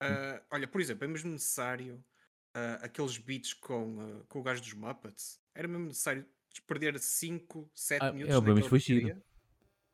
[0.00, 2.04] Ah, olha, por exemplo, é mesmo necessário
[2.54, 5.40] ah, aqueles beats com, ah, com o gajo dos Muppets.
[5.54, 6.26] Era mesmo necessário
[6.66, 9.14] perder 5, 7 Ah, minutos é, naquela foi giro.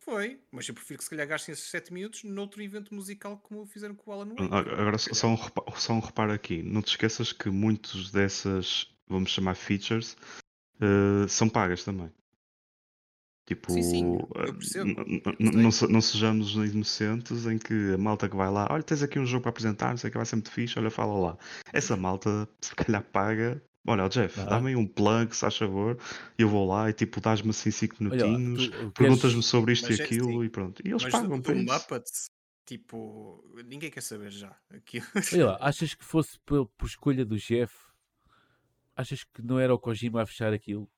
[0.07, 3.67] Foi, mas eu prefiro que se calhar gastem esses 7 minutos noutro evento musical como
[3.67, 4.55] fizeram com o Alan Wake.
[4.55, 6.63] Agora, só- um, repa- só um reparo aqui.
[6.63, 10.17] Não te esqueças que muitos dessas, vamos chamar features,
[10.81, 12.09] eh, são pagas também.
[13.47, 14.85] Tipo, Sim, sim, eh,
[15.41, 19.27] não, não sejamos inocentes em que a malta que vai lá, olha, tens aqui um
[19.27, 21.39] jogo para apresentar, não sei o que vai ser muito fixe, olha, fala lá.
[21.73, 23.61] Essa malta, se calhar, paga.
[23.87, 24.45] Olha, ó, Jeff, Ah.
[24.45, 25.99] dá-me aí um plug, se faz favor,
[26.39, 29.87] e eu vou lá e tipo, dás-me assim 5 Olha lá, minutinhos, perguntas-me sobre isto
[29.89, 30.83] Mas e é aquilo e pronto.
[30.85, 31.73] E eles mas pagam para do isso.
[31.73, 32.31] Muppets,
[32.65, 34.57] tipo, ninguém quer saber já.
[34.71, 35.07] Aquilo.
[35.33, 37.75] Olha lá, achas que fosse por, por escolha do Jeff?
[38.97, 40.89] Achas que não era o Kojima a fechar aquilo?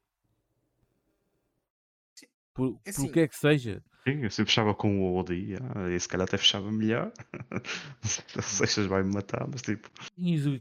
[2.15, 3.83] Sim, Por, É por o assim, que é que seja?
[4.07, 7.13] Sim, eu sempre fechava com o ODI, ah, e se calhar até fechava melhor.
[8.37, 9.91] Não sei se vai-me matar, mas tipo.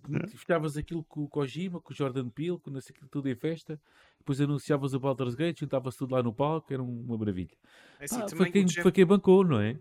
[0.09, 0.27] Né?
[0.27, 3.79] Fechavas aquilo com o Kojima, com o Jordan Peele, com sei tudo em festa.
[4.17, 7.55] Depois anunciavas o Baldur's Gate, juntava-se tudo lá no palco, era um- uma maravilha.
[7.99, 9.77] é assim, Pá, foi, quem, foi quem bancou, não é?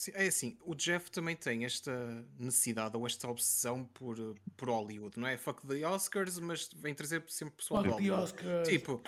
[0.00, 4.16] Sim, é assim, o Jeff também tem esta necessidade ou esta obsessão por,
[4.56, 5.36] por Hollywood, não é?
[5.36, 8.10] Fuck the Oscars, mas vem trazer sempre pessoal de Fuck the.
[8.10, 8.68] Oscars!
[8.68, 9.02] Tipo,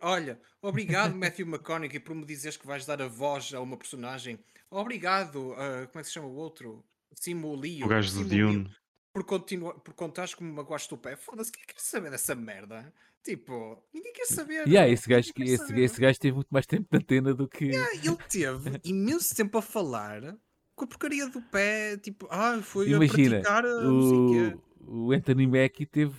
[0.00, 4.38] olha, obrigado Matthew McConaughey por me dizeres que vais dar a voz a uma personagem.
[4.68, 6.84] Obrigado, ah, como é que se chama o outro?
[7.14, 7.86] Simu O Liu.
[7.86, 8.70] gajo do Dune.
[9.16, 11.16] Por, continua, por contares como magoaste o pé.
[11.16, 12.92] Foda-se, quem quer saber dessa merda?
[13.24, 14.68] Tipo, ninguém quer saber.
[14.68, 15.84] Yeah, esse, gajo, que- esse, saber.
[15.84, 17.74] esse gajo teve muito mais tempo de antena do que.
[17.74, 20.36] Ah, Ele teve imenso tempo a falar
[20.74, 21.96] com a porcaria do pé.
[21.96, 26.14] Tipo, ah, foi Imagina, a praticar a o o, Anthony Mackie teve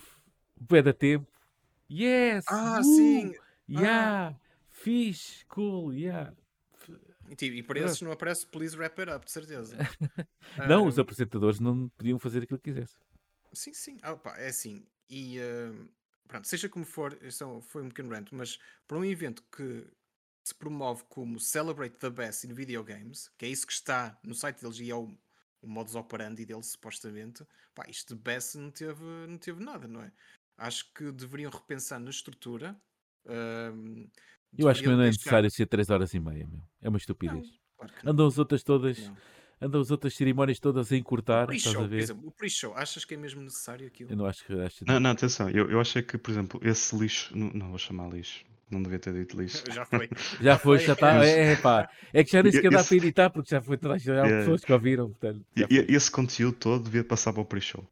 [0.59, 1.27] o pé da tempo.
[1.89, 2.45] Yes!
[2.49, 3.31] Ah, uh, sim.
[3.69, 4.35] Yeah!
[4.71, 5.45] Fixe!
[5.45, 5.93] Cool!
[5.93, 6.33] Yeah!
[7.29, 9.77] E, tipo, e para esses não aparece Please Wrap It Up, de certeza.
[10.65, 12.99] Não, os Ah, apresentadores não podiam fazer aquilo que quisessem.
[13.53, 13.97] Sim, sim.
[14.01, 14.85] Ah, pá, é assim.
[15.09, 15.73] E ah,
[16.27, 19.87] pronto, seja como for, isso um- foi um pequeno rant, mas para um evento que
[20.43, 24.33] se promove como Celebrate the Best in Video Games, que é isso que está no
[24.35, 25.17] site deles e é o,
[25.61, 27.45] o modus operandi deles, supostamente,
[27.75, 30.11] pá, isto de Best não teve, não teve nada, não é?
[30.57, 32.79] Acho que deveriam repensar na estrutura.
[33.25, 34.07] ahm,
[34.57, 36.61] Eu acho que não é necessário ser 3 horas e meia, meu.
[36.81, 37.47] É uma Não, estupidez.
[37.77, 38.11] claro não.
[38.11, 39.17] Andam as outras todas, não.
[39.61, 43.41] andam as outras cerimónias todas a encurtar, estás Pre-show, o pre-show, achas que é mesmo
[43.41, 44.11] necessário aquilo?
[44.11, 46.95] Eu não acho que acho Não, não, atenção, eu, eu achei que, por exemplo, esse
[46.97, 47.37] lixo.
[47.37, 49.63] Não, não vou chamar lixo, não devia ter dito lixo.
[49.71, 50.09] Já foi.
[50.41, 51.25] Já foi, já está.
[51.25, 51.89] É, pá.
[52.13, 54.37] É que já nem sequer dá para editar porque já foi já há Yeah.
[54.39, 55.09] pessoas que ouviram.
[55.09, 57.87] Portanto, E, e- esse conteúdo todo devia passar para o pre-show.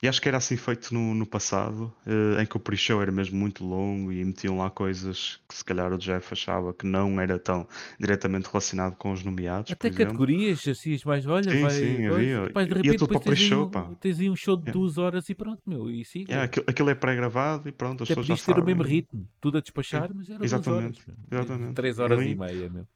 [0.00, 3.10] E acho que era assim feito no, no passado, eh, em que o pre-show era
[3.10, 7.20] mesmo muito longo e metiam lá coisas que se calhar o Jeff achava que não
[7.20, 7.66] era tão
[7.98, 11.70] diretamente relacionado com os nomeados, Até categorias, assim, as mais, olha, Sim, vai.
[11.70, 12.46] sim, havia.
[12.46, 13.90] depois, de repente, tudo para depois o pre-show, um, pá.
[14.00, 14.78] tens aí um show de Yeah.
[14.78, 15.90] duas horas e pronto, meu.
[15.90, 16.30] E siga.
[16.30, 18.82] Yeah, aquilo, aquilo é pré-gravado e pronto, as Até pessoas já podias ter o mesmo
[18.84, 18.96] sabem.
[18.96, 20.62] ritmo, tudo a despachar, mas era duas horas.
[20.64, 21.02] exatamente,
[21.32, 21.74] exatamente.
[21.74, 22.86] Três E horas ali- e meia, meu.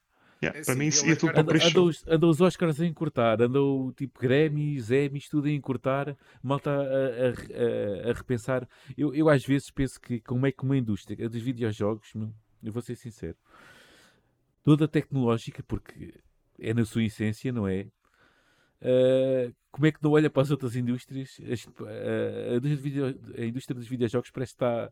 [0.43, 1.69] Yeah, É para assim, mim isso ia tudo é para pre-show.
[1.71, 2.05] andam os,
[2.41, 8.13] Oscars a encurtar, andam tipo Grammys, Emmys, tudo a encurtar, malta a, a- a- a
[8.13, 8.69] repensar.
[8.97, 12.33] Eu, eu às vezes penso que, como é que uma indústria a dos videojogos, meu,
[12.63, 13.37] eu vou ser sincero,
[14.65, 16.15] toda tecnológica, porque
[16.59, 17.87] é na sua essência, não é?
[18.83, 21.39] uh, como é que não olha para as outras indústrias?
[21.51, 23.07] As, uh, a, indústria video,
[23.39, 24.91] a, indústria dos videojogos parece estar,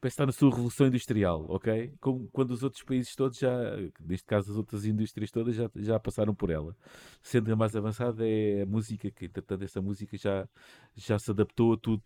[0.00, 1.92] parece estar na sua revolução industrial, ok?
[2.00, 3.52] Como, quando os outros países todos já,
[4.00, 6.76] neste caso as outras indústrias todas, já, já passaram por ela.
[7.22, 10.48] Sendo a mais avançada é a música, que entretanto essa música já,
[10.94, 12.02] já se adaptou a tudo,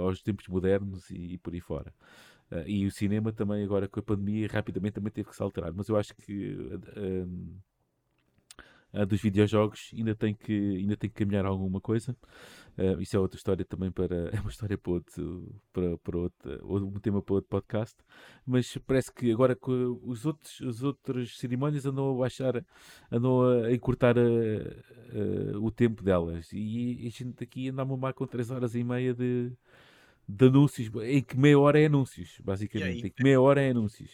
[0.00, 1.92] aos tempos modernos e, e por aí fora.
[2.50, 5.72] Uh, e o cinema também, agora com a pandemia, rapidamente também teve que se alterar.
[5.72, 7.60] Mas eu acho que uh,
[8.96, 12.16] uh, dos videojogos ainda tem que, ainda tem que caminhar alguma coisa.
[12.76, 14.30] Uh, isso é outra história também para.
[14.36, 17.96] É uma história para outro, para, para outro, um tema para outro podcast.
[18.44, 22.64] Mas parece que agora com os outros, os outros cerimónias andam a baixar,
[23.10, 26.50] andam a encurtar a, a, o tempo delas.
[26.52, 29.52] E a gente aqui anda a mamar com 3 horas e meia de
[30.28, 33.04] de anúncios, em que meia hora é anúncios, basicamente.
[33.04, 34.12] Aí, em que meia hora é anúncios.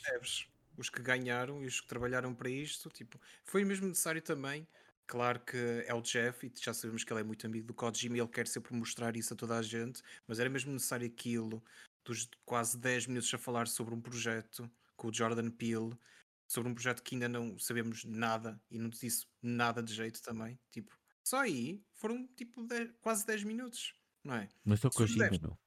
[0.77, 4.67] Os que ganharam e os que trabalharam para isto, tipo, foi mesmo necessário também.
[5.07, 8.17] Claro que é o Jeff, e já sabemos que ele é muito amigo do Kojima
[8.17, 11.63] e ele quer sempre mostrar isso a toda a gente, mas era mesmo necessário aquilo
[12.05, 15.97] dos quase 10 minutos a falar sobre um projeto com o Jordan Peele,
[16.49, 20.59] sobre um projeto que ainda não sabemos nada e não disse nada de jeito também.
[20.71, 23.95] Tipo, só aí foram tipo 10, quase 10 minutos,
[24.25, 24.49] não é?
[24.65, 25.59] Mas só Kojima, não.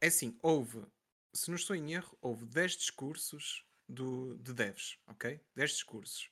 [0.00, 0.84] É assim, houve,
[1.32, 5.40] se não estou em erro, houve 10 discursos do, de devs, ok?
[5.54, 6.30] 10 discursos.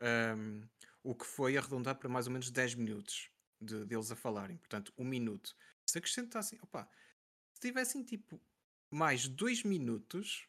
[0.00, 0.62] Um,
[1.02, 4.56] o que foi arredondar para mais ou menos 10 minutos de, deles a falarem.
[4.56, 5.54] Portanto, um minuto.
[5.86, 6.88] Se acrescentassem, opa,
[7.52, 8.40] se tivessem tipo
[8.90, 10.48] mais 2 minutos,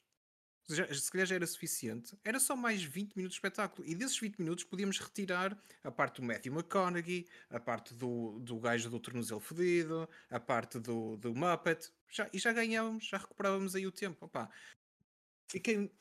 [0.70, 3.88] já, se calhar já era suficiente, era só mais 20 minutos de espetáculo.
[3.88, 8.60] E desses 20 minutos podíamos retirar a parte do Matthew McConaughey, a parte do, do
[8.60, 13.76] gajo do tornozelo fedido, a parte do, do Muppet, já, e já ganhávamos, já recuperávamos
[13.76, 14.26] aí o tempo.
[14.26, 14.50] Opa,
[15.48, 15.92] fiquei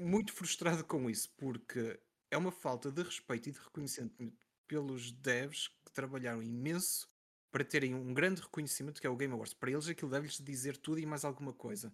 [0.00, 2.00] muito frustrado com isso, porque
[2.30, 4.32] é uma falta de respeito e de reconhecimento
[4.66, 7.08] pelos devs que trabalharam imenso
[7.52, 9.54] para terem um grande reconhecimento que é o Game Awards.
[9.54, 11.92] Para eles aquilo deve-lhes dizer tudo e mais alguma coisa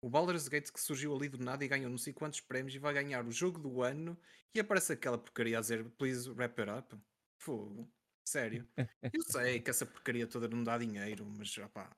[0.00, 2.78] o Baldur's Gate que surgiu ali do nada e ganhou não sei quantos prémios e
[2.78, 4.16] vai ganhar o jogo do ano
[4.54, 6.96] e aparece aquela porcaria a dizer please wrap it up.
[7.40, 7.90] Fogo.
[8.26, 8.68] Sério.
[9.12, 11.96] Eu sei que essa porcaria toda não dá dinheiro, mas opá,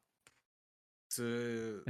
[1.15, 1.82] se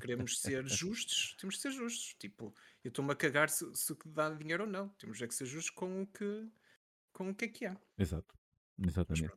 [0.00, 2.14] queremos ser justos, temos que ser justos.
[2.18, 4.88] Tipo, eu estou-me a cagar se, se dá dinheiro ou não.
[4.90, 6.48] Temos é que ser justos com o que,
[7.12, 7.76] com o que é que há.
[7.98, 8.34] Exato.
[8.78, 9.34] Exatamente.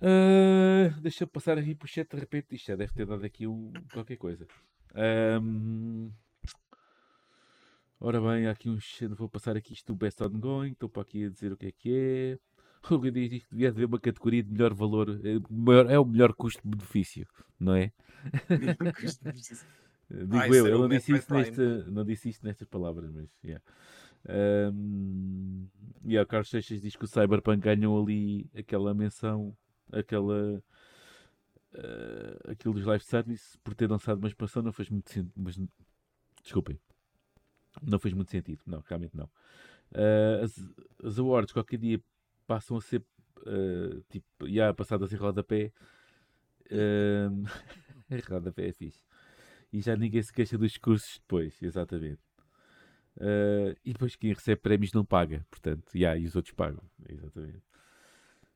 [0.00, 2.54] Uh, deixa eu passar aqui para o chat de repente.
[2.54, 4.46] Isto já deve ter dado aqui um, qualquer coisa.
[5.42, 6.10] Um...
[8.02, 8.98] Ora bem, há aqui uns.
[9.10, 10.72] Vou passar aqui isto do Best Ongoing.
[10.72, 12.38] Estou para aqui a dizer o que é que é.
[12.90, 15.20] O que diz que devia haver uma categoria de melhor valor.
[15.22, 17.26] É, é o melhor custo-benefício,
[17.58, 17.92] não é?
[20.10, 23.28] Digo ah, eu, ele não disse, isso nesta, não disse isto nestas palavras, mas.
[23.44, 23.64] Yeah.
[24.28, 25.68] Um,
[26.04, 29.56] e yeah, o Carlos Seixas diz que o Cyberpunk ganhou ali aquela menção,
[29.92, 30.62] aquela
[31.74, 35.32] uh, aquilo dos live service por ter lançado uma expansão não fez muito sentido.
[35.36, 35.58] Mas,
[36.42, 36.78] desculpem,
[37.80, 38.60] não fez muito sentido.
[38.66, 39.30] Não, realmente não.
[39.92, 40.58] Uh, as,
[41.04, 42.00] as awards qualquer dia
[42.50, 43.00] passam a ser
[43.46, 45.72] uh, tipo, já passadas em rodapé.
[46.66, 47.46] Uh,
[48.28, 49.04] rodapé é fixe.
[49.72, 52.20] E já ninguém se queixa dos cursos depois, exatamente.
[53.16, 57.62] Uh, e depois quem recebe prémios não paga, portanto, yeah, e os outros pagam, exatamente.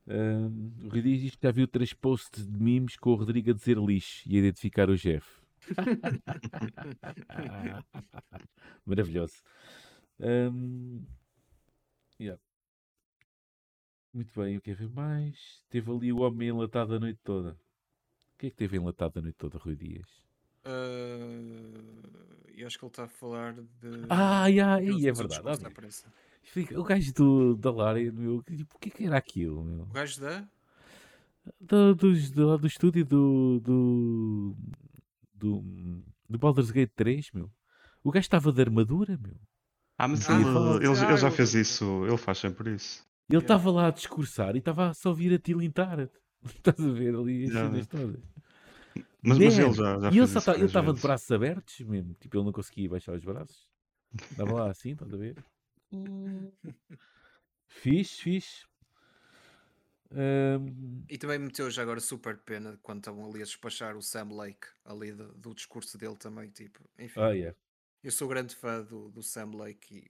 [0.08, 3.54] Uh, o Rui diz que já viu três posts de memes com o Rodrigo a
[3.54, 5.40] dizer lixo e a identificar o Jeff.
[8.84, 9.36] Maravilhoso.
[10.18, 11.04] Um,
[12.18, 12.40] yeah.
[14.14, 15.36] Muito bem, o que é ver mais?
[15.68, 17.50] Teve ali o homem enlatado a noite toda.
[17.50, 20.06] O que é que teve enlatado a noite toda, Rui Dias?
[20.64, 21.82] Uh,
[22.56, 24.06] eu acho que ele está a falar de.
[24.08, 25.64] Ah, yeah, é verdade.
[26.44, 29.82] Fica, o gajo do, da Lara, meu, tipo, o que, é que era aquilo, meu?
[29.82, 30.46] O gajo da?
[31.60, 34.56] Do, do, do, do estúdio do, do,
[35.34, 37.50] do, do Baldur's Gate 3, meu.
[38.04, 39.36] O gajo estava de armadura, meu.
[39.98, 43.04] Ah, mas ele, ele, ele já fez isso, ele faz sempre isso.
[43.28, 46.08] Ele estava lá a discursar e estava só a vir a tilintar.
[46.44, 48.22] Estás a ver ali as cenas todas.
[49.22, 52.44] Mas, mas ele já, já e ele tá, estava de braços abertos mesmo, tipo, ele
[52.44, 53.66] não conseguia baixar os braços.
[54.30, 55.42] Estava lá assim, estás a ver?
[57.66, 58.66] Fixe, fixe.
[60.12, 61.04] Um...
[61.08, 64.68] E também meteu já agora super pena quando estavam ali a despachar o Sam Lake
[64.84, 67.20] ali do, do discurso dele também, tipo, enfim.
[67.20, 67.56] Ah, yeah.
[68.02, 70.08] Eu sou grande fã do, do Sam Lake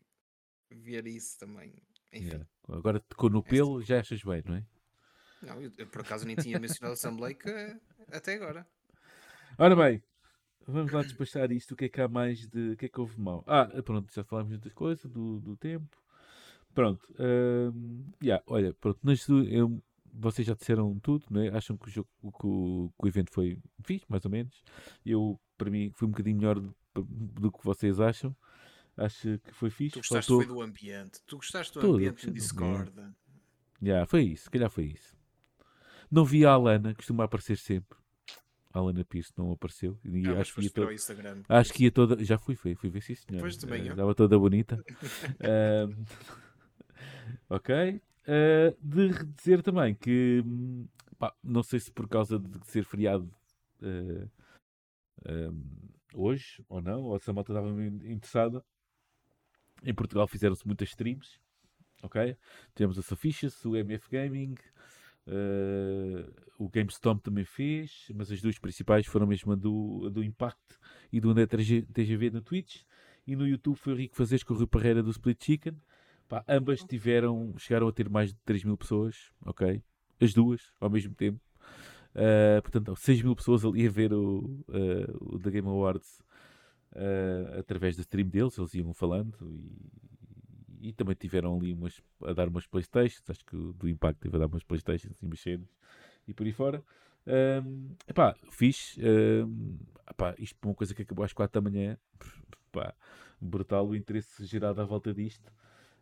[0.70, 1.72] e ver isso também.
[2.14, 2.46] Yeah.
[2.68, 4.64] Agora tocou no pelo, já achas bem, não é?
[5.42, 7.76] Não, eu, eu por acaso nem tinha mencionado Sam Lake eh,
[8.10, 8.66] até agora.
[9.58, 10.02] Ora bem,
[10.66, 11.72] Vamos lá despachar isto.
[11.72, 12.70] O que é que há mais de.
[12.72, 13.44] O que é que houve mal?
[13.46, 15.96] Ah, pronto, já falámos de outras coisas, do, do tempo.
[16.74, 17.06] Pronto.
[17.18, 18.98] Um, yeah, olha, pronto.
[19.02, 19.82] Nas, eu,
[20.12, 21.50] vocês já disseram tudo, né?
[21.50, 24.62] acham que o, jogo, que o, que o evento foi fixe, mais ou menos.
[25.04, 28.34] Eu, para mim, foi um bocadinho melhor do, do que vocês acham.
[28.96, 29.94] Acho que foi fixe.
[29.94, 30.46] Tu gostaste Faltou...
[30.46, 31.20] foi do ambiente.
[31.26, 32.92] Tu gostaste do Tudo, ambiente do Discord.
[33.82, 35.16] Já, foi isso, se calhar foi isso.
[36.10, 37.98] Não vi a Alana, costuma aparecer sempre.
[38.72, 39.98] A Alana Pierce não apareceu.
[40.04, 40.88] E Ah, acho, que ia to-
[41.48, 42.24] acho que ia toda.
[42.24, 43.40] Já fui, fui, fui ver sim, senhor.
[43.40, 43.90] Pois, também eu.
[43.92, 44.82] Estava toda bonita.
[45.40, 46.04] Ahm,
[47.48, 48.00] ok.
[48.26, 50.86] Ah, de dizer também que, hum,
[51.18, 53.30] pá, não sei se por causa de ser feriado
[55.26, 55.62] ahm,
[56.14, 58.64] hoje ou não, ou se a malta estava interessada.
[59.84, 61.38] Em Portugal fizeram-se muitas streams.
[62.02, 62.36] Ok?
[62.74, 64.54] Tivemos a Sofficious, o MF Gaming,
[65.26, 66.26] eh,
[66.58, 70.78] o GameStop também fez, mas as duas principais foram mesmo a do, a do Impact
[71.12, 72.82] e do André TG TGV na Twitch.
[73.26, 75.74] E no YouTube foi o Rico Fazeres com o Rui Parreira do Split Chicken.
[76.28, 79.82] Pá, ambas tiveram, chegaram a ter mais de 3 mil pessoas, ok?
[80.20, 81.40] As duas, ao mesmo tempo.
[82.14, 86.22] Eh, portanto, 6 mil pessoas ali a ver o, eh, o The Game Awards
[86.94, 89.36] eh, através da stream deles, eles iam falando
[90.80, 94.36] e, e também tiveram ali umas, a dar umas Playstations, acho que do Impact teve
[94.36, 95.68] a dar umas Playstations e cenas
[96.26, 96.82] e por aí fora.
[97.26, 99.00] Um, epá, fixe.
[99.00, 101.98] Um, epá, isto por uma coisa que acabou às 4 da manhã.
[102.68, 102.92] Epá,
[103.40, 105.52] brutal o interesse gerado à volta disto.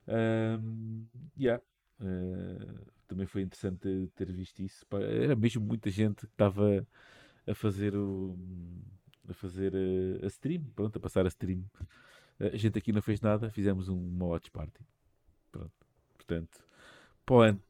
[0.09, 1.05] Um,
[1.39, 1.63] yeah.
[2.01, 4.87] Uh, também foi interessante ter, visto isso.
[4.93, 6.87] Era mesmo muita gente que estava
[7.47, 8.37] a fazer o
[9.29, 11.65] a fazer uh, a stream, pronto, a passar a stream.
[12.41, 14.81] A gente aqui não fez nada, fizemos um- uma watch party.
[15.53, 15.73] Pronto.
[16.15, 16.65] Portanto,
[17.25, 17.63] para o ano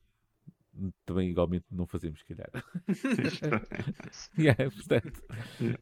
[1.05, 2.51] também igualmente não fazemos, se calhar.
[4.39, 5.23] Yeah, portanto,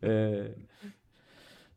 [0.02, 0.56] eh,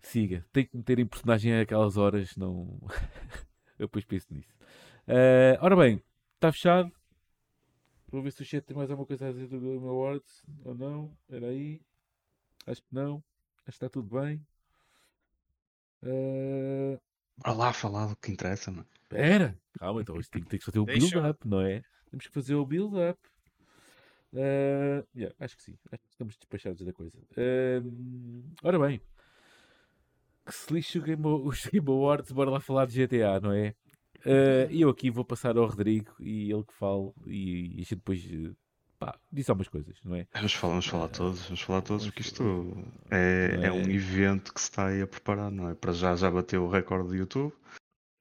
[0.01, 0.45] siga.
[0.51, 2.79] Tem que meter em personagem àquelas horas, não.
[3.77, 4.53] Eu depois penso nisso.
[5.07, 6.01] Eh, ora bem,
[6.35, 6.91] está fechado.
[8.07, 10.75] Vou ver se o chat tem mais alguma coisa a dizer do Game Awards ou
[10.75, 11.15] não.
[11.23, 11.81] Espera aí.
[12.65, 13.23] Acho que não.
[13.65, 14.45] Acho que está tudo bem.
[16.03, 16.99] Eh,
[17.37, 18.87] Bora lá falar do que interessa, mano.
[19.01, 21.81] Espera, calma, então isto tem, tem que fazer o build-up, não é?
[22.09, 23.19] Temos que fazer o build-up.
[24.35, 27.17] Eh, yeah, acho que sim, acho que estamos despachados da coisa.
[27.37, 27.81] Eh,
[28.63, 28.99] ora bem,
[30.45, 33.51] que se lixe o Game, O- os Game Awards, bora lá falar de GTA, não
[33.53, 33.75] é?
[34.71, 37.95] E eu aqui vou passar ao Rodrigo e ele que fale e, e a gente
[37.95, 38.21] depois
[39.05, 40.27] pá, diz algumas coisas, não é?
[40.33, 43.91] Vamos falar, vamos falar todos, vamos falar todos, porque isto falar- é, é um É.
[43.93, 45.75] evento que se está aí a preparar, não é?
[45.75, 47.53] Para já já bateu o recorde do YouTube,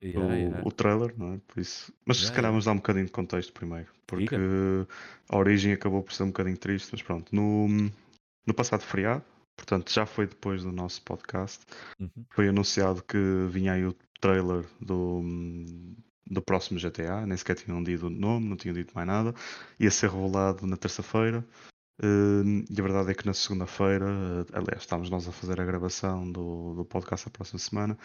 [0.04, 0.62] Yeah, o, yeah.
[0.66, 1.38] o trailer, não é?
[1.46, 1.92] Por isso.
[2.04, 2.50] Mas se Yeah, calhar yeah.
[2.50, 4.88] vamos dar um bocadinho de contexto primeiro, porque Diga.
[5.28, 7.32] a origem acabou por ser um bocadinho triste, mas pronto.
[7.32, 9.22] No, no passado feriado,
[9.56, 11.64] portanto já foi depois do nosso podcast,
[12.00, 12.10] Uhum.
[12.30, 13.16] foi anunciado que
[13.48, 15.22] vinha aí o trailer do,
[16.32, 19.34] do próximo GTA, nem sequer tinham dito o nome, não tinham dito mais nada,
[19.78, 21.44] ia ser revelado na terça-feira.
[22.02, 25.64] hum, e a verdade é que na segunda-feira, eh, aliás, estávamos nós a fazer a
[25.64, 27.98] gravação do, do podcast a próxima semana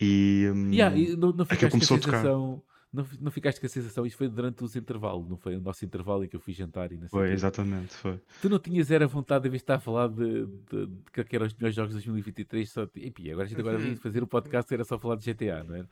[0.00, 2.16] e, hum, Yeah, e não, não aquilo a começou a tocar.
[2.18, 2.62] sensação.
[2.92, 5.82] Não, não ficaste com a sensação, isto foi durante os intervalos, não foi o nosso
[5.82, 8.20] intervalo em que eu fui jantar e não sei Foi, exatamente, foi.
[8.42, 11.46] Tu não tinhas era vontade de vez estar a falar de, de, de que eram
[11.46, 13.82] os melhores jogos de 2023, só de, "Epi, agora a gente agora Uhum.
[13.84, 15.84] vinha fazer o podcast era só falar de GTA, não é?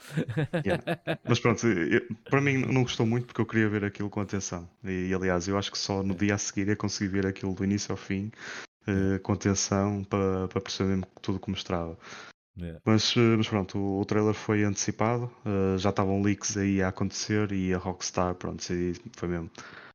[1.27, 4.69] Mas pronto, eu- para mim não gostou muito porque eu queria ver aquilo com atenção.
[4.85, 6.17] E aliás, eu acho que só no É.
[6.17, 8.31] dia a seguir ia conseguir ver aquilo do início ao fim
[8.87, 11.97] eh, com atenção para, para perceber tudo o que mostrava.
[12.59, 12.81] É.
[12.85, 16.89] Mas, eh, mas pronto, o, o trailer foi antecipado, eh, já estavam leaks aí a
[16.89, 18.63] acontecer e a Rockstar, pronto,
[19.17, 19.51] foi mesmo.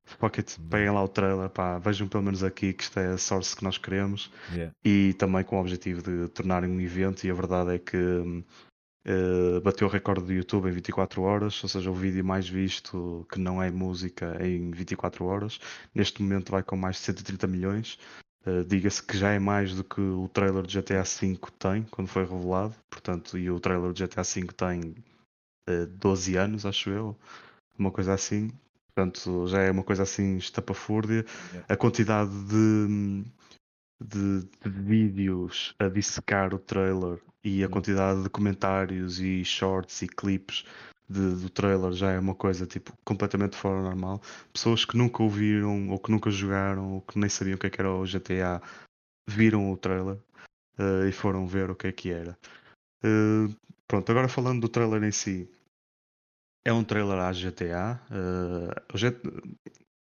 [0.05, 3.17] Fuck it, peguem lá o trailer, pá, vejam pelo menos aqui que isto é a
[3.17, 4.71] source que nós queremos Yeah.
[4.85, 7.97] e também com o objetivo de tornarem um evento e a verdade é que
[9.05, 13.25] eh, bateu o recorde do YouTube em 24 horas, ou seja, o vídeo mais visto
[13.31, 15.59] que não é música em 24 horas.
[15.93, 17.99] Neste momento vai com mais de 130 milhões.
[18.45, 22.07] Eh, Diga-se que já é mais do que o trailer de GTA V tem quando
[22.07, 24.95] foi revelado, portanto, e o trailer de GTA V tem
[25.67, 27.17] eh, 12 anos, acho eu,
[27.77, 28.51] uma coisa assim.
[28.93, 31.25] Portanto, já é uma coisa assim estapafúrdia.
[31.51, 31.65] Yeah.
[31.73, 33.25] A quantidade de,
[34.01, 37.71] de, de vídeos a dissecar o trailer e a Hum.
[37.71, 40.63] quantidade de comentários e shorts e clipes
[41.09, 44.21] de- do trailer já é uma coisa tipo completamente fora normal.
[44.53, 47.69] Pessoas que nunca ouviram ou que nunca jogaram ou que nem sabiam o que, é
[47.69, 48.61] que era o GTA
[49.29, 50.17] viram o trailer
[50.79, 52.37] eh, e foram ver o que é que era.
[53.03, 53.49] Eh,
[53.87, 55.49] pronto, agora falando do trailer em si,
[56.63, 57.99] é um trailer à GTA.
[58.11, 59.21] eh, o G-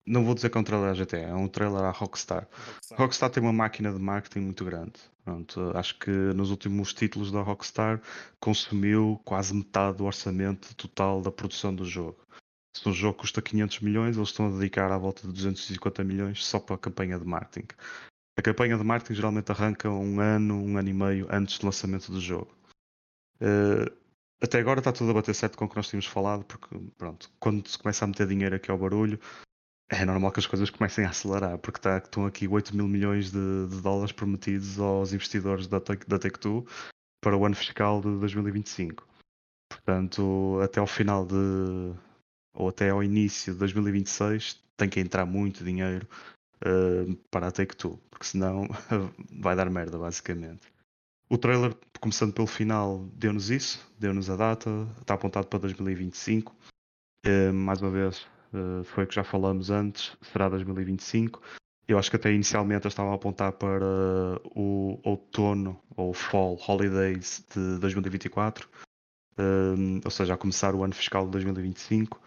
[0.07, 2.47] Não vou dizer que é um trailer à GTA, é um trailer à Rockstar.
[2.49, 2.97] Rockstar.
[2.97, 4.93] Rockstar tem uma máquina de marketing muito grande.
[5.25, 8.01] Pronto, acho que nos últimos títulos da Rockstar
[8.39, 12.17] consumiu quase metade do orçamento total da produção do jogo.
[12.73, 16.45] Se um jogo custa 500 milhões, eles estão a dedicar à volta de 250 milhões
[16.45, 17.67] só para a campanha de marketing.
[18.37, 22.11] A campanha de marketing geralmente arranca um ano, um ano e meio antes do lançamento
[22.11, 22.55] do jogo.
[23.41, 23.91] Uh,
[24.41, 27.29] até agora está tudo a bater certo com o que nós tínhamos falado, porque pronto,
[27.39, 29.19] quando se começa a meter dinheiro aqui ao barulho,
[29.89, 33.31] é normal que as coisas comecem a acelerar, porque tá, estão aqui 8 mil milhões
[33.31, 36.65] de, de dólares prometidos aos investidores da, da Take-Two
[37.21, 39.07] para o ano fiscal de 2025.
[39.69, 41.35] Portanto, até ao final de.
[42.53, 46.07] ou até ao início de 2026 tem que entrar muito dinheiro
[46.61, 48.67] uh, para a Take-Two, porque senão
[49.31, 50.67] vai dar merda, basicamente.
[51.29, 54.69] O trailer, começando pelo final, deu-nos isso, deu-nos a data,
[55.01, 56.51] está apontado para 2025.
[56.51, 56.55] Uh,
[57.23, 61.41] eh, mais uma vez, uh, foi o que já falamos antes, será 2025.
[61.87, 63.85] Eu acho que até inicialmente estava a apontar para
[64.53, 68.67] o outono ou fall holidays de 2024,
[69.37, 72.19] uh, ou seja, a começar o ano fiscal de 2025.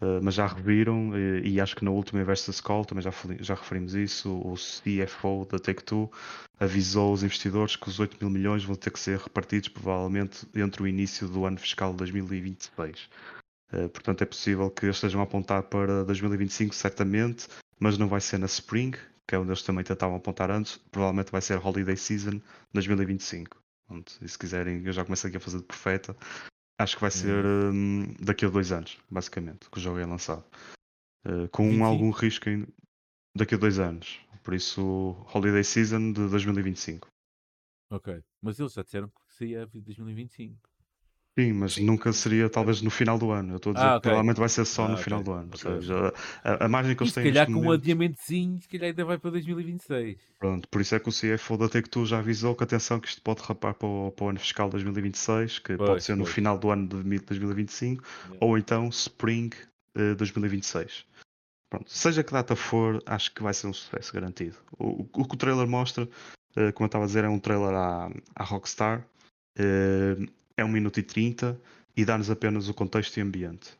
[0.00, 3.54] Uh, mas já reviram e, e, acho que na última Versus Call também já, já
[3.54, 4.30] referimos isso.
[4.30, 6.08] O CFO da Take-Two
[6.60, 10.84] avisou os investidores que os 8 mil milhões vão ter que ser repartidos provavelmente entre
[10.84, 13.08] o início do ano fiscal de 2026.
[13.72, 17.46] Uh, portanto, é possível que eles estejam a apontar para 2025, certamente,
[17.78, 18.92] mas não vai ser na Spring,
[19.26, 20.78] que é onde eles também tentavam apontar antes.
[20.90, 22.40] Provavelmente vai ser Holiday Season
[22.72, 23.56] 2025.
[23.86, 26.16] Pronto, e se quiserem, eu já começo aqui a fazer de profeta.
[26.78, 30.44] Acho que vai ser um, daqui a dois anos, basicamente, que o jogo é lançado.
[31.26, 31.84] Uh, com 25?
[31.84, 32.66] algum risco em,
[33.34, 34.20] daqui a dois anos.
[34.44, 34.80] Por isso,
[35.34, 37.08] Holiday Season de 2025.
[37.90, 40.68] Ok, mas eles já disseram que seria 2025.
[41.38, 43.52] Sim, mas nunca seria talvez no final do ano.
[43.52, 43.98] Eu estou a dizer ah, okay.
[43.98, 45.04] que provavelmente vai ser só ah, no okay.
[45.04, 45.50] final do ano.
[45.54, 45.70] Okay.
[45.70, 47.22] Ou seja, a, a margem que eles têm.
[47.22, 47.68] Se calhar com momento...
[47.68, 50.18] um adiamentozinho, se calhar ainda vai para 2026.
[50.40, 53.22] Pronto, por isso é que o CFO da Take-Two já avisou que atenção que isto
[53.22, 56.24] pode rapar para o, para o ano fiscal de 2026, que pois, pode ser no
[56.24, 56.34] pois.
[56.34, 58.38] final do ano de 2025, yeah.
[58.44, 59.50] ou então Spring
[59.96, 61.04] uh, 2026.
[61.70, 64.56] Pronto, seja que data for, acho que vai ser um sucesso garantido.
[64.76, 67.38] O, o, o que o trailer mostra, uh, como eu estava a dizer, é um
[67.38, 69.06] trailer à, à Rockstar.
[69.56, 70.26] Uh,
[70.58, 71.58] é 1 minuto e 30
[71.96, 73.78] e dá-nos apenas o contexto e ambiente.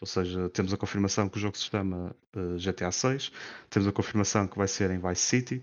[0.00, 3.32] Ou seja, temos a confirmação que o jogo se chama uh, GTA 6,
[3.68, 5.62] temos a confirmação que vai ser em Vice City,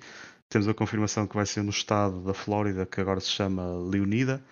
[0.49, 4.43] temos a confirmação que vai ser no estado da Flórida, que agora se chama Leonida,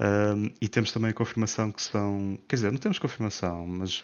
[0.00, 2.38] um, e temos também a confirmação que são.
[2.48, 4.02] Quer dizer, não temos confirmação, mas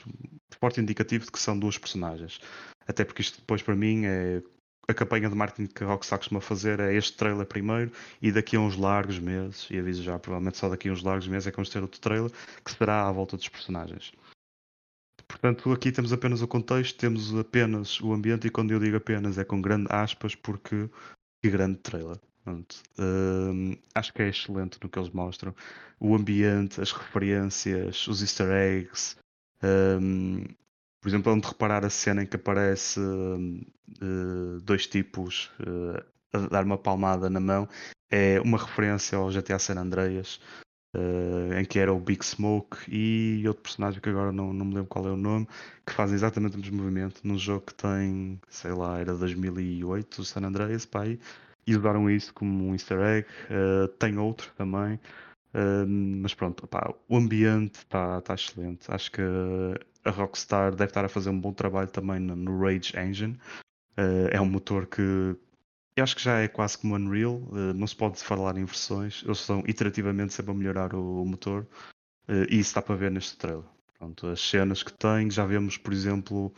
[0.60, 2.38] forte indicativo de que são duas personagens.
[2.86, 4.42] Até porque isto depois para mim é
[4.88, 7.90] a campanha de marketing que a Rockstar costuma fazer é este trailer primeiro
[8.22, 11.26] e daqui a uns largos meses, e aviso já, provavelmente só daqui a uns largos
[11.26, 12.30] meses é que vamos ter outro trailer
[12.64, 14.12] que será à volta dos personagens.
[15.26, 19.38] Portanto, aqui temos apenas o contexto, temos apenas o ambiente, e quando eu digo apenas
[19.38, 20.88] é com grande aspas, porque
[21.42, 22.18] que grande trailer.
[22.98, 25.54] Hum, acho que é excelente no que eles mostram.
[25.98, 29.16] O ambiente, as referências, os easter eggs,
[29.62, 30.44] hum,
[31.06, 36.64] por exemplo, onde reparar a cena em que aparece uh, dois tipos uh, a dar
[36.64, 37.68] uma palmada na mão,
[38.10, 40.40] é uma referência ao GTA San Andreas,
[40.96, 44.74] uh, em que era o Big Smoke e outro personagem que agora não, não me
[44.74, 45.46] lembro qual é o nome,
[45.86, 50.24] que fazem exatamente o mesmo movimento num jogo que tem, sei lá, era 2008, o
[50.24, 51.20] San Andreas, pá, e
[51.68, 53.28] usaram isso como um easter egg.
[54.00, 54.98] tem outro também.
[56.20, 56.68] mas pronto,
[57.08, 58.90] o ambiente está tá excelente.
[58.90, 59.22] Acho que
[60.06, 63.38] a Rockstar deve estar a fazer um bom trabalho também no, Rage Engine.
[63.98, 65.36] Uh, é um motor que
[65.96, 69.22] eu acho que já é quase como Unreal, uh, não se pode falar em versões,
[69.24, 71.66] eles estão iterativamente sempre a melhorar o, o motor
[72.28, 73.64] uh, e isso está para ver neste trailer.
[73.98, 76.52] Pronto, as cenas que tem, já vemos, por exemplo,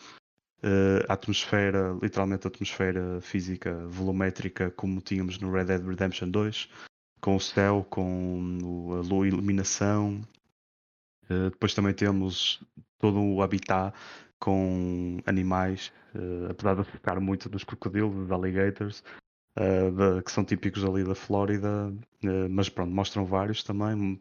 [1.09, 6.69] a atmosfera, literalmente a atmosfera física volumétrica, como tínhamos no Red Dead Redemption 2,
[7.21, 10.21] com o céu, com a iluminação.
[11.29, 12.63] Depois também temos
[12.99, 13.95] todo o habitat
[14.39, 19.03] com animais, uh, apesar de ficar muito dos crocodilos, dos alligators,
[19.59, 21.93] uh, de, que são típicos ali da Flórida,
[22.51, 24.21] mas pronto, mostram vários também.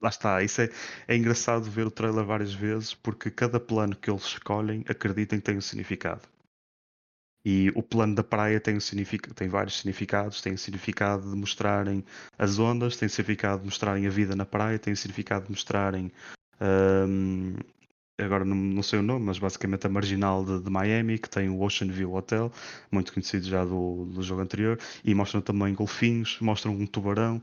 [0.00, 0.70] Lá está, isso é,
[1.08, 5.44] é engraçado ver o trailer várias vezes porque cada plano que eles escolhem acreditem que
[5.44, 6.22] tem um significado.
[7.44, 9.32] E o plano da praia tem, um signific...
[9.34, 10.42] tem vários significados.
[10.42, 12.04] Tem o significado de mostrarem
[12.36, 15.52] as ondas, tem o significado de mostrarem a vida na praia, tem o significado de
[15.52, 16.12] mostrarem
[16.60, 17.54] um,
[18.18, 21.48] agora não, não, sei o nome, mas basicamente a marginal de, de, Miami, que tem
[21.48, 22.52] o Ocean View Hotel,
[22.90, 27.40] muito conhecido já do, do jogo anterior, e mostram também golfinhos, mostram um tubarão.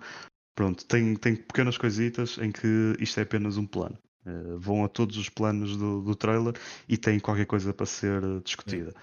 [0.56, 3.98] Pronto, tem, tem pequenas coisitas em que isto é apenas um plano.
[4.26, 6.54] Uh, vão a todos os planos do, do trailer
[6.90, 8.94] e tem qualquer coisa para ser discutida.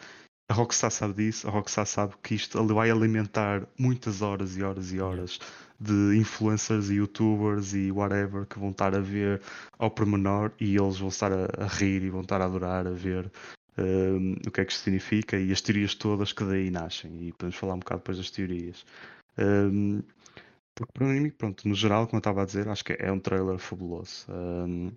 [0.48, 4.92] A Rockstar sabe disso, a Rockstar sabe que isto vai alimentar muitas horas e horas
[4.92, 5.38] e horas
[5.80, 9.40] de influencers e youtubers e whatever que vão estar a ver
[9.78, 12.92] ao pormenor e eles vão estar a, a rir e vão estar a adorar a
[12.92, 13.30] ver
[13.78, 17.28] um, o que é que isto significa e as teorias todas que daí nascem.
[17.28, 18.84] E podemos falar um bocado depois das teorias.
[19.38, 20.02] Um,
[20.74, 23.18] porque para mim, pronto, no geral, como eu estava a dizer, acho que é um
[23.18, 24.26] trailer fabuloso.
[24.28, 24.92] Um,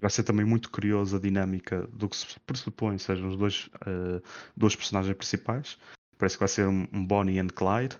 [0.00, 4.22] vai ser também muito curioso a dinâmica do que se pressupõe sejam os dois, uh,
[4.56, 5.78] dois personagens principais.
[6.18, 7.96] Parece que vai ser um, um Bonnie and Clyde,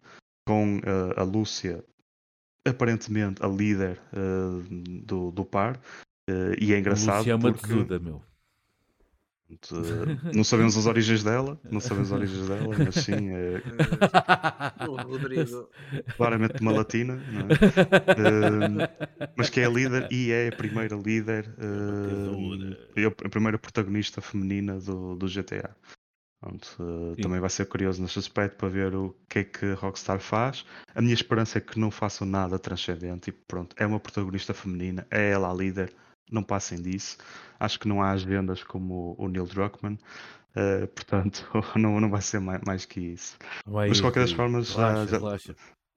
[0.47, 1.85] com uh, a Lúcia
[2.67, 5.79] aparentemente a líder uh, do, do par.
[6.61, 7.19] e é engraçado.
[7.19, 7.67] Lúcia é uma porque...
[7.67, 8.23] tesuda, meu.
[10.35, 13.63] Não sabemos as origens dela, não sabemos as origens dela, mas sim, é
[14.89, 15.69] O Rodrigo.
[16.17, 17.45] claramente uma latina, não é?
[17.45, 23.59] Uh, mas que é a líder e é a primeira líder, uh, e a primeira
[23.59, 25.77] protagonista feminina do, do GTA.
[26.41, 29.75] Pronto, uh, também vai ser curioso nesse aspecto para ver o que é que a
[29.75, 30.65] Rockstar faz.
[30.95, 35.07] A minha esperança é que não façam nada transcendente e pronto, é uma protagonista feminina,
[35.11, 35.95] é ela a líder,
[36.31, 37.19] não passem disso.
[37.59, 42.41] Acho que não há agendas como o Neil Druckmann, uh, portanto não, não vai ser
[42.41, 43.37] mais, mais que isso.
[43.67, 45.57] Vai, Mas de qualquer das formas já, já, relaxa.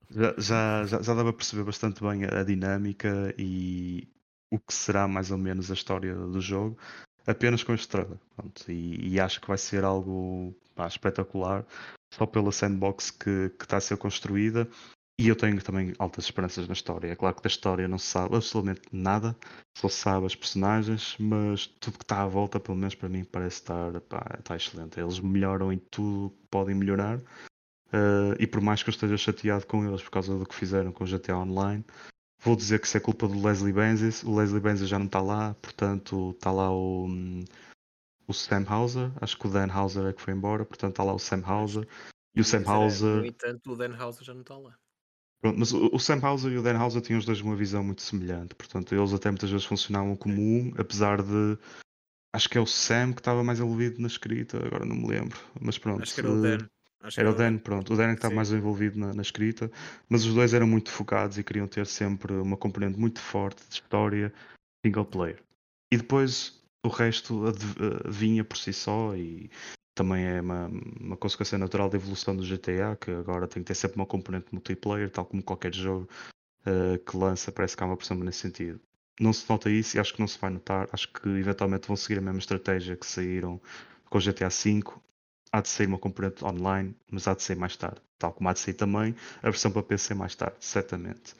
[0.10, 4.08] já, já, já, já dá para perceber bastante bem a, a dinâmica e
[4.52, 6.78] o que será mais ou menos a história do jogo,
[7.26, 8.18] apenas com este trailer.
[8.36, 11.66] Pronto, e, e acho que vai ser algo pá, espetacular,
[12.14, 14.68] só pela sandbox que, que está a ser construída.
[15.20, 17.08] E eu tenho também altas esperanças na história.
[17.08, 19.36] É claro que da história não se sabe absolutamente nada,
[19.76, 23.24] só se sabe as personagens, mas tudo que está à volta, pelo menos para mim,
[23.24, 25.00] parece estar pá, está excelente.
[25.00, 27.18] Eles melhoram em tudo que podem melhorar.
[27.88, 30.92] Uh, e por mais que eu esteja chateado com eles por causa do que fizeram
[30.92, 31.84] com o GTA Online,
[32.44, 34.22] vou dizer que isso é culpa do Leslie Benzies.
[34.24, 37.08] O Leslie Benzies já não está lá, portanto está lá o,
[38.28, 39.12] o Sam Hauser.
[39.20, 41.88] Acho que o Dan Hauser é que foi embora, portanto está lá o Sam Hauser.
[42.36, 43.16] E o Sam é, Hauser.
[43.16, 44.78] No entanto, o Dan Hauser já não está lá.
[45.42, 47.84] Pronto, mas o, o Sam Hauser e o Dan Hauser tinham os dois uma visão
[47.84, 51.58] muito semelhante, portanto eles até muitas vezes funcionavam como um, apesar de
[52.34, 55.40] acho que é o Sam que estava mais envolvido na escrita, agora não me lembro,
[55.60, 56.04] mas pronto.
[56.04, 56.58] Acho que era o Dan.
[57.02, 58.36] Acho que Era o Dan, pronto, o Dan é que estava Sim.
[58.36, 59.72] mais envolvido na, na escrita,
[60.10, 63.76] mas os dois eram muito focados e queriam ter sempre uma componente muito forte de
[63.76, 64.34] história
[64.84, 65.42] single player.
[65.92, 69.50] E depois o resto eh, vinha por si só e
[69.98, 73.76] também é uma, uma consequência natural da evolução do GTA, que agora tem que ter
[73.76, 76.08] sempre uma componente multiplayer, tal como qualquer jogo
[76.66, 78.80] eh, que lança, parece que há uma pressão nesse sentido.
[79.20, 80.88] Não se nota isso e acho que não se vai notar.
[80.92, 83.60] Acho que eventualmente vão seguir a mesma estratégia que saíram
[84.10, 84.84] com o GTA V.
[85.52, 88.02] Há de sair uma componente online, mas há de sair mais tarde.
[88.20, 91.36] Tal como há de sair também a versão para PC mais tarde, certamente.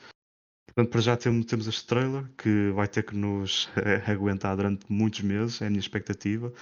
[0.66, 3.68] Portanto, para já temos, temos este trailer que vai ter que nos
[4.08, 6.52] aguentar durante muitos meses, é a minha expectativa.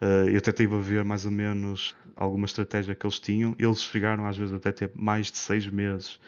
[0.00, 3.54] Eh, eu até estive a ver mais ou menos alguma estratégia que eles tinham.
[3.58, 6.20] Eles chegaram às vezes até ter mais de seis meses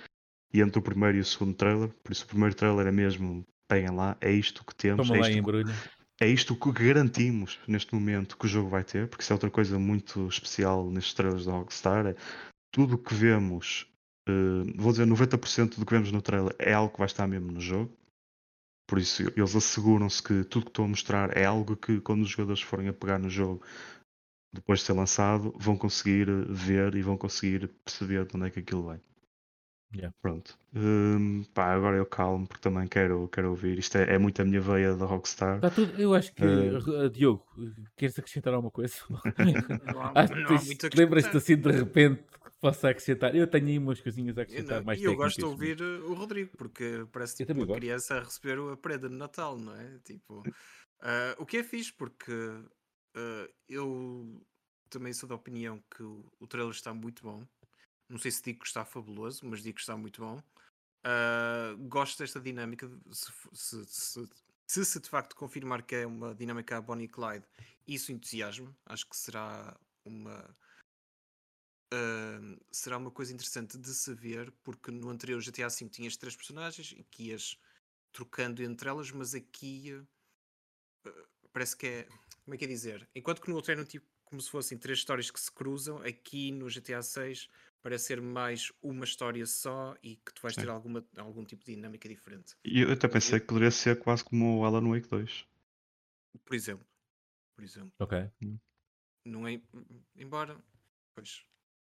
[0.52, 1.90] e entre o primeiro e o segundo trailer.
[2.02, 5.20] Por isso, o primeiro trailer é mesmo, peguem lá, é isto que temos, Toma é
[5.20, 5.72] lá embrulho.
[6.20, 9.50] é isto que garantimos neste momento que o jogo vai ter, porque isso é outra
[9.50, 12.06] coisa muito especial nestes trailers da Rockstar.
[12.06, 12.16] É
[12.72, 13.86] tudo o que vemos,
[14.28, 17.50] eh, vou dizer 90% do que vemos no trailer é algo que vai estar mesmo
[17.52, 17.96] no jogo.
[18.90, 22.28] Por isso, eles asseguram-se que tudo que estou a mostrar é algo que, quando os
[22.28, 23.62] jogadores forem a pegar no jogo,
[24.52, 28.50] depois de ser lançado, vão conseguir eh, ver e vão conseguir perceber de onde é
[28.50, 29.00] que aquilo vem.
[29.94, 30.12] Yeah.
[30.20, 30.58] Pronto.
[30.74, 33.78] Hum, pá, agora eu calmo, porque também quero, quero ouvir.
[33.78, 35.56] Isto é, é muito a minha veia da Rockstar.
[35.56, 37.46] Está tudo, eu acho que, eh, Diogo,
[37.96, 38.96] queres acrescentar alguma coisa?
[40.96, 42.24] Lembras-te assim de repente
[42.60, 43.34] que possa acrescentar?
[43.34, 46.14] Eu tenho aí umas coisinhas a acrescentar mais e eu gosto de ouvir uh, o
[46.14, 47.80] Rodrigo, porque parece tipo uma gosto.
[47.80, 49.98] criança a receber a prenda de Natal, não é?
[50.00, 50.42] Tipo,
[51.00, 52.32] ah, o que é fixe, porque
[53.16, 54.40] ah, eu
[54.88, 57.46] também sou da opinião que o, o trailer está muito bom.
[58.08, 60.42] Não sei se digo que está fabuloso, mas digo que está muito bom.
[61.04, 62.88] Ah, gosto desta dinâmica.
[62.88, 64.28] de- Se, se, se,
[64.66, 67.46] se, se de facto confirmar que é uma dinâmica a Bonnie e Clyde,
[67.86, 68.76] isso entusiasma.
[68.86, 70.54] Acho que será uma
[71.92, 76.36] Ahm, será uma coisa interessante de se ver, porque no anterior GTA V tinhas três
[76.36, 77.58] personagens e que ias
[78.12, 80.00] trocando entre elas, mas aqui
[81.06, 81.10] ah,
[81.52, 82.08] parece que é.
[82.44, 83.08] Como é que é dizer?
[83.14, 86.52] Enquanto que no outro eram tipo como se fossem três histórias que se cruzam, aqui
[86.52, 87.48] no GTA VI
[87.82, 90.60] parece ser mais uma história só e que tu vais Sim.
[90.60, 92.56] ter alguma, algum tipo de dinâmica diferente.
[92.64, 95.46] E eu até pensei que poderia ser quase como o Alan Wake 2.
[96.44, 96.86] Por exemplo.
[97.56, 97.92] Por exemplo.
[97.98, 98.30] Ok.
[99.26, 99.60] Não é.
[100.16, 100.56] Embora.
[101.14, 101.44] Pois.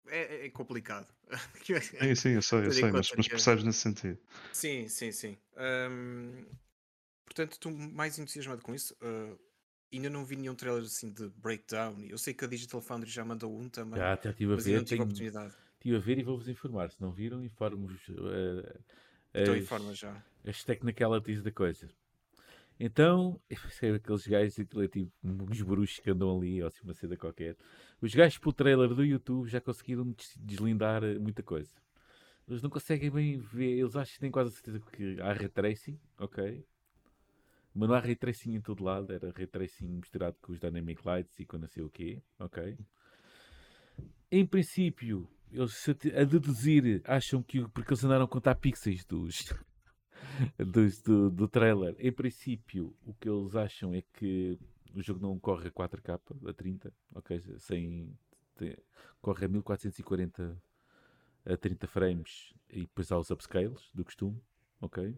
[0.09, 1.07] É, é complicado.
[1.99, 4.19] Sim, sim, eu sei, eu sei, mas, mas percebes nesse sentido.
[4.51, 5.37] Sim, sim, sim.
[5.55, 6.45] Ahm,
[7.25, 8.95] portanto, estou mais entusiasmado com isso.
[9.01, 9.37] Ah,
[9.93, 12.01] ainda não vi nenhum trailer assim de breakdown.
[12.05, 14.81] Eu sei que a Digital Foundry já mandou um também, Já, já estive a ver,
[14.81, 15.55] não tive a tenho, oportunidade.
[15.75, 16.91] estive a ver e vou-vos informar.
[16.91, 18.79] Se não viram, informo-vos eh,
[19.33, 20.21] Então informa já.
[20.45, 21.89] as technicalities da coisa.
[22.79, 23.55] Então, é
[23.95, 27.55] aqueles gajos, aquilo tipo uns bruxos que andam ali, ou assim, uma cena qualquer.
[28.01, 31.71] Os gajos pelo trailer do YouTube já conseguiram des- deslindar eh, muita coisa.
[32.47, 35.49] Eles não conseguem bem ver, eles acham que têm quase a certeza que há ray
[35.49, 36.65] tracing, ok?
[37.73, 41.05] Mas não há ray tracing em todo lado, era ray tracing misturado com os dynamic
[41.05, 42.77] lights e com não sei o quê, ok?
[44.31, 49.53] Em princípio, eles a deduzir acham que porque eles andaram a contar pixels dos,
[50.57, 51.95] dos- do, do trailer.
[51.99, 54.57] Em princípio, o que eles acham é que
[54.93, 57.41] o jogo não corre a 4K, a 30, ok?
[57.59, 58.17] Sem,
[58.55, 58.77] tem-
[59.21, 60.61] corre a 1440
[61.45, 64.41] a 30 frames e depois há os upscales do costume,
[64.81, 65.15] ok?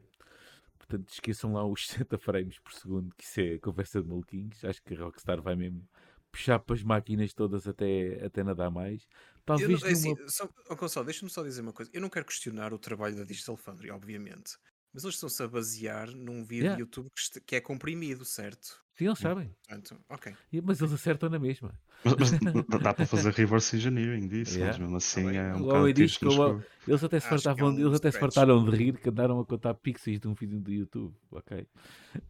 [0.77, 4.63] Portanto, esqueçam lá os 60 frames por segundo, que isso é conversa de maluquinhos.
[4.63, 5.88] Acho que a Rockstar vai mesmo
[6.31, 9.07] puxar para as máquinas todas até, até nadar mais.
[9.45, 10.30] Talvez é assim, numa.
[10.30, 11.89] só, oh, Gonçalo, deixa-me só dizer uma coisa.
[11.93, 14.57] Eu não quero questionar o trabalho da Digital Foundry, obviamente.
[14.94, 16.76] Mas eles estão-se a basear num vídeo Yeah.
[16.76, 18.82] de YouTube que, que é comprimido, certo?
[18.95, 19.49] Sim, eles sabem.
[19.66, 20.34] Portanto, ok.
[20.52, 21.74] E- Mas eles acertam na mesma.
[22.03, 22.32] Mas,
[22.68, 24.72] mas dá para fazer reverse engineering disso, Yeah.
[24.74, 25.38] mas mesmo assim bem.
[25.38, 26.66] é um bocado diz que eu- escuro.
[26.88, 29.45] Eles até se é fartavam, um eles até se fartaram de rir que andaram a
[29.45, 31.68] contar pixels de um vídeo do YouTube, ok?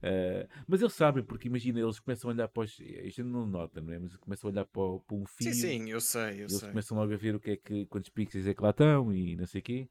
[0.01, 2.77] Eh, mas eles sabem, porque imagina, eles começam a olhar para os.
[2.79, 3.99] A gente não nota, não é?
[3.99, 5.53] Mas começam a olhar para, para um fio.
[5.53, 6.69] Sim, sim, eu sei, eu Eles sei.
[6.69, 9.35] começam logo a ver o que é que, quantos pixels é que lá estão e
[9.35, 9.87] não sei o quê.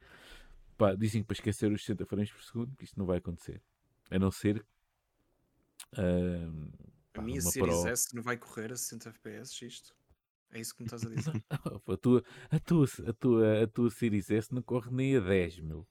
[0.79, 3.61] Pá, dizem que para esquecer os 60 frames por segundo, que isto não vai acontecer.
[4.11, 4.65] A não ser.
[5.93, 5.99] A
[7.13, 7.89] pá, minha uma Series Pro.
[7.89, 9.95] S não vai correr a 60 FPS, isto?
[10.53, 11.33] É isso que me estás a dizer?
[11.51, 15.59] a, tua, a, tua, a, tua, a tua Series S não corre nem a 10,
[15.61, 15.87] meu.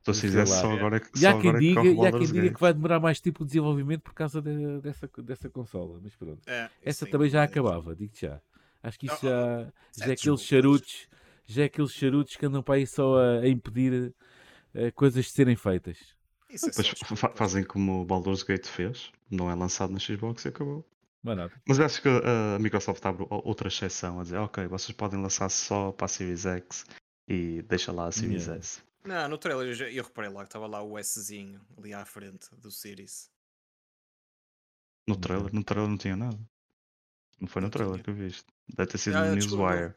[0.00, 1.88] Então, Sei se fizesse só agora, é que- E quem agora é que diga, corre
[1.94, 5.08] e há quem diga que vai demorar mais tempo de desenvolvimento por causa de- dessa,
[5.18, 6.00] dessa consola.
[6.02, 6.42] Mas pronto.
[6.46, 7.44] É, Essa também já é.
[7.44, 8.40] acabava, digo já.
[8.82, 11.08] Acho que isso já, já é aqueles charutos,
[11.52, 14.14] já é aqueles charutos que andam para aí só a, a impedir
[14.74, 15.98] eh, coisas de serem feitas.
[16.50, 20.48] Isso é fa- fazem como o Baldur's Gate fez, não é lançado na Xbox e
[20.48, 20.86] acabou.
[21.66, 25.92] Mas acho que a Microsoft abre outra exceção a dizer, ok, vocês podem lançar só
[25.92, 26.84] para a Series X
[27.28, 28.58] e deixa lá a Series Yeah.
[28.58, 28.82] S.
[29.04, 32.04] Não, no trailer eu, já- eu reparei lá que estava lá o Szinho ali à
[32.04, 33.30] frente do Series.
[35.06, 36.38] No trailer, no trailer não tinha nada.
[37.40, 38.04] Não foi no Não trailer tinha.
[38.04, 38.44] que eu viste.
[38.68, 39.94] Deve ter sido Ah, no Newswire.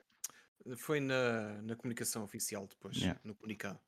[0.78, 3.20] Foi na, na comunicação oficial depois, Yeah.
[3.24, 3.80] no comunicado.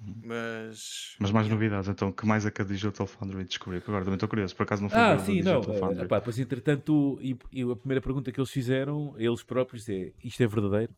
[0.00, 0.14] Uhum.
[0.24, 1.16] Mas.
[1.20, 1.54] Mas mais yeah.
[1.54, 3.80] novidades, então, que mais é que a Digital Foundry descobriu?
[3.80, 5.62] Que agora também estou curioso, por acaso não ver Ah, sim, não.
[5.62, 6.04] Foundry.
[6.04, 10.42] epá, pois entretanto, e, e a primeira pergunta que eles fizeram, eles próprios, é: isto
[10.42, 10.92] é verdadeiro?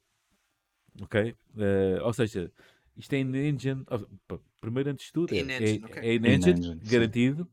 [1.02, 1.34] Ok?
[1.58, 2.50] Eh, ou seja,
[2.96, 3.84] isto é in-engine.
[3.90, 6.02] oh, Primeiro, antes de tudo, é, In-engine, é, ok.
[6.02, 6.90] é in-engine, In-engine, sim.
[6.90, 7.48] garantido.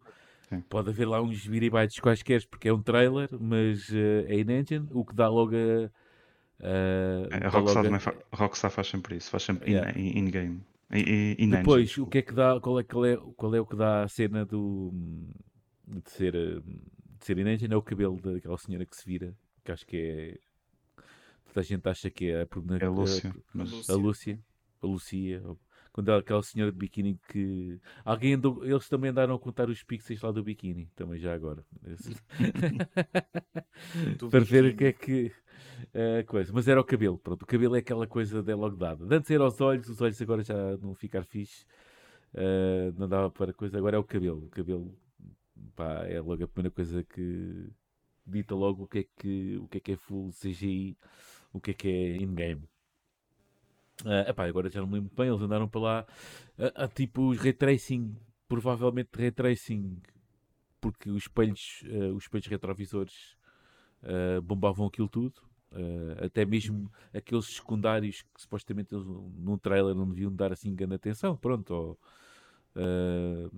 [0.50, 0.62] Sim.
[0.70, 5.04] Pode haver lá uns viribytes quaisquer porque é um trailer, mas eh, é in-engine, o
[5.04, 5.92] que dá logo a.
[6.64, 10.00] a- o que dá a Rockstar, logo fa- Rockstar faz sempre isso, faz sempre Yeah.
[10.00, 10.62] in- in- in-game.
[10.92, 13.60] In, in, in Depois, o que é que dá, qual é, qual é, qual é
[13.62, 14.92] o que dá a cena do
[15.88, 17.74] de ser, de ser in-engine?
[17.74, 20.38] É o cabelo daquela senhora que se vira, que acho que é
[21.48, 23.30] toda a gente acha que é a, progna- É a Lúcia.
[23.30, 24.40] a- Mas a Lúcia,
[24.82, 25.42] a Lucia,
[25.92, 29.84] quando é aquela senhora de biquíni que alguém andou, eles também andaram a contar os
[29.84, 31.64] pixels lá do biquíni, também já agora.
[34.18, 35.32] Do Para ver o que é que
[36.20, 39.04] a coisa, mas era o cabelo, pronto, o cabelo é aquela coisa de logo dada.
[39.16, 41.66] Antes era os olhos, os olhos agora já não ficar fixe,
[42.34, 44.46] eh, não dava para coisa, agora é o cabelo.
[44.46, 44.98] O cabelo
[45.76, 47.70] pá, é logo a primeira coisa que
[48.26, 50.98] dita logo o que é que, o que, é, que é full CGI,
[51.52, 52.64] o que é que é in-game.
[54.06, 56.08] Ah, epá, agora já não me lembro bem, eles andaram para lá
[56.58, 58.16] a, a tipo ray tracing,
[58.48, 60.02] provavelmente ray tracing,
[60.82, 63.38] porque os espelhos, ah, os espelhos retrovisores
[64.04, 65.42] ah, bombavam aquilo tudo.
[65.74, 70.96] Ah, até mesmo aqueles secundários que supostamente eles num trailer não deviam dar assim grande
[70.96, 72.00] atenção, pronto, ou,
[72.76, 73.50] ah,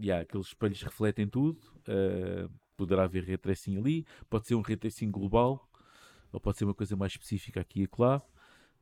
[0.00, 4.76] yeah, aqueles espelhos refletem tudo, ah, poderá haver ray tracing ali, pode ser um ray
[4.76, 5.68] tracing global,
[6.32, 8.22] ou pode ser uma coisa mais específica aqui e acolá.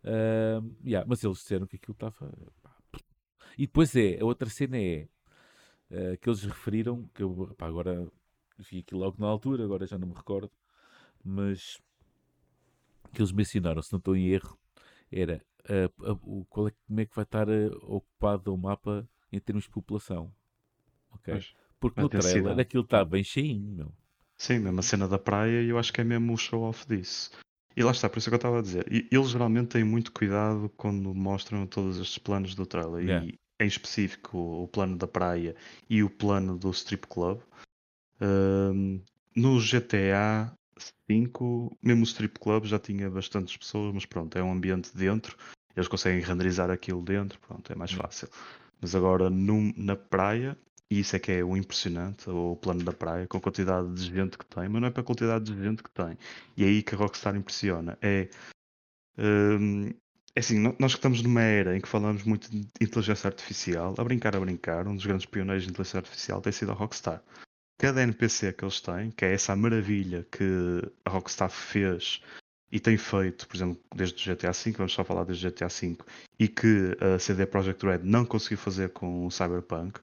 [0.05, 2.33] Ah, yeah, mas eles disseram que aquilo estava.
[3.59, 5.09] E depois é, a outra cena é
[5.91, 8.11] ah, que eles referiram, que eu pá, agora
[8.59, 10.51] vi aquilo logo na altura, agora já não me recordo,
[11.25, 11.81] mas
[13.13, 14.59] que eles mencionaram, se não estou em erro,
[15.11, 15.91] era ah,
[16.23, 19.71] o, qual é, como é que vai estar ah, ocupado o mapa em termos de
[19.71, 20.33] população.
[21.11, 21.35] Ok?
[21.35, 21.55] Pois.
[21.81, 23.93] Porque no trailer aquilo está bem cheinho, meu.
[24.37, 27.31] Sim, mesmo a cena da praia, e eu acho que é mesmo o show-off disso.
[27.77, 28.87] E lá está, por isso é que eu estava a dizer.
[28.93, 33.05] E eles geralmente têm muito cuidado quando mostram todos estes planos do trailer.
[33.05, 33.27] Yeah.
[33.27, 35.55] E em específico o plano da praia
[35.89, 37.41] e o plano do strip club.
[39.35, 40.53] No GTA
[41.09, 45.37] V, mesmo o strip club já tinha bastantes pessoas, mas pronto, é um ambiente dentro,
[45.77, 48.09] eles conseguem renderizar aquilo dentro, pronto, é mais Yeah.
[48.09, 48.29] fácil.
[48.81, 50.57] Mas agora num- na praia,
[50.91, 54.05] e isso é que é o impressionante, o plano da praia, com a quantidade de
[54.05, 56.17] gente que tem, mas não é para a quantidade de gente que tem.
[56.57, 57.99] E é aí que a Rockstar impressiona.
[58.01, 58.29] É,
[59.19, 59.91] hum,
[60.35, 64.05] é assim, nós que estamos numa era em que falamos muito de inteligência artificial, a
[64.05, 67.23] brincar, a brincar, um dos grandes pioneiros de inteligência artificial tem sido a Rockstar.
[67.79, 72.21] Cada NPC que eles têm, que é essa maravilha que a Rockstar fez
[72.73, 75.69] e tem feito, por exemplo, desde o GTA V, vamos só falar desde o GTA
[75.69, 75.97] V,
[76.39, 80.01] e que a CD Projekt Red não conseguiu fazer com o Cyberpunk,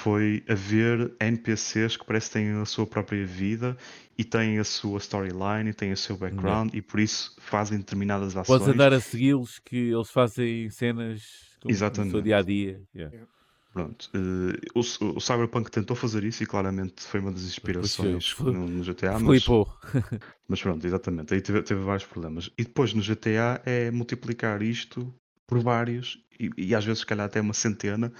[0.00, 3.76] foi haver NPCs que parece que têm a sua própria vida
[4.16, 8.34] e têm a sua storyline e têm o seu background e por isso fazem determinadas
[8.34, 8.58] ações.
[8.60, 11.22] Podes andar a segui-los que eles fazem cenas
[11.60, 12.22] como no seu Exatamente.
[12.22, 12.82] dia a dia.
[12.94, 13.26] Yeah.
[13.72, 14.10] Pronto.
[14.14, 18.82] eh, o, o Cyberpunk tentou fazer isso e claramente foi uma das inspirações no, no
[18.82, 19.72] GTA, mas, Flipou.
[20.48, 21.34] mas pronto, exatamente.
[21.34, 22.50] Aí teve, teve vários problemas.
[22.58, 25.14] E depois no GTA é multiplicar isto
[25.46, 28.12] por vários e, e às vezes, se calhar, até uma centena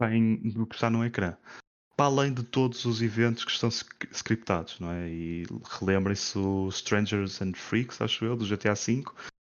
[0.00, 1.36] do que está no ecrã.
[1.96, 5.08] Para além de todos os eventos que estão sc- scriptados, não é?
[5.08, 5.44] E
[5.80, 9.04] relembrem-se o Strangers and Freaks, acho eu, do GTA V,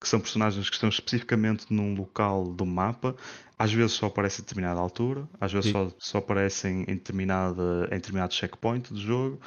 [0.04, 3.16] que são personagens que estão especificamente num local do mapa.
[3.58, 5.72] Às vezes só aparecem a determinada altura, às vezes Sim.
[5.72, 9.40] só, só aparecem em, determinada, em determinado checkpoint do jogo,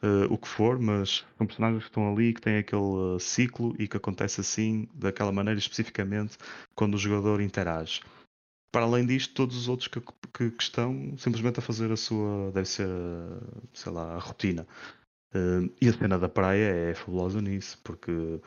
[0.00, 3.74] eh, o que for, mas são personagens que estão ali, que têm aquele eh, ciclo
[3.76, 6.38] e que acontece assim, daquela maneira especificamente,
[6.76, 8.00] quando o jogador interage.
[8.70, 12.52] Para além disto, todos os outros que, que, que estão simplesmente a fazer a sua,
[12.52, 12.88] deve ser,
[13.72, 14.64] sei lá, a rotina.
[15.34, 18.40] Eh, e a cena da praia é fabulosa nisso, porque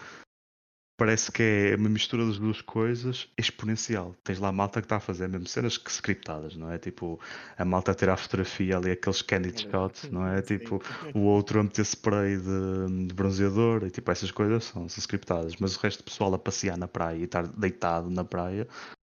[0.97, 4.15] parece que é uma mistura das duas coisas exponencial.
[4.23, 6.79] Tens lá a malta que está a fazer mesmo cenas que scriptadas, não é?
[6.79, 7.19] Tipo,
[7.55, 10.41] a malta a tirar fotografia ali, aqueles candid shots, não é?
[10.41, 10.81] Tipo,
[11.13, 15.55] o outro a meter spray de, de bronzeador e tipo, essas coisas são, são scriptadas.
[15.59, 18.67] Mas o resto do pessoal a passear na praia e estar deitado na praia,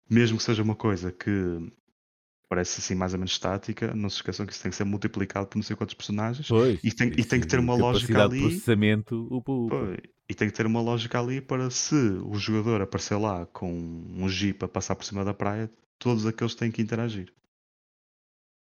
[0.09, 1.71] mesmo que seja uma coisa que
[2.49, 5.45] parece assim mais ou menos estática, não se esqueçam que isso tem que ser multiplicado
[5.47, 6.47] por não sei quantos personagens.
[6.47, 8.39] Pois, E tem- e tem que ter uma lógica ali.
[8.39, 9.75] processamento, upa, upa.
[9.75, 13.71] Pô, E tem que ter uma lógica ali para se o jogador aparecer lá com
[13.71, 17.31] um jeep a passar por cima da praia, todos aqueles têm que interagir.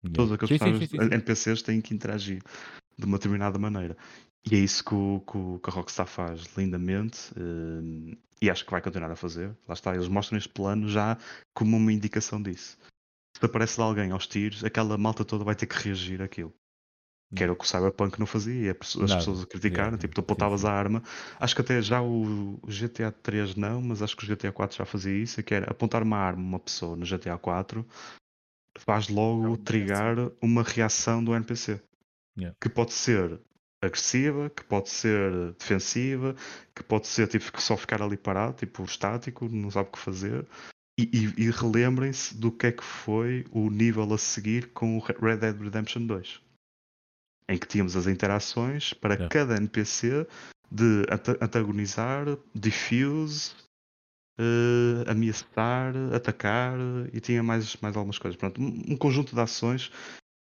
[0.04, 0.14] Yeah.
[0.14, 1.14] Todos aqueles Sim, sim, personagens, sim.
[1.16, 2.40] NPCs têm que interagir
[2.98, 3.96] de uma determinada maneira.
[4.48, 8.70] E é isso que, o, que, que a Rockstar faz lindamente eh, e acho que
[8.70, 9.48] vai continuar a fazer.
[9.66, 11.18] Lá está, eles mostram este plano já
[11.52, 12.78] como uma indicação disso.
[13.38, 16.54] Se aparece lá alguém aos tiros, aquela malta toda vai ter que reagir àquilo.
[17.34, 19.20] Que era o que o Cyberpunk não fazia, e as pessoas Nada.
[19.20, 20.68] pessoas a criticaram, Yeah, tipo, tu apontavas sim.
[20.68, 21.02] a arma.
[21.40, 24.84] Acho que até já o, GTA 3 não, mas acho que o GTA 4 já
[24.84, 27.84] fazia isso, que era apontar uma arma a uma pessoa no GTA 4
[28.78, 31.80] faz logo Não, trigar uma reação do NPC.
[32.38, 32.56] Yeah.
[32.60, 33.40] Que pode ser
[33.82, 36.34] agressiva, que pode ser defensiva,
[36.74, 39.98] que pode ser tipo que só ficar ali parado, tipo estático, não sabe o que
[39.98, 40.46] fazer.
[40.98, 45.00] E, e- e relembrem-se do que é que foi o nível a seguir com o
[45.00, 46.40] Red Dead Redemption 2.
[47.48, 49.28] Em que tínhamos as interações para Yeah.
[49.28, 50.26] cada NPC
[50.70, 52.24] de anta- antagonizar,
[52.54, 53.52] diffuse,
[54.38, 56.76] eh, ameaçar, atacar
[57.12, 58.36] e tinha mais, mais algumas coisas.
[58.38, 59.92] Pronto, um, um conjunto de ações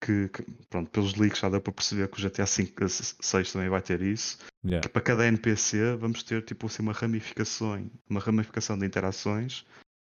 [0.01, 3.67] que, que, pronto, pelos leaks já deu para perceber que o GTA 5, 6 também
[3.69, 4.38] vai ter isso.
[4.63, 4.81] Yeah.
[4.81, 9.65] Que para cada NPC vamos ter tipo assim uma ramificação, uma ramificação de interações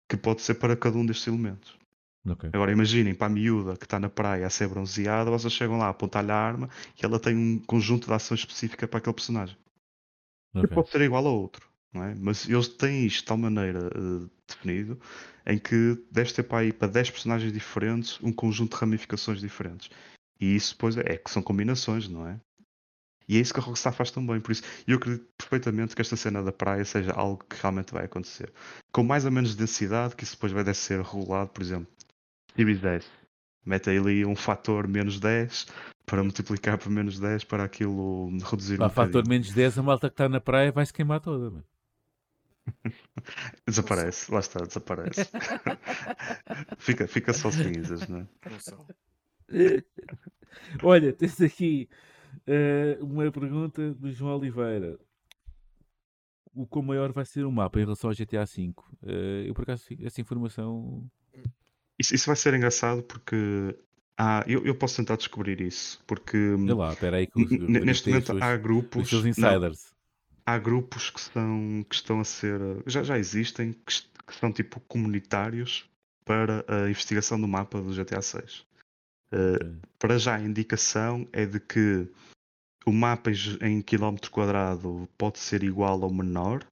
[0.08, 1.76] que pode ser para cada um destes elementos.
[2.26, 2.50] Ok.
[2.52, 5.86] Agora imaginem para a miúda que está na praia a ser bronzeada, vocês chegam lá
[5.86, 6.68] a apontar-lhe a arma
[7.00, 9.56] e ela tem um conjunto de ações específica para aquele personagem.
[10.52, 10.68] Que ok.
[10.74, 12.14] pode ser igual a outro, não é?
[12.14, 14.98] Mas eles têm isto de tal maneira eh, definido
[15.46, 19.90] em que deve ter para aí para 10 personagens diferentes um conjunto de ramificações diferentes.
[20.40, 22.38] E isso depois é, é que são combinações, não é?
[23.28, 24.40] E é isso que a Rockstar faz tão bem.
[24.40, 28.06] Por isso, eu acredito perfeitamente que esta cena da praia seja algo que realmente vai
[28.06, 28.50] acontecer.
[28.90, 31.88] Com mais ou menos densidade, que isso depois vai ser regulado, por exemplo,
[32.56, 33.04] Series 10.
[33.66, 35.66] Mete ali um fator menos 10
[36.06, 39.28] para multiplicar por menos 10 para aquilo reduzir Há um fator bocadinho.
[39.28, 41.50] menos 10, a malta que está na praia vai se queimar toda.
[41.50, 41.64] mano.
[43.66, 45.24] Desaparece, lá está, desaparece.
[46.78, 48.26] fica, fica só cinzas, não é?
[50.82, 51.88] Olha, tens aqui
[52.46, 54.98] eh, uma pergunta do João Oliveira.
[56.54, 58.74] O quão maior vai ser o mapa em relação ao GTA V?
[59.02, 61.08] Eh, eu, por acaso, essa informação.
[61.98, 63.36] Isso, isso vai ser engraçado porque
[64.16, 66.02] ah, eu, eu posso tentar descobrir isso.
[66.06, 69.10] Porque Olha lá, espera aí que os, neste os momento seus- há os grupos.
[69.12, 69.94] não, insiders.
[70.46, 72.60] há grupos que, são, que estão a ser.
[72.86, 75.88] Já, já existem, que, que são tipo comunitários
[76.24, 78.66] para a investigação do mapa do GTA 6.
[79.32, 82.08] Uh, para já a indicação é de que
[82.86, 83.30] o mapa
[83.60, 86.66] em quilómetro quadrado pode ser igual ou menor,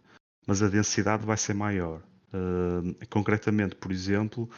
[0.46, 2.02] mas a densidade vai ser maior.
[2.28, 4.48] Uh, concretamente, por exemplo,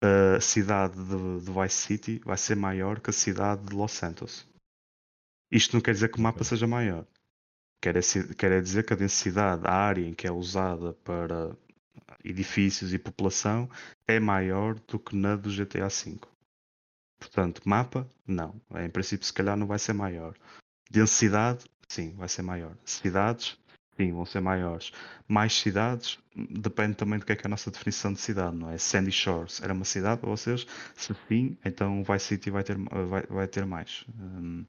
[0.00, 4.46] a cidade de, de, Vice City vai ser maior que a cidade de Los Santos.
[5.50, 7.06] Isto não quer dizer que o mapa seja maior.
[7.80, 8.00] Quer, é,
[8.36, 11.56] quer é dizer que a densidade, a área em que é usada para
[12.24, 13.68] edifícios e população
[14.06, 16.18] é maior do que na do GTA V.
[17.18, 18.54] Portanto, mapa, não.
[18.76, 20.34] Em princípio, se calhar não vai ser maior.
[20.90, 22.74] Densidade, sim, vai ser maior.
[22.84, 23.58] Cidades,
[23.96, 24.92] sim, vão ser maiores.
[25.26, 28.70] Mais cidades, depende também do que é, que é a nossa definição de cidade, não
[28.70, 28.78] é?
[28.78, 30.66] Sandy Shores era uma cidade para vocês?
[30.94, 34.04] Se sim, então Vice City vai ter, vai, vai ter mais.
[34.18, 34.64] Um,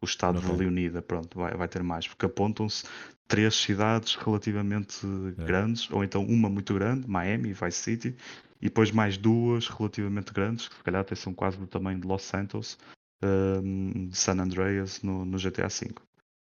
[0.00, 0.50] o estado okay.
[0.50, 2.84] de Valley Unida, pronto, vai, vai ter mais, porque apontam-se
[3.28, 5.06] três cidades relativamente
[5.38, 5.44] é.
[5.44, 8.16] grandes, ou então uma muito grande, Miami, Vice City,
[8.62, 12.06] e depois mais duas relativamente grandes, que se calhar até são quase do tamanho de
[12.06, 12.78] Los Santos,
[13.20, 15.92] um, de San Andreas no, no GTA V.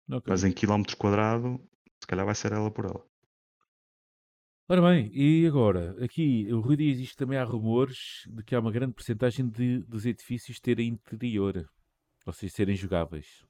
[0.08, 0.22] Okay.
[0.28, 1.60] Mas em quilómetro quadrado,
[2.00, 3.04] se calhar vai ser ela por ela.
[4.70, 5.96] Ora bem, e agora?
[6.04, 9.80] Aqui o Rui diz isto também há rumores de que há uma grande porcentagem de,
[9.80, 11.68] dos edifícios terem interior,
[12.26, 13.44] ou seja, serem jogáveis.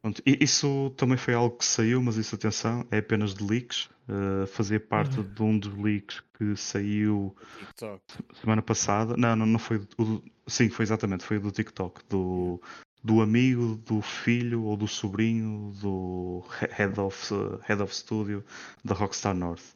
[0.00, 3.90] Pronto, isso também foi algo que saiu, mas isso, atenção, é apenas de leaks.
[4.08, 8.02] Uh, fazia parte de um dos leaks que saiu TikTok.
[8.40, 9.16] semana passada.
[9.16, 9.78] Não, não, não foi.
[9.98, 12.00] O, sim, foi exatamente, foi do TikTok.
[12.08, 12.62] Do,
[13.02, 17.34] do amigo, do filho ou do sobrinho do Head of,
[17.64, 18.44] head of Studio
[18.84, 19.74] da Rockstar North.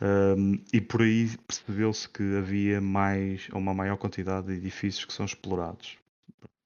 [0.00, 5.26] Um, e por aí percebeu-se que havia mais uma maior quantidade de edifícios que são
[5.26, 5.98] explorados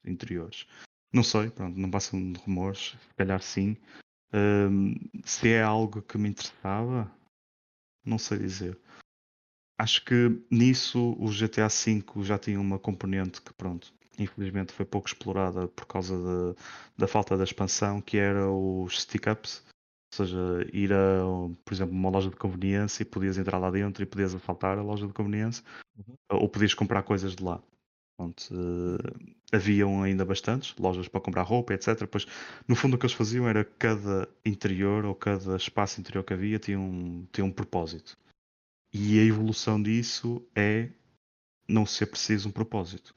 [0.05, 0.67] interiores.
[1.13, 3.77] Não sei, pronto, não passam de rumores, se calhar sim.
[4.33, 4.95] Um,
[5.25, 7.11] se é algo que me interessava,
[8.05, 8.79] não sei dizer.
[9.79, 15.09] Acho que nisso o GTA V já tinha uma componente que, pronto, infelizmente foi pouco
[15.09, 16.63] explorada por causa de,
[16.97, 19.65] da falta da expansão, que era os stick-ups.
[20.13, 20.39] Ou seja,
[20.73, 21.23] ir a,
[21.65, 24.83] por exemplo, uma loja de conveniência e podias entrar lá dentro e podias assaltar a
[24.83, 25.65] loja de conveniência
[25.97, 26.17] uhum.
[26.31, 27.63] ou podias comprar coisas de lá.
[28.21, 28.99] Uh,
[29.53, 32.07] haviam ainda bastantes lojas para comprar roupa, etc.
[32.07, 32.27] Pois,
[32.69, 36.59] no fundo, o que eles faziam era cada interior ou cada espaço interior que havia
[36.59, 38.17] tinha um, tinha um propósito.
[38.93, 40.91] E a evolução disso é
[41.69, 43.15] não ser preciso um propósito.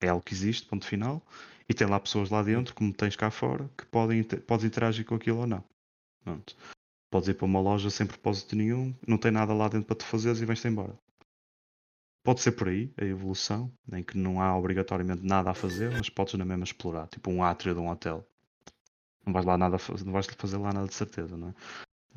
[0.00, 1.22] É algo que existe, ponto final,
[1.68, 5.14] e tem lá pessoas lá dentro, como tens cá fora, que podem podes interagir com
[5.14, 5.64] aquilo ou não.
[6.24, 6.56] Pronto.
[7.10, 10.04] Podes ir para uma loja sem propósito nenhum, não tem nada lá dentro para te
[10.04, 10.96] fazeres e vais-te embora.
[12.28, 16.10] Pode ser por aí a evolução, em que não há obrigatoriamente nada a fazer, mas
[16.10, 18.22] podes na mesma explorar, tipo um átrio de um hotel.
[19.24, 21.54] Não vais lá nada, não vais fazer lá nada de certeza, não é?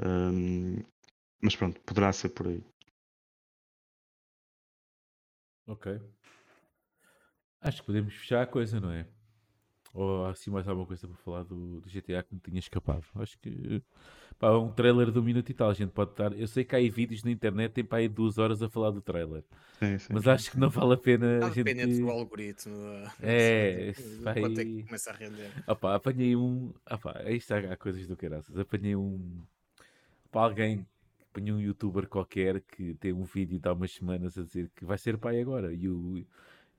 [0.05, 0.83] Um,
[1.41, 2.61] mas pronto, poderá ser por aí.
[5.65, 5.97] Ok.
[7.61, 9.07] Acho que podemos fechar a coisa, não é?
[9.93, 13.03] Ou há assim mais alguma coisa para falar do, do GTA que me tinha escapado?
[13.15, 13.81] Acho que
[14.41, 16.33] Pá, um trailer de um minuto e tal, a gente pode estar.
[16.33, 18.89] Eu sei que há aí vídeos na internet, tem para aí duas horas a falar
[18.89, 19.43] do trailer.
[19.77, 21.35] Sim, sim, mas acho que não vale a pena.
[21.35, 21.63] Está a gente...
[21.63, 22.75] dependente do algoritmo.
[23.21, 23.93] É,
[24.23, 24.39] vai...
[24.39, 25.51] quanto é que começa a render.
[25.67, 26.73] Opa, apanhei um.
[26.89, 28.57] Opa, aí está, há coisas do caraças.
[28.57, 29.43] Apanhei um.
[30.31, 30.87] Para alguém,
[31.29, 34.83] apanhei um youtuber qualquer que tem um vídeo de há umas semanas a dizer que
[34.83, 35.71] vai ser pai agora.
[35.71, 36.25] E o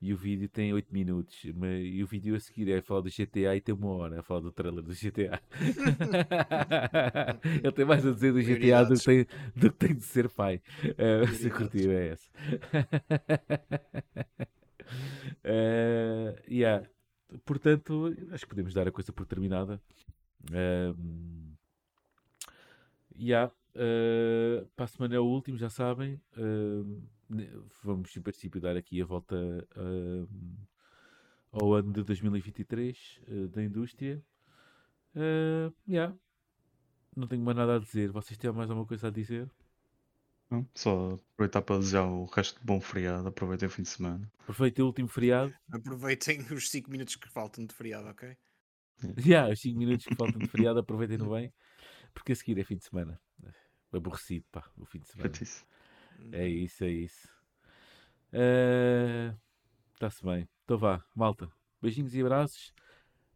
[0.03, 1.45] e o vídeo tem 8 minutos.
[1.55, 4.21] Mas, e o vídeo a seguir é falar do GTA e tem uma hora a
[4.21, 5.41] falar do trailer do GTA.
[7.63, 9.25] Ele tem mais a dizer do GTA do que tem,
[9.55, 10.61] do que tem de ser pai.
[10.83, 12.29] Uh, se curtir é essa.
[15.45, 16.85] uh, yeah.
[17.45, 19.81] Portanto, acho que podemos dar a coisa por terminada.
[20.51, 20.93] Uh,
[23.17, 23.49] yeah.
[23.73, 26.19] Uh, para a semana é o último, já sabem.
[26.37, 27.01] Uh,
[27.83, 29.35] vamos, em princípio, dar aqui a volta
[29.75, 30.29] uh,
[31.51, 34.23] ao ano de 2023 uh, da indústria.
[35.15, 36.15] Uh, yeah.
[37.15, 38.11] Não tenho mais nada a dizer.
[38.11, 39.49] Vocês têm mais alguma coisa a dizer?
[40.49, 43.27] Não, só aproveitar para desejar o resto de bom feriado.
[43.27, 44.31] Aproveitem o fim de semana.
[44.39, 45.53] Aproveitem o último feriado.
[45.71, 48.37] Aproveitem os 5 minutos que faltam de feriado, ok?
[49.17, 51.51] Já, yeah, os 5 minutos que faltam de feriado, aproveitem-no bem,
[52.13, 53.19] porque a seguir é fim de semana.
[53.91, 55.31] Aborrecido, pá, o fim de semana.
[56.31, 57.27] É isso, é isso.
[59.93, 60.47] Está-se uh, bem.
[60.63, 61.51] Então vá, malta.
[61.81, 62.73] Beijinhos e abraços.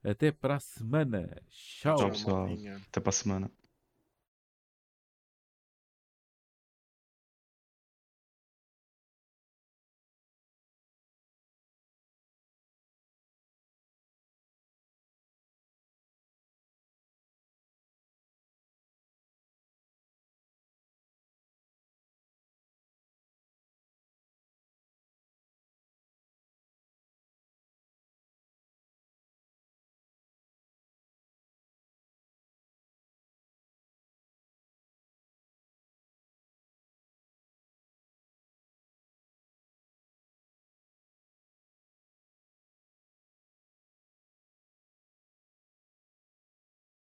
[0.04, 1.42] Até para a semana.
[1.50, 1.98] Tchau.
[1.98, 2.48] Tchau, pessoal.
[2.88, 3.52] Até para a semana.